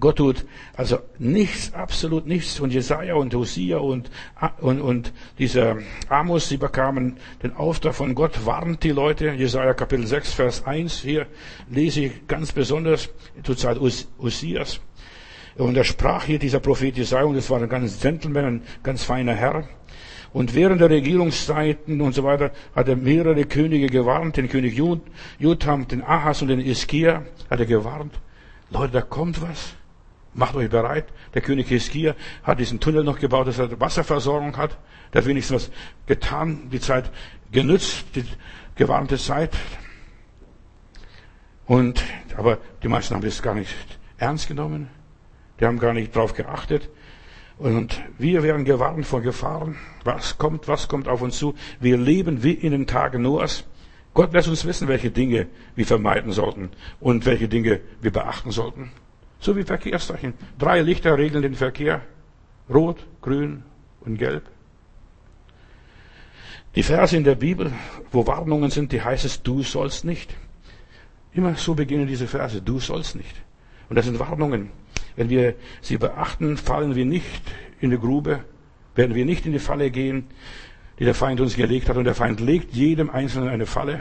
Gott 0.00 0.16
tut 0.16 0.46
also 0.74 0.98
nichts, 1.18 1.74
absolut 1.74 2.26
nichts. 2.26 2.58
Und 2.60 2.72
Jesaja 2.72 3.14
und 3.14 3.34
Hosea 3.34 3.78
und, 3.78 4.10
und, 4.60 4.80
und 4.80 5.12
dieser 5.38 5.76
Amos, 6.08 6.48
sie 6.48 6.56
bekamen 6.56 7.18
den 7.42 7.54
Auftrag 7.54 7.94
von 7.94 8.14
Gott, 8.14 8.46
warnt 8.46 8.82
die 8.82 8.90
Leute. 8.90 9.30
Jesaja 9.32 9.74
Kapitel 9.74 10.06
6, 10.06 10.32
Vers 10.32 10.66
1. 10.66 11.00
Hier 11.02 11.26
lese 11.70 12.06
ich 12.06 12.26
ganz 12.26 12.52
besonders 12.52 13.10
zur 13.42 13.56
Zeit 13.56 13.78
Hosias. 13.78 14.80
Und 15.56 15.76
er 15.76 15.84
sprach 15.84 16.24
hier 16.24 16.38
dieser 16.38 16.60
Prophet 16.60 16.96
Jesaja, 16.96 17.24
und 17.24 17.36
es 17.36 17.50
war 17.50 17.60
ein 17.60 17.68
ganz 17.68 18.00
Gentleman, 18.00 18.44
ein 18.44 18.62
ganz 18.82 19.04
feiner 19.04 19.34
Herr. 19.34 19.68
Und 20.32 20.54
während 20.54 20.80
der 20.80 20.88
Regierungszeiten 20.88 22.00
und 22.00 22.14
so 22.14 22.24
weiter 22.24 22.52
hat 22.74 22.88
er 22.88 22.96
mehrere 22.96 23.44
Könige 23.44 23.88
gewarnt, 23.88 24.36
den 24.36 24.48
König 24.48 24.80
Jotham, 25.38 25.88
den 25.88 26.02
Ahas 26.02 26.40
und 26.40 26.48
den 26.48 26.60
Iskia 26.60 27.24
hat 27.50 27.60
er 27.60 27.66
gewarnt. 27.66 28.18
Leute, 28.70 28.92
da 28.94 29.02
kommt 29.02 29.42
was. 29.42 29.74
Macht 30.34 30.54
euch 30.54 30.70
bereit. 30.70 31.04
Der 31.34 31.42
König 31.42 31.68
Hiskia 31.68 32.14
hat 32.42 32.58
diesen 32.58 32.80
Tunnel 32.80 33.04
noch 33.04 33.18
gebaut, 33.18 33.46
dass 33.46 33.58
er 33.58 33.78
Wasserversorgung 33.78 34.56
hat. 34.56 34.78
Der 35.12 35.20
hat 35.20 35.28
wenigstens 35.28 35.68
was 35.68 35.70
getan, 36.06 36.70
die 36.70 36.80
Zeit 36.80 37.10
genützt, 37.50 38.04
die 38.14 38.24
gewarnte 38.74 39.18
Zeit. 39.18 39.50
Und, 41.66 42.02
aber 42.36 42.58
die 42.82 42.88
meisten 42.88 43.14
haben 43.14 43.22
das 43.22 43.42
gar 43.42 43.54
nicht 43.54 43.74
ernst 44.16 44.48
genommen. 44.48 44.88
Die 45.60 45.66
haben 45.66 45.78
gar 45.78 45.92
nicht 45.92 46.16
drauf 46.16 46.32
geachtet. 46.32 46.88
Und 47.58 48.02
wir 48.18 48.42
werden 48.42 48.64
gewarnt 48.64 49.06
vor 49.06 49.20
Gefahren. 49.20 49.76
Was 50.04 50.38
kommt, 50.38 50.68
was 50.68 50.88
kommt 50.88 51.08
auf 51.08 51.22
uns 51.22 51.38
zu? 51.38 51.54
Wir 51.80 51.96
leben 51.96 52.42
wie 52.42 52.52
in 52.52 52.72
den 52.72 52.86
Tagen 52.86 53.22
Noahs. 53.22 53.64
Gott 54.14 54.32
lässt 54.32 54.48
uns 54.48 54.64
wissen, 54.64 54.88
welche 54.88 55.10
Dinge 55.10 55.46
wir 55.74 55.86
vermeiden 55.86 56.32
sollten 56.32 56.70
und 57.00 57.24
welche 57.24 57.48
Dinge 57.48 57.80
wir 58.00 58.10
beachten 58.10 58.50
sollten. 58.50 58.90
So 59.40 59.56
wie 59.56 59.62
Verkehrszeichen. 59.62 60.34
Drei 60.58 60.82
Lichter 60.82 61.16
regeln 61.16 61.42
den 61.42 61.54
Verkehr. 61.54 62.02
Rot, 62.68 63.04
grün 63.20 63.62
und 64.00 64.18
gelb. 64.18 64.44
Die 66.74 66.82
Verse 66.82 67.16
in 67.16 67.24
der 67.24 67.34
Bibel, 67.34 67.72
wo 68.10 68.26
Warnungen 68.26 68.70
sind, 68.70 68.92
die 68.92 69.02
heißt 69.02 69.24
es, 69.24 69.42
du 69.42 69.62
sollst 69.62 70.04
nicht. 70.04 70.34
Immer 71.32 71.54
so 71.56 71.74
beginnen 71.74 72.06
diese 72.06 72.26
Verse, 72.26 72.62
du 72.62 72.78
sollst 72.78 73.16
nicht. 73.16 73.42
Und 73.88 73.96
das 73.96 74.06
sind 74.06 74.18
Warnungen. 74.18 74.70
Wenn 75.16 75.30
wir 75.30 75.54
sie 75.80 75.98
beachten, 75.98 76.56
fallen 76.56 76.94
wir 76.94 77.04
nicht 77.04 77.42
in 77.80 77.90
die 77.90 77.98
Grube, 77.98 78.44
werden 78.94 79.14
wir 79.14 79.24
nicht 79.24 79.46
in 79.46 79.52
die 79.52 79.58
Falle 79.58 79.90
gehen, 79.90 80.26
die 80.98 81.04
der 81.04 81.14
Feind 81.14 81.40
uns 81.40 81.56
gelegt 81.56 81.88
hat. 81.88 81.96
Und 81.96 82.04
der 82.04 82.14
Feind 82.14 82.40
legt 82.40 82.72
jedem 82.72 83.10
Einzelnen 83.10 83.48
eine 83.48 83.66
Falle 83.66 84.00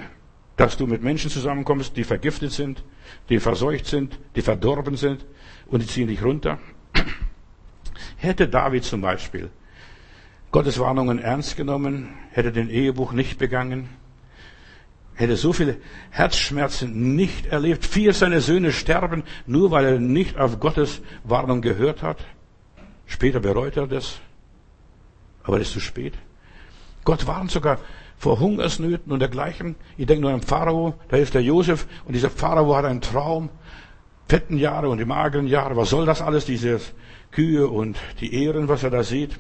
dass 0.62 0.78
du 0.78 0.86
mit 0.86 1.02
Menschen 1.02 1.32
zusammenkommst, 1.32 1.98
die 1.98 2.04
vergiftet 2.04 2.52
sind, 2.52 2.84
die 3.30 3.40
verseucht 3.40 3.88
sind, 3.88 4.20
die 4.36 4.44
verdorben 4.44 4.96
sind 4.96 5.26
und 5.66 5.82
die 5.82 5.88
ziehen 5.88 6.08
dich 6.08 6.24
runter. 6.24 6.60
Hätte 8.18 8.48
David 8.48 8.84
zum 8.84 9.02
Beispiel 9.02 9.50
Gottes 10.52 10.78
Warnungen 10.78 11.18
ernst 11.18 11.58
genommen, 11.58 12.10
hätte 12.32 12.52
den 12.52 12.70
Ehebuch 12.70 13.14
nicht 13.14 13.40
begangen, 13.40 13.90
hätte 15.22 15.38
so 15.38 15.54
viele 15.54 15.78
Herzschmerzen 16.10 17.16
nicht 17.16 17.46
erlebt, 17.48 17.86
vier 17.86 18.14
seiner 18.14 18.42
Söhne 18.42 18.72
sterben, 18.72 19.24
nur 19.46 19.72
weil 19.72 19.86
er 19.86 20.00
nicht 20.00 20.38
auf 20.38 20.60
Gottes 20.60 21.02
Warnung 21.24 21.62
gehört 21.62 22.02
hat. 22.02 22.18
Später 23.06 23.40
bereut 23.40 23.78
er 23.78 23.88
das, 23.88 24.20
aber 25.44 25.60
es 25.60 25.68
ist 25.68 25.74
zu 25.74 25.80
spät. 25.80 26.14
Gott 27.04 27.28
warnt 27.28 27.52
sogar 27.52 27.80
vor 28.18 28.40
Hungersnöten 28.40 29.12
und 29.12 29.20
dergleichen. 29.20 29.76
Ich 29.98 30.06
denke 30.06 30.22
nur 30.22 30.32
an 30.32 30.42
Pharao, 30.42 30.96
da 31.10 31.18
ist 31.18 31.34
der 31.34 31.42
Josef 31.42 31.88
und 32.06 32.14
dieser 32.14 32.30
Pharao 32.30 32.76
hat 32.76 32.86
einen 32.86 33.02
Traum. 33.02 33.50
Fetten 34.28 34.58
Jahre 34.58 34.88
und 34.88 34.98
die 34.98 35.06
mageren 35.06 35.48
Jahre. 35.48 35.76
Was 35.76 35.90
soll 35.90 36.06
das 36.06 36.22
alles, 36.22 36.46
diese 36.46 36.80
Kühe 37.32 37.68
und 37.68 37.98
die 38.22 38.34
Ehren, 38.34 38.70
was 38.70 38.82
er 38.82 38.90
da 38.90 39.04
sieht? 39.04 39.38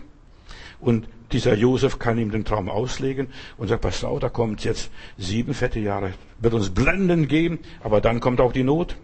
Und 0.82 1.08
dieser 1.32 1.56
Josef 1.56 2.00
kann 2.00 2.18
ihm 2.18 2.32
den 2.32 2.44
Traum 2.44 2.70
auslegen 2.70 3.28
und 3.58 3.68
sagt, 3.68 3.82
pass 3.82 4.04
auf, 4.04 4.20
da 4.20 4.30
kommt 4.30 4.64
jetzt 4.66 4.92
sieben 5.18 5.54
fette 5.54 5.80
Jahre, 5.80 6.14
wird 6.40 6.54
uns 6.54 6.72
blenden 6.72 7.28
geben, 7.28 7.60
aber 7.82 8.02
dann 8.02 8.20
kommt 8.20 8.42
auch 8.42 8.52
die 8.52 8.64
Not. 8.64 8.98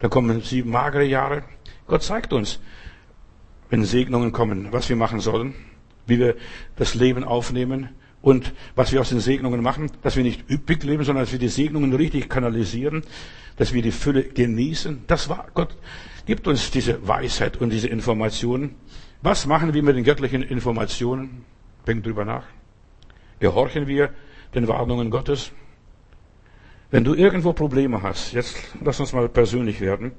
Dann 0.00 0.10
kommen 0.10 0.40
sieben 0.40 0.70
magere 0.70 1.04
Jahre. 1.04 1.44
Gott 1.86 2.02
zeigt 2.02 2.32
uns, 2.32 2.60
wenn 3.70 3.84
Segnungen 3.84 4.32
kommen, 4.32 4.68
was 4.72 4.88
wir 4.88 4.96
machen 4.96 5.20
sollen, 5.20 5.54
wie 6.06 6.18
wir 6.18 6.36
das 6.76 6.94
Leben 6.94 7.24
aufnehmen, 7.24 7.90
und 8.20 8.52
was 8.74 8.92
wir 8.92 9.00
aus 9.00 9.10
den 9.10 9.20
Segnungen 9.20 9.62
machen, 9.62 9.90
dass 10.02 10.16
wir 10.16 10.24
nicht 10.24 10.50
üppig 10.50 10.82
leben, 10.82 11.04
sondern 11.04 11.24
dass 11.24 11.32
wir 11.32 11.38
die 11.38 11.48
Segnungen 11.48 11.94
richtig 11.94 12.28
kanalisieren, 12.28 13.02
dass 13.56 13.72
wir 13.72 13.82
die 13.82 13.92
Fülle 13.92 14.24
genießen. 14.24 15.04
Das 15.06 15.28
war, 15.28 15.46
Gott 15.54 15.76
gibt 16.26 16.46
uns 16.48 16.70
diese 16.70 17.06
Weisheit 17.06 17.56
und 17.58 17.70
diese 17.70 17.88
Informationen. 17.88 18.74
Was 19.20 19.46
machen 19.46 19.74
wir 19.74 19.82
mit 19.82 19.96
den 19.96 20.04
göttlichen 20.04 20.42
Informationen? 20.42 21.44
Denk 21.86 22.04
drüber 22.04 22.24
nach. 22.24 22.44
Gehorchen 23.40 23.88
wir 23.88 24.10
den 24.54 24.68
Warnungen 24.68 25.10
Gottes? 25.10 25.50
Wenn 26.92 27.02
du 27.02 27.14
irgendwo 27.14 27.52
Probleme 27.52 28.00
hast, 28.00 28.32
jetzt 28.32 28.56
lass 28.80 29.00
uns 29.00 29.12
mal 29.12 29.28
persönlich 29.28 29.80
werden. 29.80 30.12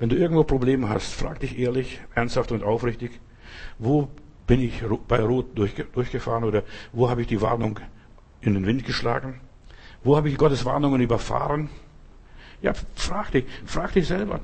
Wenn 0.00 0.08
du 0.08 0.16
irgendwo 0.16 0.42
Probleme 0.42 0.88
hast, 0.88 1.14
frag 1.14 1.38
dich 1.40 1.58
ehrlich, 1.58 2.00
ernsthaft 2.16 2.50
und 2.50 2.64
aufrichtig, 2.64 3.20
wo 3.78 4.08
bin 4.48 4.60
ich 4.60 4.82
bei 5.06 5.22
Rot 5.22 5.56
durchgefahren 5.56 6.42
oder 6.42 6.64
wo 6.92 7.08
habe 7.08 7.20
ich 7.20 7.28
die 7.28 7.40
Warnung 7.40 7.78
in 8.40 8.54
den 8.54 8.66
Wind 8.66 8.84
geschlagen? 8.84 9.40
Wo 10.02 10.16
habe 10.16 10.28
ich 10.28 10.36
Gottes 10.36 10.64
Warnungen 10.64 11.00
überfahren? 11.00 11.70
Ja, 12.60 12.72
frag 12.96 13.30
dich, 13.30 13.44
frag 13.64 13.92
dich 13.92 14.08
selber. 14.08 14.40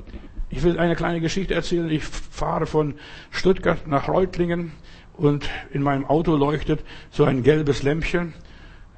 Ich 0.50 0.64
will 0.64 0.78
eine 0.78 0.96
kleine 0.96 1.20
Geschichte 1.20 1.54
erzählen. 1.54 1.88
Ich 1.90 2.04
fahre 2.04 2.66
von 2.66 2.94
Stuttgart 3.30 3.86
nach 3.86 4.08
Reutlingen 4.08 4.72
und 5.12 5.48
in 5.72 5.82
meinem 5.82 6.04
Auto 6.04 6.34
leuchtet 6.34 6.80
so 7.10 7.24
ein 7.24 7.44
gelbes 7.44 7.84
Lämpchen 7.84 8.34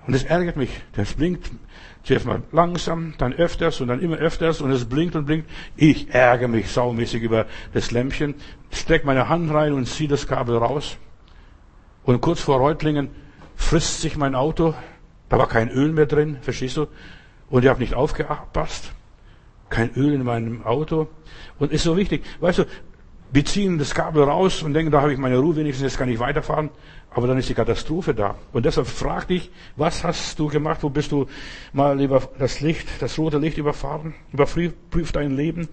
und 0.07 0.14
es 0.14 0.24
ärgert 0.24 0.57
mich. 0.57 0.70
Das 0.94 1.12
blinkt 1.12 1.50
zuerst 2.05 2.24
mal 2.24 2.42
langsam, 2.53 3.14
dann 3.18 3.34
öfters 3.34 3.80
und 3.82 3.88
dann 3.88 4.00
immer 4.00 4.16
öfters 4.16 4.62
und 4.62 4.70
es 4.70 4.86
blinkt 4.86 5.14
und 5.14 5.26
blinkt. 5.26 5.50
Ich 5.76 6.12
ärgere 6.14 6.48
mich 6.48 6.70
saumäßig 6.70 7.22
über 7.22 7.46
das 7.74 7.90
Lämpchen, 7.90 8.34
stecke 8.72 9.07
meine 9.07 9.28
Hand 9.28 9.53
rein 9.53 9.74
und 9.74 9.86
ziehe 9.86 10.09
das 10.09 10.26
Kabel 10.26 10.57
raus. 10.57 10.96
Und 12.05 12.20
kurz 12.22 12.40
vor 12.40 12.59
Reutlingen 12.59 13.11
frisst 13.57 14.00
sich 14.00 14.16
mein 14.16 14.34
Auto. 14.34 14.74
Da 15.28 15.38
war 15.38 15.48
kein 15.48 15.68
Öl 15.68 15.92
mehr 15.92 16.07
drin, 16.07 16.38
verstehst 16.40 16.78
du? 16.78 16.86
Und 17.48 17.62
ich 17.62 17.68
habe 17.68 17.80
nicht 17.80 17.94
aufgepasst. 17.94 18.92
Kein 19.73 19.91
Öl 19.95 20.12
in 20.12 20.23
meinem 20.23 20.64
Auto. 20.66 21.09
Und 21.59 21.73
ist 21.73 21.85
so 21.85 21.97
wichtig. 21.97 22.23
Weißt 22.41 22.59
du, 22.59 22.64
wir 23.33 23.45
ziehen 23.47 23.79
das 23.79 23.95
Kabel 23.95 24.23
raus 24.23 24.62
und 24.62 24.75
denken, 24.75 24.93
da 24.93 25.01
habe 25.01 25.14
ich 25.14 25.18
meine 25.18 25.39
Ruhe 25.39 25.57
wenigstens, 25.57 25.85
jetzt 25.85 25.99
kann 25.99 26.11
ich 26.11 26.18
weiterfahren. 26.18 26.68
Aber 27.09 27.27
dann 27.27 27.39
ist 27.39 27.49
die 27.49 27.55
Katastrophe 27.55 28.14
da. 28.14 28.35
Und 28.53 28.66
deshalb 28.66 28.87
frag 28.87 29.29
dich, 29.29 29.51
was 29.77 30.05
hast 30.05 30.39
du 30.39 30.49
gemacht? 30.49 30.83
Wo 30.83 30.91
bist 30.91 31.11
du 31.11 31.27
mal 31.73 31.99
über 32.03 32.20
das 32.39 32.61
Licht, 32.61 32.87
das 33.01 33.18
rote 33.18 33.39
Licht 33.39 33.57
überfahren? 33.57 34.12
Überprüf 34.35 35.12
dein 35.12 35.35
Leben, 35.35 35.68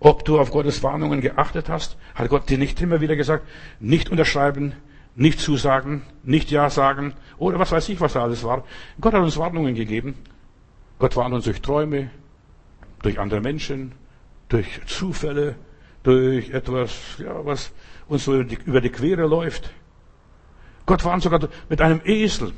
ob 0.00 0.24
du 0.24 0.40
auf 0.40 0.50
Gottes 0.50 0.82
Warnungen 0.82 1.20
geachtet 1.20 1.68
hast. 1.68 1.96
Hat 2.16 2.28
Gott 2.28 2.50
dir 2.50 2.58
nicht 2.58 2.82
immer 2.82 3.00
wieder 3.00 3.14
gesagt, 3.14 3.46
nicht 3.78 4.10
unterschreiben, 4.10 4.72
nicht 5.14 5.38
zusagen, 5.38 6.02
nicht 6.24 6.50
Ja 6.50 6.70
sagen 6.70 7.14
oder 7.38 7.60
was 7.60 7.70
weiß 7.70 7.88
ich, 7.88 8.00
was 8.00 8.14
da 8.14 8.22
alles 8.24 8.42
war. 8.42 8.64
Gott 9.00 9.14
hat 9.14 9.22
uns 9.22 9.36
Warnungen 9.36 9.76
gegeben. 9.76 10.14
Gott 10.98 11.16
warnt 11.16 11.34
uns 11.34 11.44
durch 11.44 11.60
Träume, 11.60 12.10
durch 13.04 13.20
andere 13.20 13.40
Menschen, 13.40 13.92
durch 14.48 14.80
Zufälle, 14.86 15.56
durch 16.02 16.50
etwas, 16.50 16.92
ja, 17.18 17.44
was 17.44 17.72
uns 18.08 18.24
so 18.24 18.34
über 18.34 18.80
die 18.80 18.90
Quere 18.90 19.26
läuft. 19.26 19.70
Gott 20.86 21.04
warnt 21.04 21.22
sogar 21.22 21.48
mit 21.68 21.80
einem 21.80 22.00
Esel. 22.04 22.52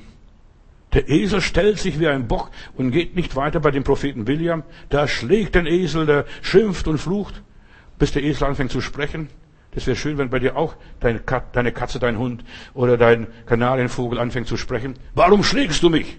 Der 0.93 1.09
Esel 1.09 1.41
stellt 1.41 1.79
sich 1.79 2.01
wie 2.01 2.09
ein 2.09 2.29
Bock 2.29 2.51
und 2.77 2.91
geht 2.91 3.17
nicht 3.17 3.37
weiter 3.37 3.61
bei 3.61 3.71
dem 3.71 3.85
Propheten 3.85 4.27
William. 4.27 4.63
Der 4.91 5.09
schlägt 5.09 5.55
den 5.55 5.67
Esel, 5.67 6.07
der 6.07 6.27
schimpft 6.43 6.89
und 6.89 6.99
flucht, 6.99 7.43
bis 7.99 8.13
der 8.13 8.23
Esel 8.23 8.45
anfängt 8.45 8.71
zu 8.71 8.81
sprechen. 8.81 9.29
Das 9.73 9.87
wäre 9.87 9.97
schön, 9.97 10.17
wenn 10.17 10.31
bei 10.31 10.39
dir 10.39 10.57
auch 10.57 10.75
deine 11.01 11.21
Katze, 11.73 11.99
dein 11.99 12.19
Hund 12.19 12.45
oder 12.73 12.97
dein 12.97 13.27
Kanarienvogel 13.47 14.19
anfängt 14.19 14.47
zu 14.47 14.57
sprechen. 14.57 14.95
Warum 15.15 15.45
schlägst 15.45 15.83
du 15.83 15.91
mich? 15.91 16.19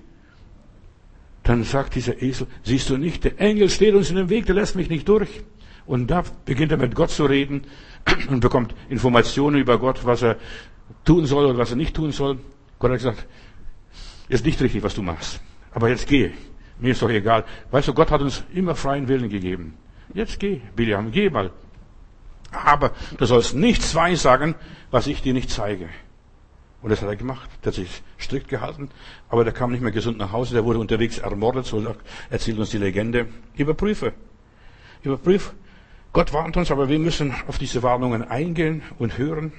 Dann 1.47 1.63
sagt 1.63 1.95
dieser 1.95 2.21
Esel, 2.21 2.45
siehst 2.63 2.89
du 2.89 2.97
nicht, 2.97 3.23
der 3.23 3.39
Engel 3.39 3.69
steht 3.69 3.95
uns 3.95 4.09
in 4.09 4.17
dem 4.17 4.27
Weg, 4.27 4.47
der 4.47 4.55
lässt 4.55 4.75
mich 4.75 4.89
nicht 4.89 5.07
durch. 5.07 5.29
Und 5.85 6.11
da 6.11 6.25
beginnt 6.43 6.73
er 6.73 6.77
mit 6.77 6.93
Gott 6.93 7.09
zu 7.09 7.25
reden 7.25 7.61
und 8.29 8.41
bekommt 8.41 8.75
Informationen 8.89 9.57
über 9.57 9.79
Gott, 9.79 10.05
was 10.05 10.23
er 10.23 10.35
tun 11.05 11.25
soll 11.25 11.45
oder 11.45 11.57
was 11.57 11.71
er 11.71 11.77
nicht 11.77 11.95
tun 11.95 12.11
soll. 12.11 12.39
Gott 12.79 12.91
hat 12.91 12.97
gesagt, 12.97 13.25
ist 14.27 14.45
nicht 14.45 14.61
richtig, 14.61 14.83
was 14.83 14.93
du 14.93 15.01
machst. 15.01 15.39
Aber 15.71 15.87
jetzt 15.87 16.07
geh. 16.07 16.31
Mir 16.79 16.91
ist 16.91 17.01
doch 17.01 17.09
egal. 17.09 17.45
Weißt 17.71 17.87
du, 17.87 17.93
Gott 17.93 18.11
hat 18.11 18.19
uns 18.19 18.43
immer 18.53 18.75
freien 18.75 19.07
Willen 19.07 19.29
gegeben. 19.29 19.75
Jetzt 20.13 20.41
geh, 20.41 20.59
Biliam, 20.75 21.11
geh 21.11 21.29
mal. 21.29 21.51
Aber 22.51 22.91
du 23.17 23.25
sollst 23.25 23.55
nichts 23.55 23.95
weissagen, 23.95 24.55
was 24.91 25.07
ich 25.07 25.21
dir 25.21 25.33
nicht 25.33 25.49
zeige. 25.49 25.87
Und 26.81 26.91
das 26.91 27.01
hat 27.01 27.09
er 27.09 27.15
gemacht. 27.15 27.49
Der 27.63 27.71
hat 27.71 27.75
sich 27.75 28.03
strikt 28.19 28.49
gehalten. 28.49 28.89
Aber 29.29 29.43
der 29.43 29.53
kam 29.53 29.71
nicht 29.71 29.81
mehr 29.81 29.91
gesund 29.91 30.17
nach 30.17 30.31
Hause. 30.31 30.53
Der 30.53 30.65
wurde 30.65 30.79
unterwegs 30.79 31.17
ermordet. 31.17 31.65
So 31.65 31.95
erzählt 32.29 32.59
uns 32.59 32.69
die 32.69 32.77
Legende. 32.77 33.27
Überprüfe. 33.55 34.13
Überprüfe. 35.03 35.53
Gott 36.13 36.33
warnt 36.33 36.57
uns, 36.57 36.71
aber 36.71 36.89
wir 36.89 36.99
müssen 36.99 37.33
auf 37.47 37.57
diese 37.57 37.83
Warnungen 37.83 38.23
eingehen 38.23 38.81
und 38.97 39.17
hören. 39.17 39.51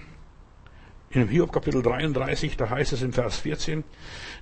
In 1.10 1.26
Hiob 1.28 1.52
Kapitel 1.52 1.82
33, 1.82 2.56
da 2.56 2.68
heißt 2.68 2.92
es 2.92 3.00
im 3.00 3.12
Vers 3.14 3.38
14, 3.38 3.82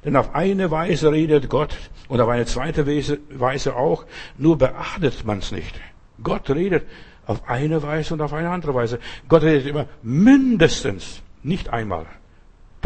denn 0.05 0.16
auf 0.16 0.35
eine 0.35 0.70
Weise 0.70 1.12
redet 1.12 1.49
Gott 1.49 1.77
und 2.09 2.20
auf 2.20 2.29
eine 2.29 2.45
zweite 2.47 2.87
Weise 2.87 3.77
auch, 3.77 4.05
nur 4.37 4.59
beachtet 4.59 5.24
man 5.24 5.39
es 5.39 5.53
nicht. 5.53 5.79
Gott 6.22 6.51
redet 6.51 6.87
auf 7.27 7.49
eine 7.49 7.83
Weise 7.83 8.14
und 8.14 8.20
auf 8.20 8.33
eine 8.33 8.51
andere 8.51 8.74
Weise. 8.74 8.99
Gott 9.29 9.43
redet 9.43 9.66
immer 9.66 9.87
mindestens, 10.03 11.22
nicht 11.43 11.68
einmal. 11.68 12.07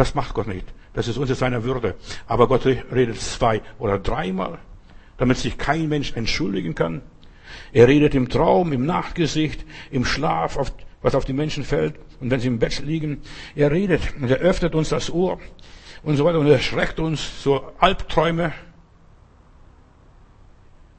Das 0.00 0.14
macht 0.14 0.32
Gott 0.32 0.46
nicht. 0.46 0.64
Das 0.94 1.08
ist 1.08 1.18
unter 1.18 1.34
seiner 1.34 1.62
Würde. 1.62 1.94
Aber 2.26 2.48
Gott 2.48 2.64
redet 2.64 3.20
zwei 3.20 3.60
oder 3.78 3.98
dreimal, 3.98 4.56
damit 5.18 5.36
sich 5.36 5.58
kein 5.58 5.90
Mensch 5.90 6.16
entschuldigen 6.16 6.74
kann. 6.74 7.02
Er 7.70 7.86
redet 7.86 8.14
im 8.14 8.30
Traum, 8.30 8.72
im 8.72 8.86
Nachtgesicht, 8.86 9.62
im 9.90 10.06
Schlaf, 10.06 10.56
auf 10.56 10.72
was 11.02 11.14
auf 11.14 11.26
die 11.26 11.34
Menschen 11.34 11.64
fällt 11.64 11.96
und 12.18 12.30
wenn 12.30 12.40
sie 12.40 12.48
im 12.48 12.58
Bett 12.58 12.78
liegen. 12.80 13.20
Er 13.54 13.72
redet 13.72 14.00
und 14.18 14.30
er 14.30 14.38
öffnet 14.38 14.74
uns 14.74 14.88
das 14.88 15.10
Ohr 15.10 15.38
und 16.02 16.16
so 16.16 16.24
weiter 16.24 16.38
und 16.38 16.46
er 16.46 16.60
schreckt 16.60 16.98
uns 16.98 17.42
so 17.42 17.62
Albträume 17.78 18.54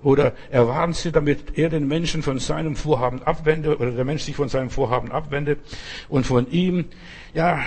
oder 0.03 0.33
er 0.51 0.67
warnt 0.67 0.95
sie, 0.95 1.11
damit 1.11 1.57
er 1.57 1.69
den 1.69 1.87
Menschen 1.87 2.21
von 2.21 2.37
seinem 2.37 2.75
Vorhaben 2.75 3.23
abwendet 3.23 3.79
oder 3.79 3.93
der 3.93 4.05
Mensch 4.05 4.21
sich 4.21 4.35
von 4.35 4.47
seinem 4.47 4.69
Vorhaben 4.69 5.11
abwendet 5.11 5.59
und 6.07 6.27
von 6.27 6.51
ihm, 6.51 6.85
ja, 7.33 7.63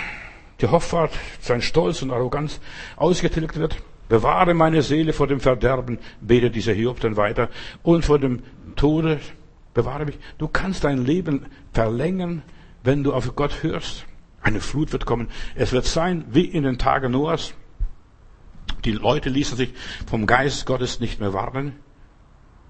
die 0.60 0.66
Hoffart, 0.66 1.12
sein 1.40 1.62
Stolz 1.62 2.02
und 2.02 2.10
Arroganz 2.10 2.60
ausgetilgt 2.96 3.56
wird. 3.56 3.76
Bewahre 4.08 4.54
meine 4.54 4.82
Seele 4.82 5.12
vor 5.12 5.26
dem 5.26 5.40
Verderben, 5.40 5.98
betet 6.20 6.54
dieser 6.54 6.72
Hiob 6.72 7.00
dann 7.00 7.16
weiter, 7.16 7.48
und 7.82 8.04
vor 8.04 8.18
dem 8.18 8.42
Tode, 8.76 9.20
bewahre 9.72 10.04
mich. 10.04 10.18
Du 10.38 10.48
kannst 10.48 10.84
dein 10.84 11.04
Leben 11.04 11.46
verlängern, 11.72 12.42
wenn 12.82 13.02
du 13.02 13.12
auf 13.12 13.34
Gott 13.34 13.62
hörst. 13.62 14.04
Eine 14.42 14.60
Flut 14.60 14.92
wird 14.92 15.06
kommen. 15.06 15.28
Es 15.54 15.72
wird 15.72 15.86
sein 15.86 16.26
wie 16.28 16.44
in 16.44 16.64
den 16.64 16.76
Tagen 16.76 17.12
Noahs. 17.12 17.54
Die 18.84 18.92
Leute 18.92 19.30
ließen 19.30 19.56
sich 19.56 19.72
vom 20.06 20.26
Geist 20.26 20.66
Gottes 20.66 21.00
nicht 21.00 21.18
mehr 21.18 21.32
warnen. 21.32 21.76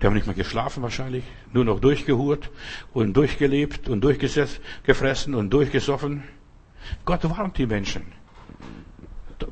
Die 0.00 0.06
haben 0.06 0.14
nicht 0.14 0.26
mehr 0.26 0.36
geschlafen 0.36 0.82
wahrscheinlich, 0.82 1.24
nur 1.52 1.64
noch 1.64 1.80
durchgehurt 1.80 2.50
und 2.92 3.16
durchgelebt 3.16 3.88
und 3.88 4.02
durchgesetzt, 4.02 4.60
gefressen 4.84 5.34
und 5.34 5.50
durchgesoffen. 5.50 6.22
Gott 7.04 7.28
warnt 7.28 7.58
die 7.58 7.66
Menschen. 7.66 8.12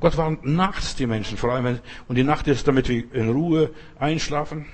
Gott 0.01 0.17
warnt 0.17 0.45
nachts 0.45 0.97
die 0.97 1.07
Menschen, 1.07 1.37
vor 1.37 1.53
allem, 1.53 1.65
wenn, 1.65 1.81
und 2.09 2.17
die 2.17 2.25
Nacht 2.25 2.47
ist, 2.49 2.67
damit 2.67 2.89
wir 2.89 3.13
in 3.15 3.31
Ruhe 3.31 3.71
einschlafen. 3.99 4.67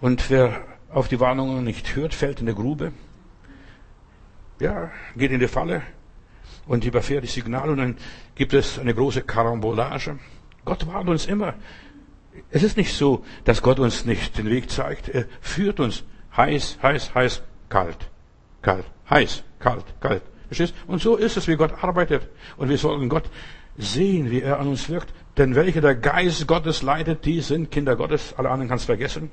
Und 0.00 0.30
wer 0.30 0.62
auf 0.90 1.08
die 1.08 1.20
Warnungen 1.20 1.64
nicht 1.64 1.94
hört, 1.96 2.14
fällt 2.14 2.40
in 2.40 2.46
der 2.46 2.54
Grube. 2.54 2.92
Ja, 4.58 4.90
geht 5.16 5.30
in 5.30 5.40
die 5.40 5.48
Falle 5.48 5.82
und 6.66 6.84
überfährt 6.84 7.24
die 7.24 7.28
Signale 7.28 7.72
und 7.72 7.78
dann 7.78 7.96
gibt 8.34 8.52
es 8.52 8.78
eine 8.78 8.94
große 8.94 9.22
Karambolage. 9.22 10.18
Gott 10.64 10.86
warnt 10.86 11.08
uns 11.08 11.26
immer. 11.26 11.54
Es 12.50 12.62
ist 12.62 12.76
nicht 12.76 12.94
so, 12.94 13.24
dass 13.44 13.62
Gott 13.62 13.78
uns 13.78 14.04
nicht 14.04 14.38
den 14.38 14.48
Weg 14.48 14.70
zeigt. 14.70 15.08
Er 15.08 15.24
führt 15.40 15.80
uns 15.80 16.04
heiß, 16.36 16.78
heiß, 16.82 17.14
heiß, 17.14 17.42
kalt, 17.68 18.10
kalt, 18.62 18.84
heiß, 19.08 19.42
kalt, 19.58 19.84
kalt. 20.00 20.22
Verstehst? 20.50 20.74
Und 20.88 21.00
so 21.00 21.16
ist 21.16 21.36
es, 21.36 21.46
wie 21.46 21.54
Gott 21.54 21.84
arbeitet. 21.84 22.28
Und 22.56 22.68
wir 22.68 22.76
sollen 22.76 23.08
Gott 23.08 23.30
sehen, 23.78 24.32
wie 24.32 24.42
er 24.42 24.58
an 24.58 24.66
uns 24.66 24.88
wirkt. 24.88 25.14
Denn 25.36 25.54
welche 25.54 25.80
der 25.80 25.94
Geist 25.94 26.48
Gottes 26.48 26.82
leitet, 26.82 27.24
die 27.24 27.40
sind 27.40 27.70
Kinder 27.70 27.94
Gottes. 27.94 28.34
Alle 28.36 28.50
anderen 28.50 28.68
kannst 28.68 28.86
vergessen. 28.86 29.30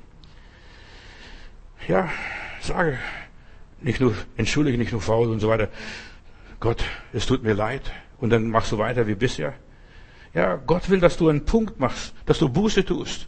Ja, 1.88 2.08
sage, 2.60 2.98
nicht 3.80 4.00
nur 4.00 4.14
entschuldige, 4.36 4.78
nicht 4.78 4.92
nur 4.92 5.00
faul 5.00 5.28
und 5.28 5.40
so 5.40 5.48
weiter. 5.48 5.68
Gott, 6.60 6.84
es 7.12 7.26
tut 7.26 7.42
mir 7.42 7.54
leid. 7.54 7.90
Und 8.18 8.30
dann 8.30 8.48
machst 8.48 8.70
du 8.70 8.78
weiter 8.78 9.08
wie 9.08 9.16
bisher. 9.16 9.54
Ja, 10.34 10.54
Gott 10.54 10.88
will, 10.88 11.00
dass 11.00 11.16
du 11.16 11.28
einen 11.28 11.44
Punkt 11.44 11.80
machst, 11.80 12.14
dass 12.26 12.38
du 12.38 12.48
Buße 12.48 12.84
tust. 12.84 13.26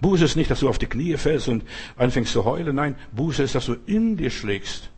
Buße 0.00 0.24
ist 0.24 0.34
nicht, 0.34 0.50
dass 0.50 0.60
du 0.60 0.68
auf 0.68 0.78
die 0.78 0.86
Knie 0.86 1.16
fällst 1.16 1.46
und 1.46 1.62
anfängst 1.96 2.32
zu 2.32 2.44
heulen. 2.44 2.74
Nein, 2.74 2.96
Buße 3.12 3.44
ist, 3.44 3.54
dass 3.54 3.66
du 3.66 3.76
in 3.86 4.16
dir 4.16 4.30
schlägst. 4.30 4.90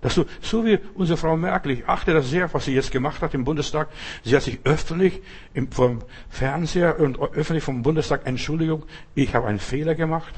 Dass 0.00 0.14
du, 0.14 0.24
so 0.40 0.64
wie 0.64 0.78
unsere 0.94 1.18
Frau 1.18 1.36
Merkel, 1.36 1.72
ich 1.72 1.86
achte 1.86 2.14
das 2.14 2.30
sehr, 2.30 2.52
was 2.54 2.64
sie 2.64 2.74
jetzt 2.74 2.90
gemacht 2.90 3.20
hat 3.20 3.34
im 3.34 3.44
Bundestag. 3.44 3.88
Sie 4.24 4.34
hat 4.34 4.42
sich 4.42 4.60
öffentlich 4.64 5.20
im, 5.52 5.70
vom 5.70 6.00
Fernseher 6.28 6.98
und 7.00 7.20
öffentlich 7.20 7.64
vom 7.64 7.82
Bundestag, 7.82 8.22
Entschuldigung, 8.24 8.84
ich 9.14 9.34
habe 9.34 9.46
einen 9.46 9.58
Fehler 9.58 9.94
gemacht. 9.94 10.34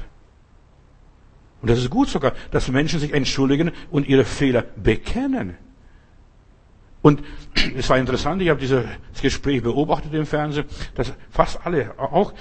Und 1.61 1.69
das 1.69 1.79
ist 1.79 1.89
gut 1.89 2.09
sogar, 2.09 2.33
dass 2.51 2.67
Menschen 2.67 2.99
sich 2.99 3.13
entschuldigen 3.13 3.71
und 3.89 4.05
ihre 4.07 4.25
Fehler 4.25 4.63
bekennen. 4.75 5.55
Und 7.01 7.23
es 7.77 7.89
war 7.89 7.97
interessant, 7.97 8.41
ich 8.41 8.49
habe 8.49 8.59
dieses 8.59 8.83
Gespräch 9.21 9.63
beobachtet 9.63 10.13
im 10.13 10.25
Fernsehen, 10.25 10.65
dass 10.95 11.13
fast 11.29 11.65
alle, 11.65 11.97
auch 11.97 12.33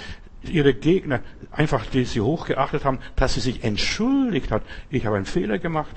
ihre 0.42 0.74
Gegner, 0.74 1.20
einfach 1.52 1.86
die 1.86 2.04
sie 2.04 2.20
hochgeachtet 2.20 2.84
haben, 2.84 2.98
dass 3.14 3.34
sie 3.34 3.40
sich 3.40 3.62
entschuldigt 3.62 4.50
hat. 4.50 4.62
Ich 4.90 5.06
habe 5.06 5.14
einen 5.14 5.26
Fehler 5.26 5.60
gemacht. 5.60 5.94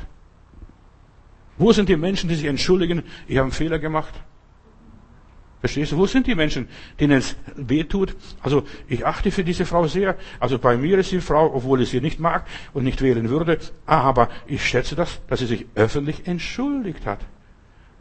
Wo 1.58 1.72
sind 1.72 1.90
die 1.90 1.96
Menschen, 1.96 2.30
die 2.30 2.36
sich 2.36 2.46
entschuldigen, 2.46 3.04
ich 3.28 3.38
habe 3.38 3.46
einen 3.46 3.52
Fehler 3.52 3.80
gemacht? 3.80 4.14
Verstehst 5.66 5.94
du? 5.94 5.98
Wo 5.98 6.06
sind 6.06 6.28
die 6.28 6.36
Menschen, 6.36 6.68
denen 7.00 7.18
es 7.18 7.36
weh 7.56 7.86
tut? 7.86 8.16
Also, 8.42 8.66
ich 8.88 9.04
achte 9.04 9.32
für 9.32 9.44
diese 9.44 9.66
Frau 9.66 9.88
sehr. 9.88 10.16
Also, 10.40 10.60
bei 10.60 10.78
mir 10.78 11.00
ist 11.00 11.12
die 11.12 11.22
Frau, 11.22 11.56
obwohl 11.56 11.82
ich 11.82 11.90
sie 11.90 12.02
nicht 12.02 12.20
mag 12.20 12.46
und 12.74 12.84
nicht 12.84 13.02
wählen 13.02 13.30
würde. 13.30 13.58
Aber 13.88 14.30
ich 14.46 14.64
schätze 14.64 14.96
das, 14.96 15.22
dass 15.28 15.40
sie 15.40 15.48
sich 15.48 15.66
öffentlich 15.74 16.28
entschuldigt 16.28 17.08
hat. 17.08 17.20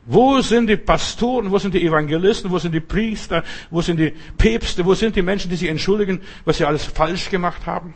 Wo 0.04 0.42
sind 0.42 0.66
die 0.66 0.76
Pastoren, 0.76 1.50
wo 1.50 1.58
sind 1.58 1.72
die 1.72 1.86
Evangelisten, 1.86 2.50
wo 2.50 2.58
sind 2.58 2.72
die 2.72 2.80
Priester, 2.80 3.42
wo 3.70 3.80
sind 3.80 3.98
die 3.98 4.12
Päpste, 4.36 4.84
wo 4.84 4.92
sind 4.92 5.16
die 5.16 5.22
Menschen, 5.22 5.48
die 5.48 5.56
sich 5.56 5.70
entschuldigen, 5.70 6.20
was 6.44 6.58
sie 6.58 6.66
alles 6.66 6.84
falsch 6.84 7.30
gemacht 7.30 7.64
haben? 7.64 7.94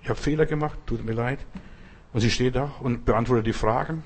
Ich 0.00 0.08
habe 0.08 0.20
Fehler 0.20 0.46
gemacht, 0.46 0.78
tut 0.86 1.04
mir 1.04 1.14
leid. 1.14 1.40
Und 2.12 2.20
sie 2.20 2.30
steht 2.30 2.54
da 2.54 2.72
und 2.80 3.04
beantwortet 3.04 3.46
die 3.46 3.52
Fragen. 3.52 4.04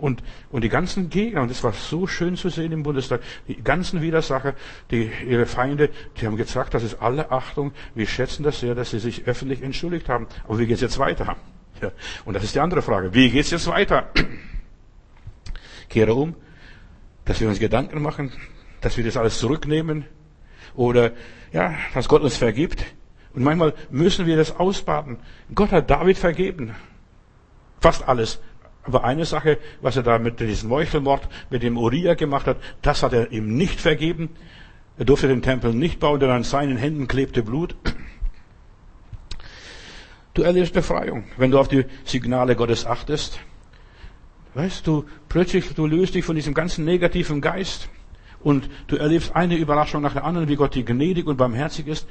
Und, 0.00 0.22
und 0.50 0.62
die 0.64 0.68
ganzen 0.68 1.10
Gegner, 1.10 1.42
und 1.42 1.50
das 1.50 1.62
war 1.62 1.72
so 1.72 2.06
schön 2.06 2.36
zu 2.36 2.48
sehen 2.48 2.72
im 2.72 2.82
Bundestag, 2.82 3.20
die 3.48 3.62
ganzen 3.62 4.02
Widersacher, 4.02 4.54
die, 4.90 5.10
ihre 5.26 5.46
Feinde, 5.46 5.90
die 6.20 6.26
haben 6.26 6.36
gesagt, 6.36 6.74
das 6.74 6.82
ist 6.82 7.00
alle 7.00 7.30
Achtung, 7.30 7.72
wir 7.94 8.06
schätzen 8.06 8.42
das 8.42 8.60
sehr, 8.60 8.74
dass 8.74 8.90
sie 8.90 8.98
sich 8.98 9.26
öffentlich 9.26 9.62
entschuldigt 9.62 10.08
haben. 10.08 10.26
Aber 10.44 10.58
wie 10.58 10.66
geht's 10.66 10.80
jetzt 10.80 10.98
weiter? 10.98 11.36
Ja, 11.82 11.92
und 12.24 12.34
das 12.34 12.44
ist 12.44 12.54
die 12.54 12.60
andere 12.60 12.82
Frage. 12.82 13.14
Wie 13.14 13.30
geht's 13.30 13.50
jetzt 13.50 13.66
weiter? 13.66 14.10
Kehre 15.88 16.14
um, 16.14 16.34
dass 17.24 17.40
wir 17.40 17.48
uns 17.48 17.58
Gedanken 17.58 18.00
machen, 18.02 18.32
dass 18.80 18.96
wir 18.96 19.04
das 19.04 19.16
alles 19.16 19.38
zurücknehmen 19.38 20.04
oder 20.74 21.12
ja, 21.52 21.74
dass 21.94 22.08
Gott 22.08 22.22
uns 22.22 22.36
vergibt. 22.36 22.84
Und 23.34 23.42
manchmal 23.44 23.74
müssen 23.90 24.26
wir 24.26 24.36
das 24.36 24.56
ausbaden. 24.56 25.18
Gott 25.54 25.72
hat 25.72 25.90
David 25.90 26.18
vergeben. 26.18 26.74
Fast 27.80 28.06
alles. 28.08 28.40
Aber 28.90 29.04
eine 29.04 29.24
Sache, 29.24 29.58
was 29.80 29.96
er 29.96 30.02
da 30.02 30.18
mit 30.18 30.40
diesem 30.40 30.68
Meuchelmord, 30.68 31.28
mit 31.48 31.62
dem 31.62 31.78
Uriah 31.78 32.14
gemacht 32.14 32.48
hat, 32.48 32.56
das 32.82 33.04
hat 33.04 33.12
er 33.12 33.30
ihm 33.30 33.56
nicht 33.56 33.80
vergeben. 33.80 34.30
Er 34.98 35.04
durfte 35.04 35.28
den 35.28 35.42
Tempel 35.42 35.72
nicht 35.72 36.00
bauen, 36.00 36.18
denn 36.18 36.30
an 36.30 36.42
seinen 36.42 36.76
Händen 36.76 37.06
klebte 37.06 37.44
Blut. 37.44 37.76
Du 40.34 40.42
erlebst 40.42 40.74
Befreiung, 40.74 41.22
wenn 41.36 41.52
du 41.52 41.60
auf 41.60 41.68
die 41.68 41.84
Signale 42.04 42.56
Gottes 42.56 42.84
achtest. 42.84 43.38
Weißt 44.54 44.84
du, 44.88 45.04
plötzlich, 45.28 45.72
du 45.72 45.86
löst 45.86 46.16
dich 46.16 46.24
von 46.24 46.34
diesem 46.34 46.52
ganzen 46.52 46.84
negativen 46.84 47.40
Geist 47.40 47.88
und 48.40 48.68
du 48.88 48.96
erlebst 48.96 49.36
eine 49.36 49.54
Überraschung 49.54 50.02
nach 50.02 50.14
der 50.14 50.24
anderen, 50.24 50.48
wie 50.48 50.56
Gott 50.56 50.74
dir 50.74 50.82
gnädig 50.82 51.28
und 51.28 51.36
barmherzig 51.36 51.86
ist. 51.86 52.08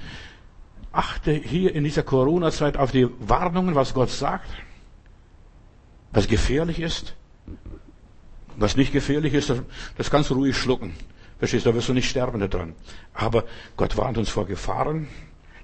Achte 0.93 1.33
hier 1.33 1.75
in 1.75 1.83
dieser 1.83 2.03
Corona-Zeit 2.03 2.77
auf 2.77 2.91
die 2.91 3.09
Warnungen, 3.19 3.75
was 3.75 3.93
Gott 3.93 4.11
sagt 4.11 4.49
was 6.11 6.27
gefährlich 6.27 6.79
ist. 6.79 7.15
Was 8.57 8.75
nicht 8.75 8.91
gefährlich 8.91 9.33
ist, 9.33 9.53
das, 9.97 10.11
kannst 10.11 10.29
du 10.29 10.33
ruhig 10.33 10.57
schlucken. 10.57 10.93
Verstehst 11.37 11.65
du, 11.65 11.69
da 11.69 11.75
wirst 11.75 11.87
du 11.87 11.93
nicht 11.93 12.09
sterben 12.09 12.39
daran. 12.49 12.73
Aber 13.13 13.45
Gott 13.77 13.95
warnt 13.97 14.17
uns 14.17 14.29
vor 14.29 14.45
Gefahren. 14.45 15.07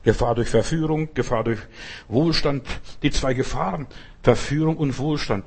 Gefahr 0.04 0.36
durch 0.36 0.50
Verführung, 0.50 1.10
Gefahr 1.14 1.44
durch 1.44 1.60
Wohlstand. 2.08 2.66
Die 3.02 3.12
zwei 3.12 3.34
Gefahren, 3.34 3.88
Verführung 4.24 4.78
und 4.78 4.98
Wohlstand. 4.98 5.44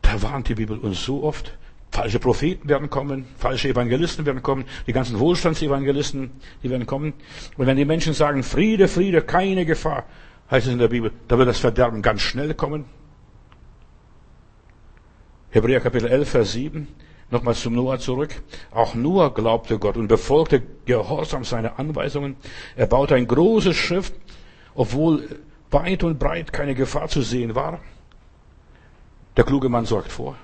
Da 0.00 0.20
warnt 0.22 0.48
die 0.48 0.54
Bibel 0.54 0.78
uns 0.78 1.04
so 1.04 1.22
oft. 1.22 1.56
Falsche 1.92 2.18
Propheten 2.18 2.70
werden 2.70 2.88
kommen, 2.88 3.26
falsche 3.36 3.68
Evangelisten 3.68 4.24
werden 4.24 4.42
kommen, 4.42 4.64
die 4.86 4.94
ganzen 4.94 5.18
Wohlstandsevangelisten, 5.18 6.30
die 6.62 6.70
werden 6.70 6.86
kommen. 6.86 7.12
Und 7.58 7.66
wenn 7.66 7.76
die 7.76 7.84
Menschen 7.84 8.14
sagen, 8.14 8.42
Friede, 8.42 8.88
Friede, 8.88 9.20
keine 9.20 9.66
Gefahr, 9.66 10.06
heißt 10.50 10.66
es 10.66 10.72
in 10.72 10.78
der 10.78 10.88
Bibel, 10.88 11.12
da 11.28 11.36
wird 11.36 11.48
das 11.48 11.58
Verderben 11.58 12.00
ganz 12.00 12.22
schnell 12.22 12.54
kommen. 12.54 12.86
Hebräer 15.52 15.80
Kapitel 15.80 16.08
11, 16.08 16.30
Vers 16.30 16.52
7. 16.52 16.88
Nochmal 17.30 17.54
zum 17.54 17.74
Noah 17.74 17.98
zurück. 17.98 18.30
Auch 18.70 18.94
Noah 18.94 19.34
glaubte 19.34 19.78
Gott 19.78 19.98
und 19.98 20.08
befolgte 20.08 20.62
gehorsam 20.86 21.44
seine 21.44 21.78
Anweisungen. 21.78 22.36
Er 22.74 22.86
baute 22.86 23.16
ein 23.16 23.26
großes 23.26 23.76
Schiff, 23.76 24.12
obwohl 24.74 25.40
weit 25.70 26.04
und 26.04 26.18
breit 26.18 26.54
keine 26.54 26.74
Gefahr 26.74 27.08
zu 27.08 27.20
sehen 27.20 27.54
war. 27.54 27.80
Der 29.36 29.44
kluge 29.44 29.68
Mann 29.68 29.84
sorgt 29.84 30.10
vor. 30.10 30.36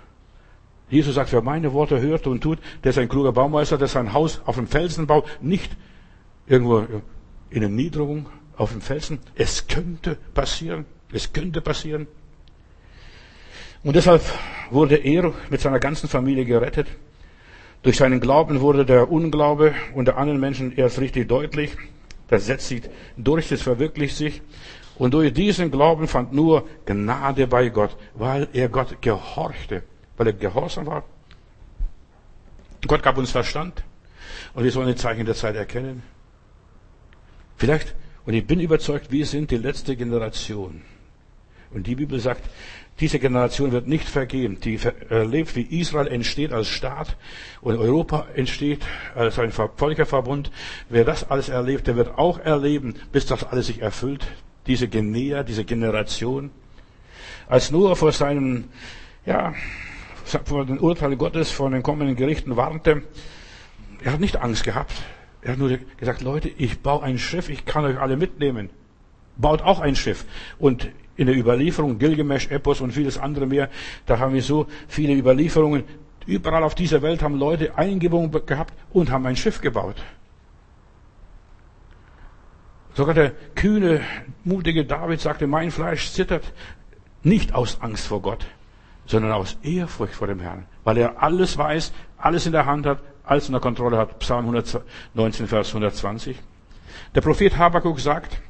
Jesus 0.91 1.15
sagt, 1.15 1.33
wer 1.33 1.41
meine 1.41 1.73
Worte 1.73 2.03
hört 2.03 2.27
und 2.27 2.43
tut, 2.43 2.59
der 2.85 2.91
ist 2.91 2.99
ein 2.99 3.09
kluger 3.09 3.33
Baumeister, 3.33 3.79
der 3.79 3.89
sein 3.89 4.13
Haus 4.13 4.43
auf 4.45 4.57
dem 4.57 4.67
Felsen 4.67 5.07
baut, 5.07 5.25
nicht 5.41 5.75
irgendwo 6.47 6.87
in 7.49 7.61
der 7.61 7.71
Niederung 7.71 8.27
auf 8.59 8.73
dem 8.73 8.83
Felsen. 8.83 9.21
Es 9.37 9.69
könnte 9.69 10.19
passieren. 10.35 10.85
Es 11.13 11.33
könnte 11.33 11.63
passieren. 11.63 12.09
Und 13.85 13.95
deshalb 13.95 14.23
wurde 14.71 14.97
er 14.97 15.33
mit 15.51 15.61
seiner 15.61 15.79
ganzen 15.79 16.09
Familie 16.09 16.45
gerettet. 16.45 16.89
Durch 17.83 17.97
seinen 17.97 18.21
Glauben 18.21 18.61
wurde 18.61 18.85
der 18.85 19.11
Unglaube 19.11 19.75
unter 19.95 20.17
anderen 20.17 20.41
Menschen 20.41 20.77
erst 20.77 21.01
richtig 21.01 21.29
deutlich. 21.29 21.77
Das 22.29 22.47
setzt 22.47 22.69
sich 22.69 22.83
durch, 23.17 23.49
das 23.49 23.63
verwirklicht 23.63 24.17
sich. 24.17 24.43
Und 24.99 25.15
durch 25.15 25.33
diesen 25.33 25.71
Glauben 25.71 26.09
fand 26.09 26.33
nur 26.33 26.69
Gnade 26.85 27.47
bei 27.47 27.69
Gott, 27.69 27.97
weil 28.15 28.49
er 28.53 28.69
Gott 28.69 29.01
gehorchte, 29.01 29.85
weil 30.17 30.27
er 30.27 30.33
gehorsam 30.33 30.87
war. 30.87 31.05
Gott 32.87 33.03
gab 33.03 33.17
uns 33.17 33.31
Verstand 33.31 33.85
und 34.55 34.65
wir 34.65 34.73
sollen 34.73 34.89
die 34.89 34.97
Zeichen 34.97 35.25
der 35.25 35.37
Zeit 35.37 35.55
erkennen. 35.55 36.03
Vielleicht, 37.57 37.95
und 38.27 38.35
ich 38.35 38.47
bin 38.47 38.61
überzeugt, 38.61 39.11
wir 39.13 39.25
sind 39.25 39.51
die 39.51 39.57
letzte 39.57 39.97
Generation. 39.97 40.83
Und 41.71 41.87
die 41.87 41.95
Bibel 41.95 42.19
sagt, 42.19 42.49
diese 43.01 43.19
Generation 43.19 43.71
wird 43.71 43.87
nicht 43.87 44.09
vergehen. 44.09 44.59
Die 44.61 44.79
erlebt, 45.09 45.55
wie 45.55 45.63
Israel 45.63 46.09
entsteht 46.09 46.53
als 46.53 46.69
Staat 46.69 47.17
und 47.61 47.77
Europa 47.77 48.27
entsteht 48.35 48.85
als 49.15 49.39
ein 49.39 49.53
Völkerverbund. 49.53 50.51
Wer 50.89 51.05
das 51.05 51.31
alles 51.31 51.49
erlebt, 51.49 51.87
der 51.87 51.97
wird 51.97 52.19
auch 52.19 52.39
erleben, 52.39 52.95
bis 53.13 53.27
das 53.27 53.45
alles 53.45 53.67
sich 53.67 53.81
erfüllt. 53.81 54.27
Diese 54.67 54.89
Genea, 54.89 55.45
diese 55.45 55.65
Generation. 55.65 56.51
Als 57.49 57.71
Noah 57.71 57.95
vor 57.95 58.13
seinem, 58.13 58.65
ja, 59.25 59.55
vor 60.45 60.67
den 60.67 60.81
Urteilen 60.81 61.17
Gottes, 61.17 61.51
vor 61.51 61.71
den 61.71 61.83
kommenden 61.83 62.17
Gerichten 62.17 62.57
warnte, 62.57 63.03
er 64.03 64.13
hat 64.13 64.21
nicht 64.21 64.37
Angst 64.37 64.65
gehabt. 64.65 64.93
Er 65.41 65.53
hat 65.53 65.59
nur 65.59 65.79
gesagt, 65.97 66.21
Leute, 66.21 66.49
ich 66.49 66.81
baue 66.81 67.03
ein 67.05 67.19
Schiff, 67.19 67.49
ich 67.49 67.65
kann 67.65 67.85
euch 67.85 67.99
alle 67.99 68.17
mitnehmen. 68.17 68.71
Baut 69.37 69.63
auch 69.63 69.79
ein 69.79 69.95
Schiff. 69.95 70.25
Und 70.59 70.91
in 71.19 71.27
der 71.27 71.37
Überlieferung, 71.37 71.99
Gilgamesch, 71.99 72.49
Epos 72.49 72.81
und 72.81 72.93
vieles 72.93 73.19
andere 73.19 73.47
mehr. 73.47 73.69
Da 74.07 74.19
haben 74.19 74.35
wir 74.35 74.43
so 74.43 74.67
viele 74.87 75.13
Überlieferungen. 75.15 75.83
Überall 76.27 76.63
auf 76.63 76.77
dieser 76.77 77.03
Welt 77.03 77.23
haben 77.23 77.39
Leute 77.39 77.77
Eingebungen 77.77 78.31
gehabt 78.47 78.73
und 78.93 79.11
haben 79.11 79.27
ein 79.27 79.37
Schiff 79.37 79.61
gebaut. 79.61 79.97
Sogar 82.95 83.15
der 83.15 83.33
kühne, 83.55 84.01
mutige 84.45 84.85
David 84.85 85.21
sagte, 85.21 85.47
mein 85.47 85.71
Fleisch 85.73 86.13
zittert 86.13 86.53
nicht 87.25 87.53
aus 87.53 87.81
Angst 87.81 88.07
vor 88.07 88.23
Gott, 88.23 88.47
sondern 89.07 89.33
aus 89.33 89.59
Ehrfurcht 89.63 90.15
vor 90.15 90.29
dem 90.29 90.41
Herrn, 90.41 90.67
weil 90.85 90.99
er 90.99 91.21
alles 91.23 91.59
weiß, 91.59 91.93
alles 92.17 92.47
in 92.47 92.53
der 92.53 92.67
Hand 92.67 92.87
hat, 92.87 93.01
alles 93.25 93.49
in 93.49 93.53
der 93.53 93.61
Kontrolle 93.61 93.99
hat. 93.99 94.19
Psalm 94.21 94.47
119, 94.47 95.49
Vers 95.49 95.69
120. 95.69 96.39
Der 97.15 97.21
Prophet 97.21 97.57
Habakkuk 97.57 97.99
sagt, 97.99 98.41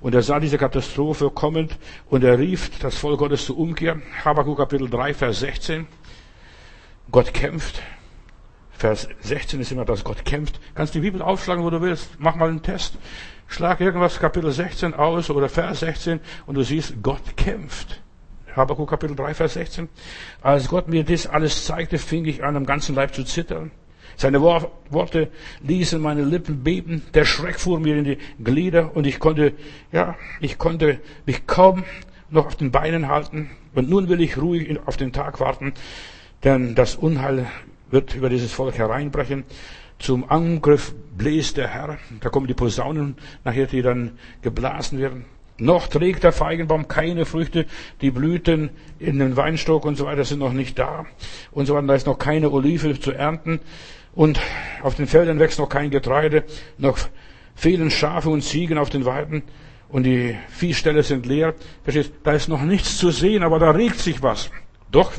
und 0.00 0.14
er 0.14 0.22
sah 0.22 0.40
diese 0.40 0.58
Katastrophe 0.58 1.30
kommend 1.30 1.78
und 2.08 2.24
er 2.24 2.38
rief 2.38 2.78
das 2.78 2.96
Volk 2.96 3.18
Gottes 3.18 3.46
zur 3.46 3.58
Umkehr. 3.58 4.00
Habakkuk 4.24 4.58
Kapitel 4.58 4.88
3, 4.88 5.14
Vers 5.14 5.40
16. 5.40 5.86
Gott 7.10 7.34
kämpft. 7.34 7.82
Vers 8.70 9.08
16 9.20 9.60
ist 9.60 9.72
immer, 9.72 9.84
dass 9.84 10.04
Gott 10.04 10.24
kämpft. 10.24 10.58
Kannst 10.74 10.94
die 10.94 11.00
Bibel 11.00 11.20
aufschlagen, 11.20 11.62
wo 11.64 11.70
du 11.70 11.82
willst. 11.82 12.08
Mach 12.18 12.34
mal 12.34 12.48
einen 12.48 12.62
Test. 12.62 12.96
Schlag 13.46 13.80
irgendwas 13.80 14.18
Kapitel 14.18 14.50
16 14.50 14.94
aus 14.94 15.28
oder 15.28 15.48
Vers 15.48 15.80
16 15.80 16.20
und 16.46 16.54
du 16.54 16.62
siehst, 16.62 17.02
Gott 17.02 17.36
kämpft. 17.36 18.00
Habakkuk 18.56 18.88
Kapitel 18.88 19.16
3, 19.16 19.34
Vers 19.34 19.54
16. 19.54 19.88
Als 20.40 20.68
Gott 20.68 20.88
mir 20.88 21.04
das 21.04 21.26
alles 21.26 21.66
zeigte, 21.66 21.98
fing 21.98 22.24
ich 22.24 22.42
an, 22.42 22.56
am 22.56 22.64
ganzen 22.64 22.94
Leib 22.94 23.14
zu 23.14 23.24
zittern. 23.24 23.70
Seine 24.20 24.42
Worte 24.42 25.30
ließen 25.66 25.98
meine 25.98 26.22
Lippen 26.24 26.62
beben, 26.62 27.00
der 27.14 27.24
Schreck 27.24 27.58
fuhr 27.58 27.80
mir 27.80 27.96
in 27.96 28.04
die 28.04 28.18
Glieder 28.44 28.94
und 28.94 29.06
ich 29.06 29.18
konnte, 29.18 29.54
ja, 29.92 30.14
ich 30.42 30.58
konnte 30.58 31.00
mich 31.24 31.46
kaum 31.46 31.84
noch 32.28 32.44
auf 32.44 32.54
den 32.54 32.70
Beinen 32.70 33.08
halten. 33.08 33.48
Und 33.74 33.88
nun 33.88 34.10
will 34.10 34.20
ich 34.20 34.36
ruhig 34.36 34.78
auf 34.84 34.98
den 34.98 35.14
Tag 35.14 35.40
warten, 35.40 35.72
denn 36.44 36.74
das 36.74 36.96
Unheil 36.96 37.46
wird 37.90 38.14
über 38.14 38.28
dieses 38.28 38.52
Volk 38.52 38.76
hereinbrechen. 38.76 39.44
Zum 39.98 40.30
Angriff 40.30 40.94
bläst 41.16 41.56
der 41.56 41.68
Herr. 41.68 41.96
Da 42.20 42.28
kommen 42.28 42.46
die 42.46 42.52
Posaunen 42.52 43.16
nachher, 43.42 43.68
die 43.68 43.80
dann 43.80 44.18
geblasen 44.42 44.98
werden. 44.98 45.24
Noch 45.56 45.86
trägt 45.86 46.24
der 46.24 46.32
Feigenbaum 46.32 46.88
keine 46.88 47.24
Früchte, 47.24 47.64
die 48.02 48.10
Blüten 48.10 48.68
in 48.98 49.18
den 49.18 49.38
Weinstock 49.38 49.86
und 49.86 49.96
so 49.96 50.04
weiter 50.04 50.24
sind 50.24 50.40
noch 50.40 50.52
nicht 50.52 50.78
da 50.78 51.06
und 51.52 51.64
so 51.64 51.74
weiter. 51.74 51.86
Da 51.86 51.94
ist 51.94 52.06
noch 52.06 52.18
keine 52.18 52.50
Olive 52.50 53.00
zu 53.00 53.12
ernten. 53.12 53.60
Und 54.12 54.40
auf 54.82 54.94
den 54.94 55.06
Feldern 55.06 55.38
wächst 55.38 55.58
noch 55.58 55.68
kein 55.68 55.90
Getreide, 55.90 56.44
noch 56.78 56.98
fehlen 57.54 57.90
Schafe 57.90 58.30
und 58.30 58.42
Ziegen 58.42 58.78
auf 58.78 58.90
den 58.90 59.04
Weiden 59.04 59.42
und 59.90 60.04
die 60.04 60.36
Viehställe 60.48 61.02
sind 61.02 61.26
leer. 61.26 61.54
Verstehst? 61.82 62.12
Da 62.22 62.32
ist 62.32 62.48
noch 62.48 62.62
nichts 62.62 62.96
zu 62.96 63.10
sehen, 63.10 63.42
aber 63.42 63.58
da 63.58 63.70
regt 63.70 63.98
sich 63.98 64.22
was. 64.22 64.50
Doch, 64.90 65.12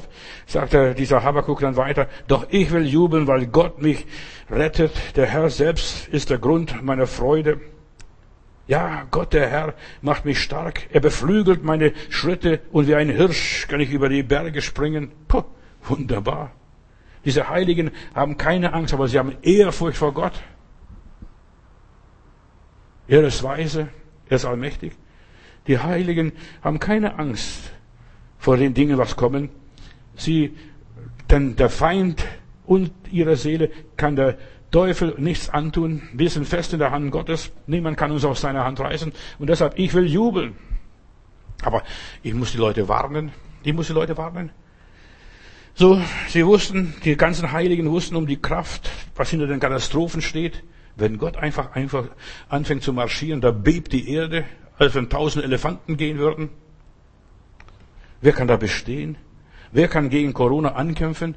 sagt 0.45 0.73
er, 0.73 0.93
dieser 0.93 1.23
Habakuk 1.23 1.61
dann 1.61 1.77
weiter, 1.77 2.07
doch 2.27 2.47
ich 2.49 2.71
will 2.71 2.85
jubeln, 2.85 3.27
weil 3.27 3.47
Gott 3.47 3.81
mich 3.81 4.05
rettet. 4.49 4.91
Der 5.15 5.27
Herr 5.27 5.49
selbst 5.49 6.07
ist 6.09 6.29
der 6.29 6.39
Grund 6.39 6.83
meiner 6.83 7.07
Freude. 7.07 7.61
Ja, 8.67 9.07
Gott, 9.11 9.33
der 9.33 9.49
Herr, 9.49 9.73
macht 10.01 10.25
mich 10.25 10.41
stark. 10.41 10.87
Er 10.91 10.99
beflügelt 10.99 11.63
meine 11.63 11.93
Schritte 12.09 12.59
und 12.71 12.87
wie 12.87 12.95
ein 12.95 13.09
Hirsch 13.09 13.67
kann 13.67 13.79
ich 13.79 13.91
über 13.91 14.09
die 14.09 14.23
Berge 14.23 14.61
springen. 14.61 15.11
Puh, 15.27 15.43
wunderbar. 15.83 16.51
Diese 17.25 17.49
Heiligen 17.49 17.91
haben 18.15 18.37
keine 18.37 18.73
Angst, 18.73 18.93
aber 18.93 19.07
sie 19.07 19.19
haben 19.19 19.35
Ehrfurcht 19.41 19.97
vor 19.97 20.13
Gott. 20.13 20.33
Er 23.07 23.23
ist 23.23 23.43
weise, 23.43 23.89
er 24.27 24.35
ist 24.37 24.45
allmächtig. 24.45 24.93
Die 25.67 25.77
Heiligen 25.77 26.31
haben 26.63 26.79
keine 26.79 27.19
Angst 27.19 27.71
vor 28.37 28.57
den 28.57 28.73
Dingen, 28.73 28.97
was 28.97 29.15
kommen. 29.15 29.49
Sie, 30.15 30.57
denn 31.29 31.55
der 31.55 31.69
Feind 31.69 32.25
und 32.65 32.91
ihrer 33.11 33.35
Seele 33.35 33.69
kann 33.97 34.15
der 34.15 34.37
Teufel 34.71 35.15
nichts 35.17 35.49
antun. 35.49 36.01
Wir 36.13 36.29
sind 36.29 36.47
fest 36.47 36.73
in 36.73 36.79
der 36.79 36.91
Hand 36.91 37.11
Gottes. 37.11 37.51
Niemand 37.67 37.97
kann 37.97 38.11
uns 38.11 38.25
aus 38.25 38.41
seiner 38.41 38.63
Hand 38.63 38.79
reißen. 38.79 39.11
Und 39.37 39.49
deshalb, 39.49 39.77
ich 39.77 39.93
will 39.93 40.05
jubeln. 40.05 40.55
Aber 41.63 41.83
ich 42.23 42.33
muss 42.33 42.53
die 42.53 42.57
Leute 42.57 42.87
warnen. 42.87 43.31
Ich 43.63 43.73
muss 43.73 43.87
die 43.87 43.93
Leute 43.93 44.17
warnen. 44.17 44.51
So, 45.73 46.01
sie 46.27 46.45
wussten, 46.45 46.93
die 47.05 47.15
ganzen 47.15 47.51
Heiligen 47.51 47.89
wussten 47.89 48.15
um 48.15 48.27
die 48.27 48.41
Kraft, 48.41 48.89
was 49.15 49.29
hinter 49.29 49.47
den 49.47 49.59
Katastrophen 49.59 50.21
steht. 50.21 50.63
Wenn 50.95 51.17
Gott 51.17 51.37
einfach, 51.37 51.71
einfach 51.73 52.09
anfängt 52.49 52.83
zu 52.83 52.91
marschieren, 52.93 53.41
da 53.41 53.51
bebt 53.51 53.93
die 53.93 54.09
Erde, 54.09 54.43
als 54.77 54.93
wenn 54.95 55.09
tausend 55.09 55.45
Elefanten 55.45 55.95
gehen 55.95 56.17
würden. 56.17 56.49
Wer 58.19 58.33
kann 58.33 58.47
da 58.47 58.57
bestehen? 58.57 59.17
Wer 59.71 59.87
kann 59.87 60.09
gegen 60.09 60.33
Corona 60.33 60.73
ankämpfen? 60.73 61.35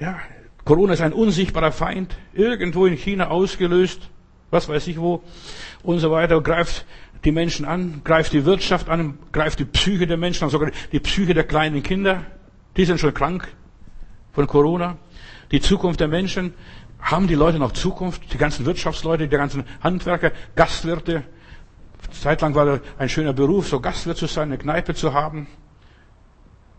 Ja, 0.00 0.18
Corona 0.64 0.94
ist 0.94 1.00
ein 1.00 1.12
unsichtbarer 1.12 1.70
Feind, 1.72 2.16
irgendwo 2.34 2.86
in 2.86 2.96
China 2.96 3.28
ausgelöst, 3.28 4.10
was 4.50 4.68
weiß 4.68 4.88
ich 4.88 4.98
wo, 4.98 5.22
und 5.84 6.00
so 6.00 6.10
weiter, 6.10 6.40
greift 6.42 6.84
die 7.24 7.30
Menschen 7.32 7.64
an, 7.64 8.02
greift 8.02 8.32
die 8.32 8.44
Wirtschaft 8.44 8.88
an, 8.88 9.18
greift 9.32 9.60
die 9.60 9.64
Psyche 9.64 10.06
der 10.06 10.16
Menschen 10.16 10.44
an, 10.44 10.50
sogar 10.50 10.72
die 10.90 11.00
Psyche 11.00 11.34
der 11.34 11.44
kleinen 11.44 11.82
Kinder, 11.82 12.26
die 12.76 12.84
sind 12.84 13.00
schon 13.00 13.14
krank 13.14 13.48
von 14.32 14.46
Corona. 14.46 14.96
Die 15.50 15.60
Zukunft 15.60 16.00
der 16.00 16.08
Menschen, 16.08 16.54
haben 17.00 17.28
die 17.28 17.34
Leute 17.34 17.58
noch 17.58 17.72
Zukunft? 17.72 18.32
Die 18.32 18.38
ganzen 18.38 18.66
Wirtschaftsleute, 18.66 19.28
die 19.28 19.36
ganzen 19.36 19.64
Handwerker, 19.80 20.32
Gastwirte, 20.54 21.22
Zeitlang 22.10 22.54
war 22.54 22.66
das 22.66 22.80
ein 22.98 23.08
schöner 23.08 23.32
Beruf, 23.32 23.68
so 23.68 23.80
Gastwirt 23.80 24.16
zu 24.16 24.26
sein, 24.26 24.48
eine 24.48 24.58
Kneipe 24.58 24.94
zu 24.94 25.12
haben 25.12 25.46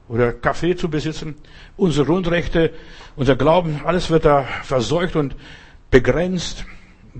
oder 0.07 0.33
Kaffee 0.33 0.75
zu 0.75 0.89
besitzen. 0.89 1.35
Unsere 1.75 2.05
Grundrechte, 2.05 2.73
unser 3.15 3.35
Glauben, 3.35 3.81
alles 3.83 4.09
wird 4.09 4.25
da 4.25 4.43
verseucht 4.63 5.15
und 5.15 5.35
begrenzt. 5.91 6.65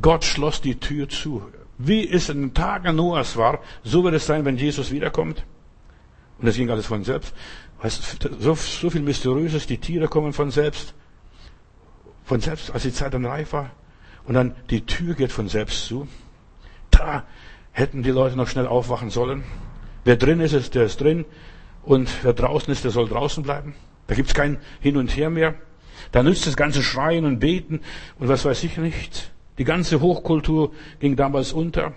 Gott 0.02 0.24
schloss 0.24 0.62
die 0.62 0.80
Tür 0.80 1.10
zu. 1.10 1.44
Wie 1.78 2.10
es 2.10 2.30
in 2.30 2.42
den 2.42 2.54
Tagen 2.54 2.96
Noahs 2.96 3.36
war, 3.38 3.60
so 3.84 4.04
wird 4.04 4.16
es 4.16 4.26
sein, 4.26 4.46
wenn 4.46 4.58
Jesus 4.58 4.92
wiederkommt. 4.92 5.44
Und 6.40 6.48
es 6.48 6.56
ging 6.56 6.70
alles 6.70 6.86
von 6.86 7.04
selbst. 7.04 7.34
So, 7.84 8.56
so 8.56 8.90
viel 8.90 9.02
Mysteriöses, 9.02 9.68
die 9.68 9.78
Tiere 9.78 10.08
kommen 10.08 10.34
von 10.34 10.52
selbst. 10.52 10.94
Von 12.26 12.42
selbst, 12.42 12.72
als 12.72 12.84
die 12.84 12.94
Zeit 12.94 13.14
dann 13.14 13.26
reif 13.26 13.54
war. 13.54 13.72
Und 14.26 14.34
dann 14.34 14.56
die 14.70 14.86
Tür 14.86 15.14
geht 15.14 15.32
von 15.32 15.48
selbst 15.48 15.86
zu. 15.86 16.08
Da 16.92 17.26
hätten 17.72 18.04
die 18.04 18.12
Leute 18.12 18.36
noch 18.36 18.48
schnell 18.48 18.68
aufwachen 18.68 19.10
sollen. 19.10 19.44
Wer 20.04 20.18
drin 20.18 20.40
ist, 20.40 20.54
ist 20.54 20.76
der 20.76 20.86
ist 20.86 21.00
drin. 21.00 21.26
Und 21.84 22.10
wer 22.24 22.34
draußen 22.34 22.72
ist, 22.74 22.84
der 22.84 22.92
soll 22.92 23.08
draußen 23.08 23.44
bleiben. 23.44 23.76
Da 24.08 24.16
gibt's 24.16 24.34
kein 24.34 24.58
Hin 24.80 24.98
und 24.98 25.16
Her 25.16 25.30
mehr. 25.30 25.56
Da 26.12 26.24
nützt 26.24 26.48
das 26.48 26.58
ganze 26.58 26.82
Schreien 26.82 27.26
und 27.26 27.40
Beten 27.40 27.82
und 28.20 28.28
was 28.28 28.44
weiß 28.44 28.64
ich 28.64 28.78
nicht. 28.78 29.32
Die 29.58 29.64
ganze 29.64 30.02
Hochkultur 30.02 30.74
ging 31.00 31.16
damals 31.16 31.54
unter. 31.54 31.94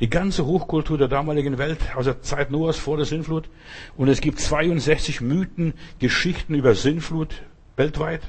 Die 0.00 0.10
ganze 0.10 0.44
Hochkultur 0.44 0.98
der 0.98 1.08
damaligen 1.08 1.56
Welt, 1.58 1.78
aus 1.94 2.06
der 2.06 2.20
Zeit 2.22 2.50
Noahs 2.50 2.78
vor 2.78 2.96
der 2.96 3.06
Sinnflut. 3.06 3.48
Und 3.96 4.08
es 4.08 4.20
gibt 4.20 4.40
62 4.40 5.20
Mythen, 5.20 5.74
Geschichten 5.98 6.54
über 6.54 6.74
Sinnflut 6.74 7.42
weltweit. 7.76 8.22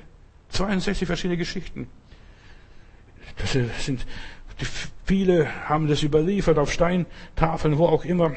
62 0.50 1.08
verschiedene 1.08 1.38
Geschichten. 1.38 1.88
Das 3.38 3.52
sind 3.54 4.06
Viele 5.06 5.48
haben 5.70 5.88
das 5.88 6.02
überliefert 6.02 6.58
auf 6.58 6.72
Steintafeln, 6.72 7.78
wo 7.78 7.86
auch 7.86 8.06
immer. 8.06 8.34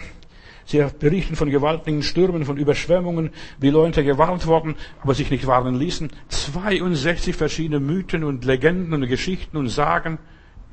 Sie 0.66 0.84
berichten 0.98 1.34
von 1.34 1.48
gewaltigen 1.48 2.02
Stürmen, 2.02 2.44
von 2.44 2.58
Überschwemmungen, 2.58 3.30
wie 3.58 3.70
Leute 3.70 4.04
gewarnt 4.04 4.46
wurden, 4.46 4.74
aber 5.00 5.14
sich 5.14 5.30
nicht 5.30 5.46
warnen 5.46 5.76
ließen. 5.76 6.10
62 6.28 7.34
verschiedene 7.34 7.80
Mythen 7.80 8.22
und 8.22 8.44
Legenden 8.44 8.92
und 8.92 9.08
Geschichten 9.08 9.56
und 9.56 9.68
Sagen 9.68 10.18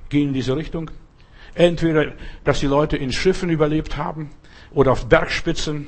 gehen 0.10 0.30
in 0.30 0.34
diese 0.34 0.58
Richtung. 0.58 0.92
Entweder, 1.56 2.14
dass 2.44 2.60
die 2.60 2.68
Leute 2.68 2.98
in 2.98 3.12
Schiffen 3.12 3.50
überlebt 3.50 3.98
haben 3.98 4.30
oder 4.72 4.92
auf 4.92 5.08
Bergspitzen. 5.08 5.88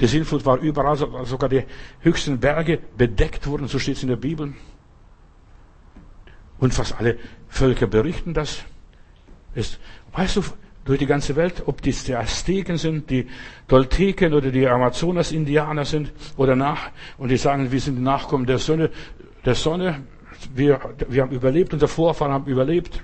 Die 0.00 0.06
Sintflut 0.06 0.44
war 0.44 0.58
überall, 0.58 0.96
sogar 0.96 1.48
die 1.48 1.64
höchsten 2.00 2.38
Berge 2.38 2.80
bedeckt 2.96 3.46
wurden, 3.46 3.68
so 3.68 3.78
steht 3.78 3.96
es 3.96 4.02
in 4.02 4.08
der 4.08 4.16
Bibel. 4.16 4.54
Und 6.58 6.74
fast 6.74 6.98
alle 6.98 7.18
Völker 7.48 7.86
berichten 7.86 8.34
das 8.34 8.64
ist, 9.54 9.78
weißt 10.12 10.36
du, 10.36 10.42
durch 10.84 10.98
die 10.98 11.06
ganze 11.06 11.34
Welt, 11.34 11.64
ob 11.66 11.82
dies 11.82 12.04
die 12.04 12.14
Azteken 12.14 12.76
sind, 12.76 13.10
die 13.10 13.26
Tolteken 13.66 14.34
oder 14.34 14.50
die 14.50 14.66
Amazonas-Indianer 14.68 15.84
sind 15.84 16.12
oder 16.36 16.54
nach, 16.54 16.90
und 17.18 17.28
die 17.28 17.36
sagen, 17.36 17.72
wir 17.72 17.80
sind 17.80 17.96
die 17.96 18.02
Nachkommen 18.02 18.46
der 18.46 18.58
Sonne, 18.58 18.90
der 19.44 19.54
Sonne, 19.54 20.04
wir, 20.54 20.78
wir 21.08 21.22
haben 21.22 21.32
überlebt, 21.32 21.72
unser 21.72 21.88
Vorfahren 21.88 22.32
haben 22.32 22.46
überlebt. 22.46 23.02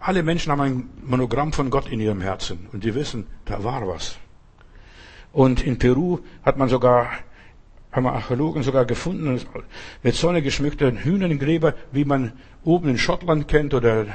Alle 0.00 0.22
Menschen 0.22 0.52
haben 0.52 0.60
ein 0.60 0.90
Monogramm 1.02 1.52
von 1.52 1.70
Gott 1.70 1.90
in 1.90 2.00
ihrem 2.00 2.20
Herzen 2.20 2.68
und 2.72 2.84
die 2.84 2.94
wissen, 2.94 3.26
da 3.44 3.64
war 3.64 3.86
was. 3.88 4.16
Und 5.32 5.62
in 5.64 5.78
Peru 5.78 6.20
hat 6.42 6.56
man 6.56 6.68
sogar, 6.68 7.10
haben 7.90 8.06
Archäologen 8.06 8.62
sogar 8.62 8.84
gefunden, 8.84 9.40
mit 10.02 10.14
Sonne 10.14 10.42
geschmückte 10.42 10.92
Hühnengräber, 10.92 11.74
wie 11.92 12.04
man 12.04 12.32
oben 12.64 12.88
in 12.88 12.98
Schottland 12.98 13.48
kennt 13.48 13.74
oder 13.74 14.06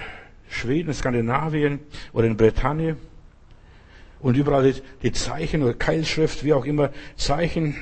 Schweden, 0.50 0.94
Skandinavien 0.94 1.80
oder 2.14 2.28
in 2.28 2.38
Bretagne. 2.38 2.98
Und 4.20 4.38
überall 4.38 4.74
die 5.02 5.12
Zeichen 5.12 5.64
oder 5.64 5.74
Keilschrift, 5.74 6.46
wie 6.46 6.54
auch 6.54 6.66
immer, 6.66 6.92
Zeichen 7.18 7.76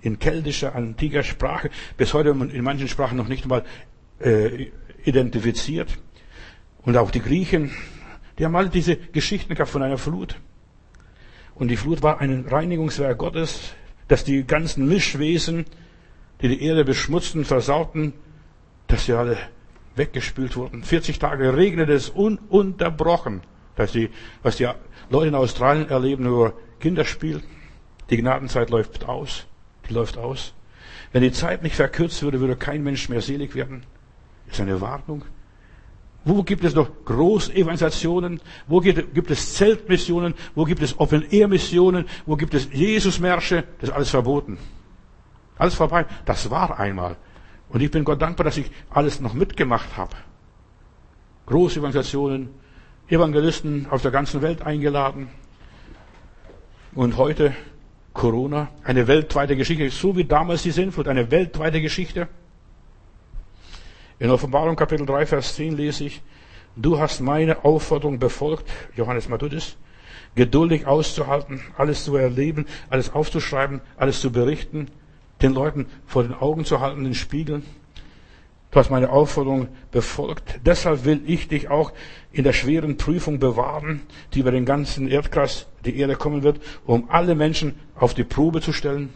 in 0.00 0.20
keltischer, 0.20 0.76
antiker 0.76 1.24
Sprache, 1.24 1.70
bis 1.96 2.14
heute 2.14 2.30
in 2.30 2.62
manchen 2.62 2.86
Sprachen 2.86 3.16
noch 3.16 3.26
nicht 3.26 3.42
einmal 3.42 3.64
äh, 4.20 4.68
identifiziert. 5.04 5.98
Und 6.88 6.96
auch 6.96 7.10
die 7.10 7.20
Griechen, 7.20 7.70
die 8.38 8.46
haben 8.46 8.56
alle 8.56 8.70
diese 8.70 8.96
Geschichten 8.96 9.54
gehabt 9.54 9.68
von 9.68 9.82
einer 9.82 9.98
Flut. 9.98 10.36
Und 11.54 11.68
die 11.68 11.76
Flut 11.76 12.02
war 12.02 12.18
ein 12.22 12.46
Reinigungswerk 12.48 13.18
Gottes, 13.18 13.74
dass 14.08 14.24
die 14.24 14.46
ganzen 14.46 14.88
Mischwesen, 14.88 15.66
die 16.40 16.48
die 16.48 16.62
Erde 16.62 16.86
beschmutzten, 16.86 17.44
versauten, 17.44 18.14
dass 18.86 19.04
sie 19.04 19.12
alle 19.12 19.36
weggespült 19.96 20.56
wurden. 20.56 20.82
40 20.82 21.18
Tage 21.18 21.54
regnet 21.54 21.90
es 21.90 22.08
ununterbrochen. 22.08 23.42
Dass 23.76 23.92
die, 23.92 24.08
was 24.42 24.56
die 24.56 24.70
Leute 25.10 25.28
in 25.28 25.34
Australien 25.34 25.90
erleben, 25.90 26.24
nur 26.24 26.58
Kinderspiel. 26.80 27.42
Die 28.08 28.16
Gnadenzeit 28.16 28.70
läuft 28.70 29.06
aus. 29.06 29.44
Die 29.90 29.92
läuft 29.92 30.16
aus. 30.16 30.54
Wenn 31.12 31.20
die 31.20 31.32
Zeit 31.32 31.62
nicht 31.62 31.76
verkürzt 31.76 32.22
würde, 32.22 32.40
würde 32.40 32.56
kein 32.56 32.82
Mensch 32.82 33.10
mehr 33.10 33.20
selig 33.20 33.54
werden. 33.54 33.82
Das 34.46 34.54
ist 34.54 34.62
eine 34.62 34.80
Warnung. 34.80 35.26
Wo 36.28 36.42
gibt 36.42 36.62
es 36.62 36.74
noch 36.74 36.90
Großevangelisationen? 37.06 38.38
Wo 38.66 38.80
gibt 38.80 39.30
es 39.30 39.54
Zeltmissionen? 39.54 40.34
Wo 40.54 40.66
gibt 40.66 40.82
es 40.82 41.00
Open-Air-Missionen? 41.00 42.04
Wo 42.26 42.36
gibt 42.36 42.52
es 42.52 42.68
Jesusmärsche? 42.70 43.64
Das 43.80 43.88
ist 43.88 43.94
alles 43.94 44.10
verboten. 44.10 44.58
Alles 45.56 45.74
vorbei. 45.74 46.04
Das 46.26 46.50
war 46.50 46.78
einmal. 46.78 47.16
Und 47.70 47.80
ich 47.80 47.90
bin 47.90 48.04
Gott 48.04 48.20
dankbar, 48.20 48.44
dass 48.44 48.58
ich 48.58 48.70
alles 48.90 49.20
noch 49.20 49.32
mitgemacht 49.32 49.96
habe. 49.96 50.16
Große 51.46 51.80
Organisationen, 51.80 52.50
Evangelisten 53.08 53.86
auf 53.88 54.02
der 54.02 54.10
ganzen 54.10 54.42
Welt 54.42 54.60
eingeladen. 54.60 55.30
Und 56.94 57.16
heute 57.16 57.54
Corona, 58.12 58.68
eine 58.84 59.06
weltweite 59.06 59.56
Geschichte, 59.56 59.88
so 59.88 60.14
wie 60.14 60.24
damals 60.24 60.62
die 60.62 60.72
Sintflut, 60.72 61.08
eine 61.08 61.30
weltweite 61.30 61.80
Geschichte. 61.80 62.28
In 64.20 64.30
Offenbarung 64.30 64.74
Kapitel 64.74 65.06
3, 65.06 65.26
Vers 65.26 65.54
10 65.54 65.76
lese 65.76 66.04
ich, 66.04 66.22
du 66.74 66.98
hast 66.98 67.20
meine 67.20 67.64
Aufforderung 67.64 68.18
befolgt, 68.18 68.68
Johannes 68.96 69.28
Matthäus, 69.28 69.76
geduldig 70.34 70.88
auszuhalten, 70.88 71.60
alles 71.76 72.02
zu 72.02 72.16
erleben, 72.16 72.66
alles 72.90 73.12
aufzuschreiben, 73.12 73.80
alles 73.96 74.20
zu 74.20 74.32
berichten, 74.32 74.88
den 75.40 75.54
Leuten 75.54 75.86
vor 76.04 76.24
den 76.24 76.34
Augen 76.34 76.64
zu 76.64 76.80
halten, 76.80 77.04
den 77.04 77.14
Spiegeln. 77.14 77.62
Du 78.72 78.80
hast 78.80 78.90
meine 78.90 79.10
Aufforderung 79.10 79.68
befolgt. 79.92 80.60
Deshalb 80.66 81.04
will 81.04 81.22
ich 81.24 81.46
dich 81.46 81.70
auch 81.70 81.92
in 82.32 82.42
der 82.42 82.52
schweren 82.52 82.96
Prüfung 82.96 83.38
bewahren, 83.38 84.02
die 84.34 84.40
über 84.40 84.50
den 84.50 84.64
ganzen 84.64 85.06
Erdkreis, 85.06 85.68
die 85.84 85.96
Erde 85.96 86.16
kommen 86.16 86.42
wird, 86.42 86.60
um 86.84 87.08
alle 87.08 87.36
Menschen 87.36 87.78
auf 87.94 88.14
die 88.14 88.24
Probe 88.24 88.60
zu 88.60 88.72
stellen. 88.72 89.10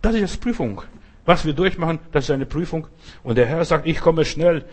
Das 0.00 0.14
ist 0.14 0.20
jetzt 0.22 0.40
Prüfung. 0.40 0.80
Was 1.26 1.44
wir 1.44 1.52
durchmachen, 1.52 1.98
das 2.12 2.24
ist 2.24 2.30
eine 2.30 2.46
Prüfung. 2.46 2.86
Und 3.22 3.36
der 3.36 3.46
Herr 3.46 3.64
sagt, 3.64 3.86
ich 3.86 4.00
komme 4.00 4.24
schnell 4.24 4.64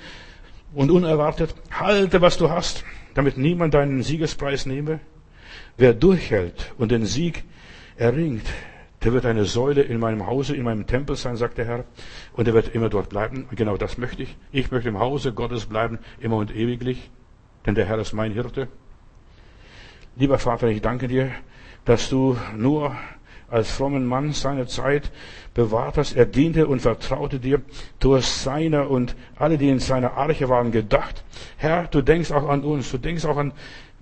und 0.73 0.91
unerwartet. 0.91 1.53
Halte, 1.71 2.21
was 2.21 2.37
du 2.37 2.49
hast, 2.49 2.85
damit 3.15 3.37
niemand 3.37 3.73
deinen 3.73 4.03
Siegespreis 4.03 4.65
nehme. 4.65 4.99
Wer 5.77 5.93
durchhält 5.93 6.73
und 6.77 6.91
den 6.91 7.05
Sieg 7.05 7.43
erringt, 7.97 8.45
der 9.03 9.13
wird 9.13 9.25
eine 9.25 9.45
Säule 9.45 9.81
in 9.81 9.99
meinem 9.99 10.27
Hause, 10.27 10.55
in 10.55 10.63
meinem 10.63 10.87
Tempel 10.87 11.15
sein, 11.15 11.35
sagt 11.35 11.57
der 11.57 11.65
Herr, 11.65 11.85
und 12.33 12.47
er 12.47 12.53
wird 12.53 12.73
immer 12.73 12.89
dort 12.89 13.09
bleiben. 13.09 13.47
Genau 13.55 13.75
das 13.75 13.97
möchte 13.97 14.23
ich. 14.23 14.37
Ich 14.51 14.71
möchte 14.71 14.89
im 14.89 14.99
Hause 14.99 15.33
Gottes 15.33 15.65
bleiben, 15.65 15.99
immer 16.21 16.37
und 16.37 16.55
ewiglich, 16.55 17.09
denn 17.65 17.75
der 17.75 17.85
Herr 17.85 17.97
ist 17.99 18.13
mein 18.13 18.31
Hirte. 18.31 18.67
Lieber 20.15 20.37
Vater, 20.37 20.67
ich 20.67 20.81
danke 20.81 21.07
dir, 21.07 21.31
dass 21.85 22.09
du 22.09 22.37
nur 22.55 22.95
als 23.53 23.71
frommen 23.71 24.05
Mann 24.05 24.33
seine 24.33 24.65
Zeit 24.65 25.11
bewahrt 25.53 25.97
hast. 25.97 26.15
Er 26.15 26.25
diente 26.25 26.67
und 26.67 26.81
vertraute 26.81 27.39
dir. 27.39 27.61
Du 27.99 28.15
hast 28.15 28.43
seiner 28.43 28.89
und 28.89 29.15
alle, 29.35 29.57
die 29.57 29.69
in 29.69 29.79
seiner 29.79 30.13
Arche 30.17 30.49
waren, 30.49 30.71
gedacht. 30.71 31.23
Herr, 31.57 31.87
du 31.87 32.01
denkst 32.01 32.31
auch 32.31 32.49
an 32.49 32.63
uns. 32.63 32.91
Du 32.91 32.97
denkst 32.97 33.25
auch 33.25 33.37
an 33.37 33.53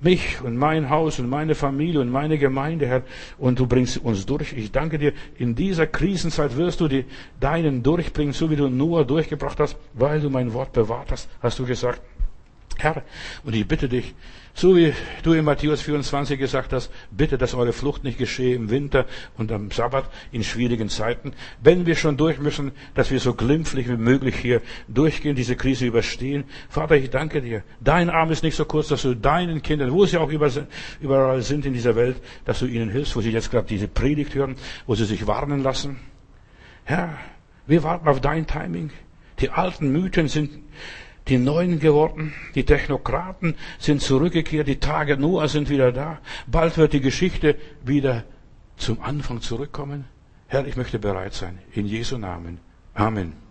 mich 0.02 0.42
und 0.42 0.58
mein 0.58 0.90
Haus 0.90 1.20
und 1.20 1.30
meine 1.30 1.54
Familie 1.54 2.02
und 2.02 2.10
meine 2.10 2.38
Gemeinde, 2.38 2.88
Herr, 2.88 3.04
und 3.38 3.60
du 3.60 3.68
bringst 3.68 3.98
uns 3.98 4.26
durch. 4.26 4.54
Ich 4.54 4.72
danke 4.72 4.98
dir, 4.98 5.14
in 5.38 5.54
dieser 5.54 5.86
Krisenzeit 5.86 6.58
wirst 6.58 6.80
du 6.80 6.88
die 6.88 7.06
deinen 7.40 7.84
durchbringen, 7.84 8.34
so 8.34 8.50
wie 8.50 8.56
du 8.56 8.70
Noah 8.70 9.06
durchgebracht 9.06 9.60
hast, 9.60 9.78
weil 9.94 10.22
du 10.22 10.30
mein 10.30 10.54
Wort 10.54 10.74
bewahrt 10.74 11.12
hast, 11.12 11.30
hast 11.42 11.60
du 11.60 11.66
gesagt. 11.66 12.02
Herr, 12.78 13.04
und 13.44 13.56
ich 13.56 13.68
bitte 13.68 13.88
dich, 13.88 14.16
so 14.54 14.76
wie 14.76 14.94
du 15.24 15.34
in 15.34 15.46
Matthäus 15.46 15.82
24 15.82 16.38
gesagt 16.38 16.74
hast, 16.74 16.92
bitte, 17.10 17.38
dass 17.38 17.54
eure 17.54 17.74
Flucht 17.74 18.04
nicht 18.04 18.18
geschehe 18.18 18.56
im 18.56 18.70
Winter 18.70 19.06
und 19.38 19.52
am 19.52 19.72
Sabbat 19.72 20.06
in 20.32 20.44
schwierigen 20.44 20.90
Zeiten. 20.90 21.34
Wenn 21.62 21.86
wir 21.86 21.96
schon 21.96 22.18
durch 22.18 22.40
müssen, 22.40 22.72
dass 22.94 23.12
wir 23.12 23.20
so 23.20 23.34
glimpflich 23.34 23.88
wie 23.88 23.98
möglich 23.98 24.36
hier 24.36 24.62
durchgehen, 24.88 25.36
diese 25.36 25.56
Krise 25.56 25.86
überstehen. 25.86 26.44
Vater, 26.70 26.96
ich 26.96 27.10
danke 27.10 27.42
dir. 27.42 27.64
Dein 27.80 28.10
Arm 28.10 28.32
ist 28.32 28.44
nicht 28.44 28.56
so 28.56 28.66
kurz, 28.66 28.90
dass 28.90 29.04
du 29.04 29.16
deinen 29.16 29.62
Kindern, 29.62 29.92
wo 29.92 30.06
sie 30.06 30.18
auch 30.18 30.30
überall 30.30 31.42
sind 31.42 31.66
in 31.66 31.74
dieser 31.74 31.96
Welt, 31.96 32.18
dass 32.46 32.60
du 32.60 32.66
ihnen 32.66 32.90
hilfst, 32.90 33.16
wo 33.16 33.22
sie 33.22 33.32
jetzt 33.32 33.52
gerade 33.52 33.68
diese 33.68 33.88
Predigt 33.88 34.36
hören, 34.36 34.56
wo 34.86 34.96
sie 34.96 35.06
sich 35.06 35.28
warnen 35.28 35.64
lassen. 35.64 36.00
Herr, 36.84 37.18
wir 37.68 37.84
warten 37.84 38.08
auf 38.08 38.20
dein 38.20 38.48
Timing. 38.48 38.90
Die 39.40 39.50
alten 39.50 39.92
Mythen 39.92 40.28
sind 40.28 40.52
die 41.28 41.38
Neuen 41.38 41.80
geworden, 41.80 42.34
die 42.56 42.66
Technokraten 42.66 43.56
sind 43.80 44.02
zurückgekehrt, 44.02 44.68
die 44.68 44.80
Tage 44.80 45.18
Noah 45.18 45.48
sind 45.48 45.70
wieder 45.70 45.92
da. 45.92 46.20
Bald 46.48 46.78
wird 46.78 46.94
die 46.94 47.02
Geschichte 47.02 47.56
wieder 47.84 48.24
zum 48.78 49.02
Anfang 49.02 49.42
zurückkommen. 49.42 50.06
Herr, 50.48 50.66
ich 50.66 50.76
möchte 50.76 51.00
bereit 51.00 51.34
sein. 51.34 51.60
In 51.74 51.86
Jesu 51.86 52.18
Namen. 52.18 52.60
Amen. 52.94 53.51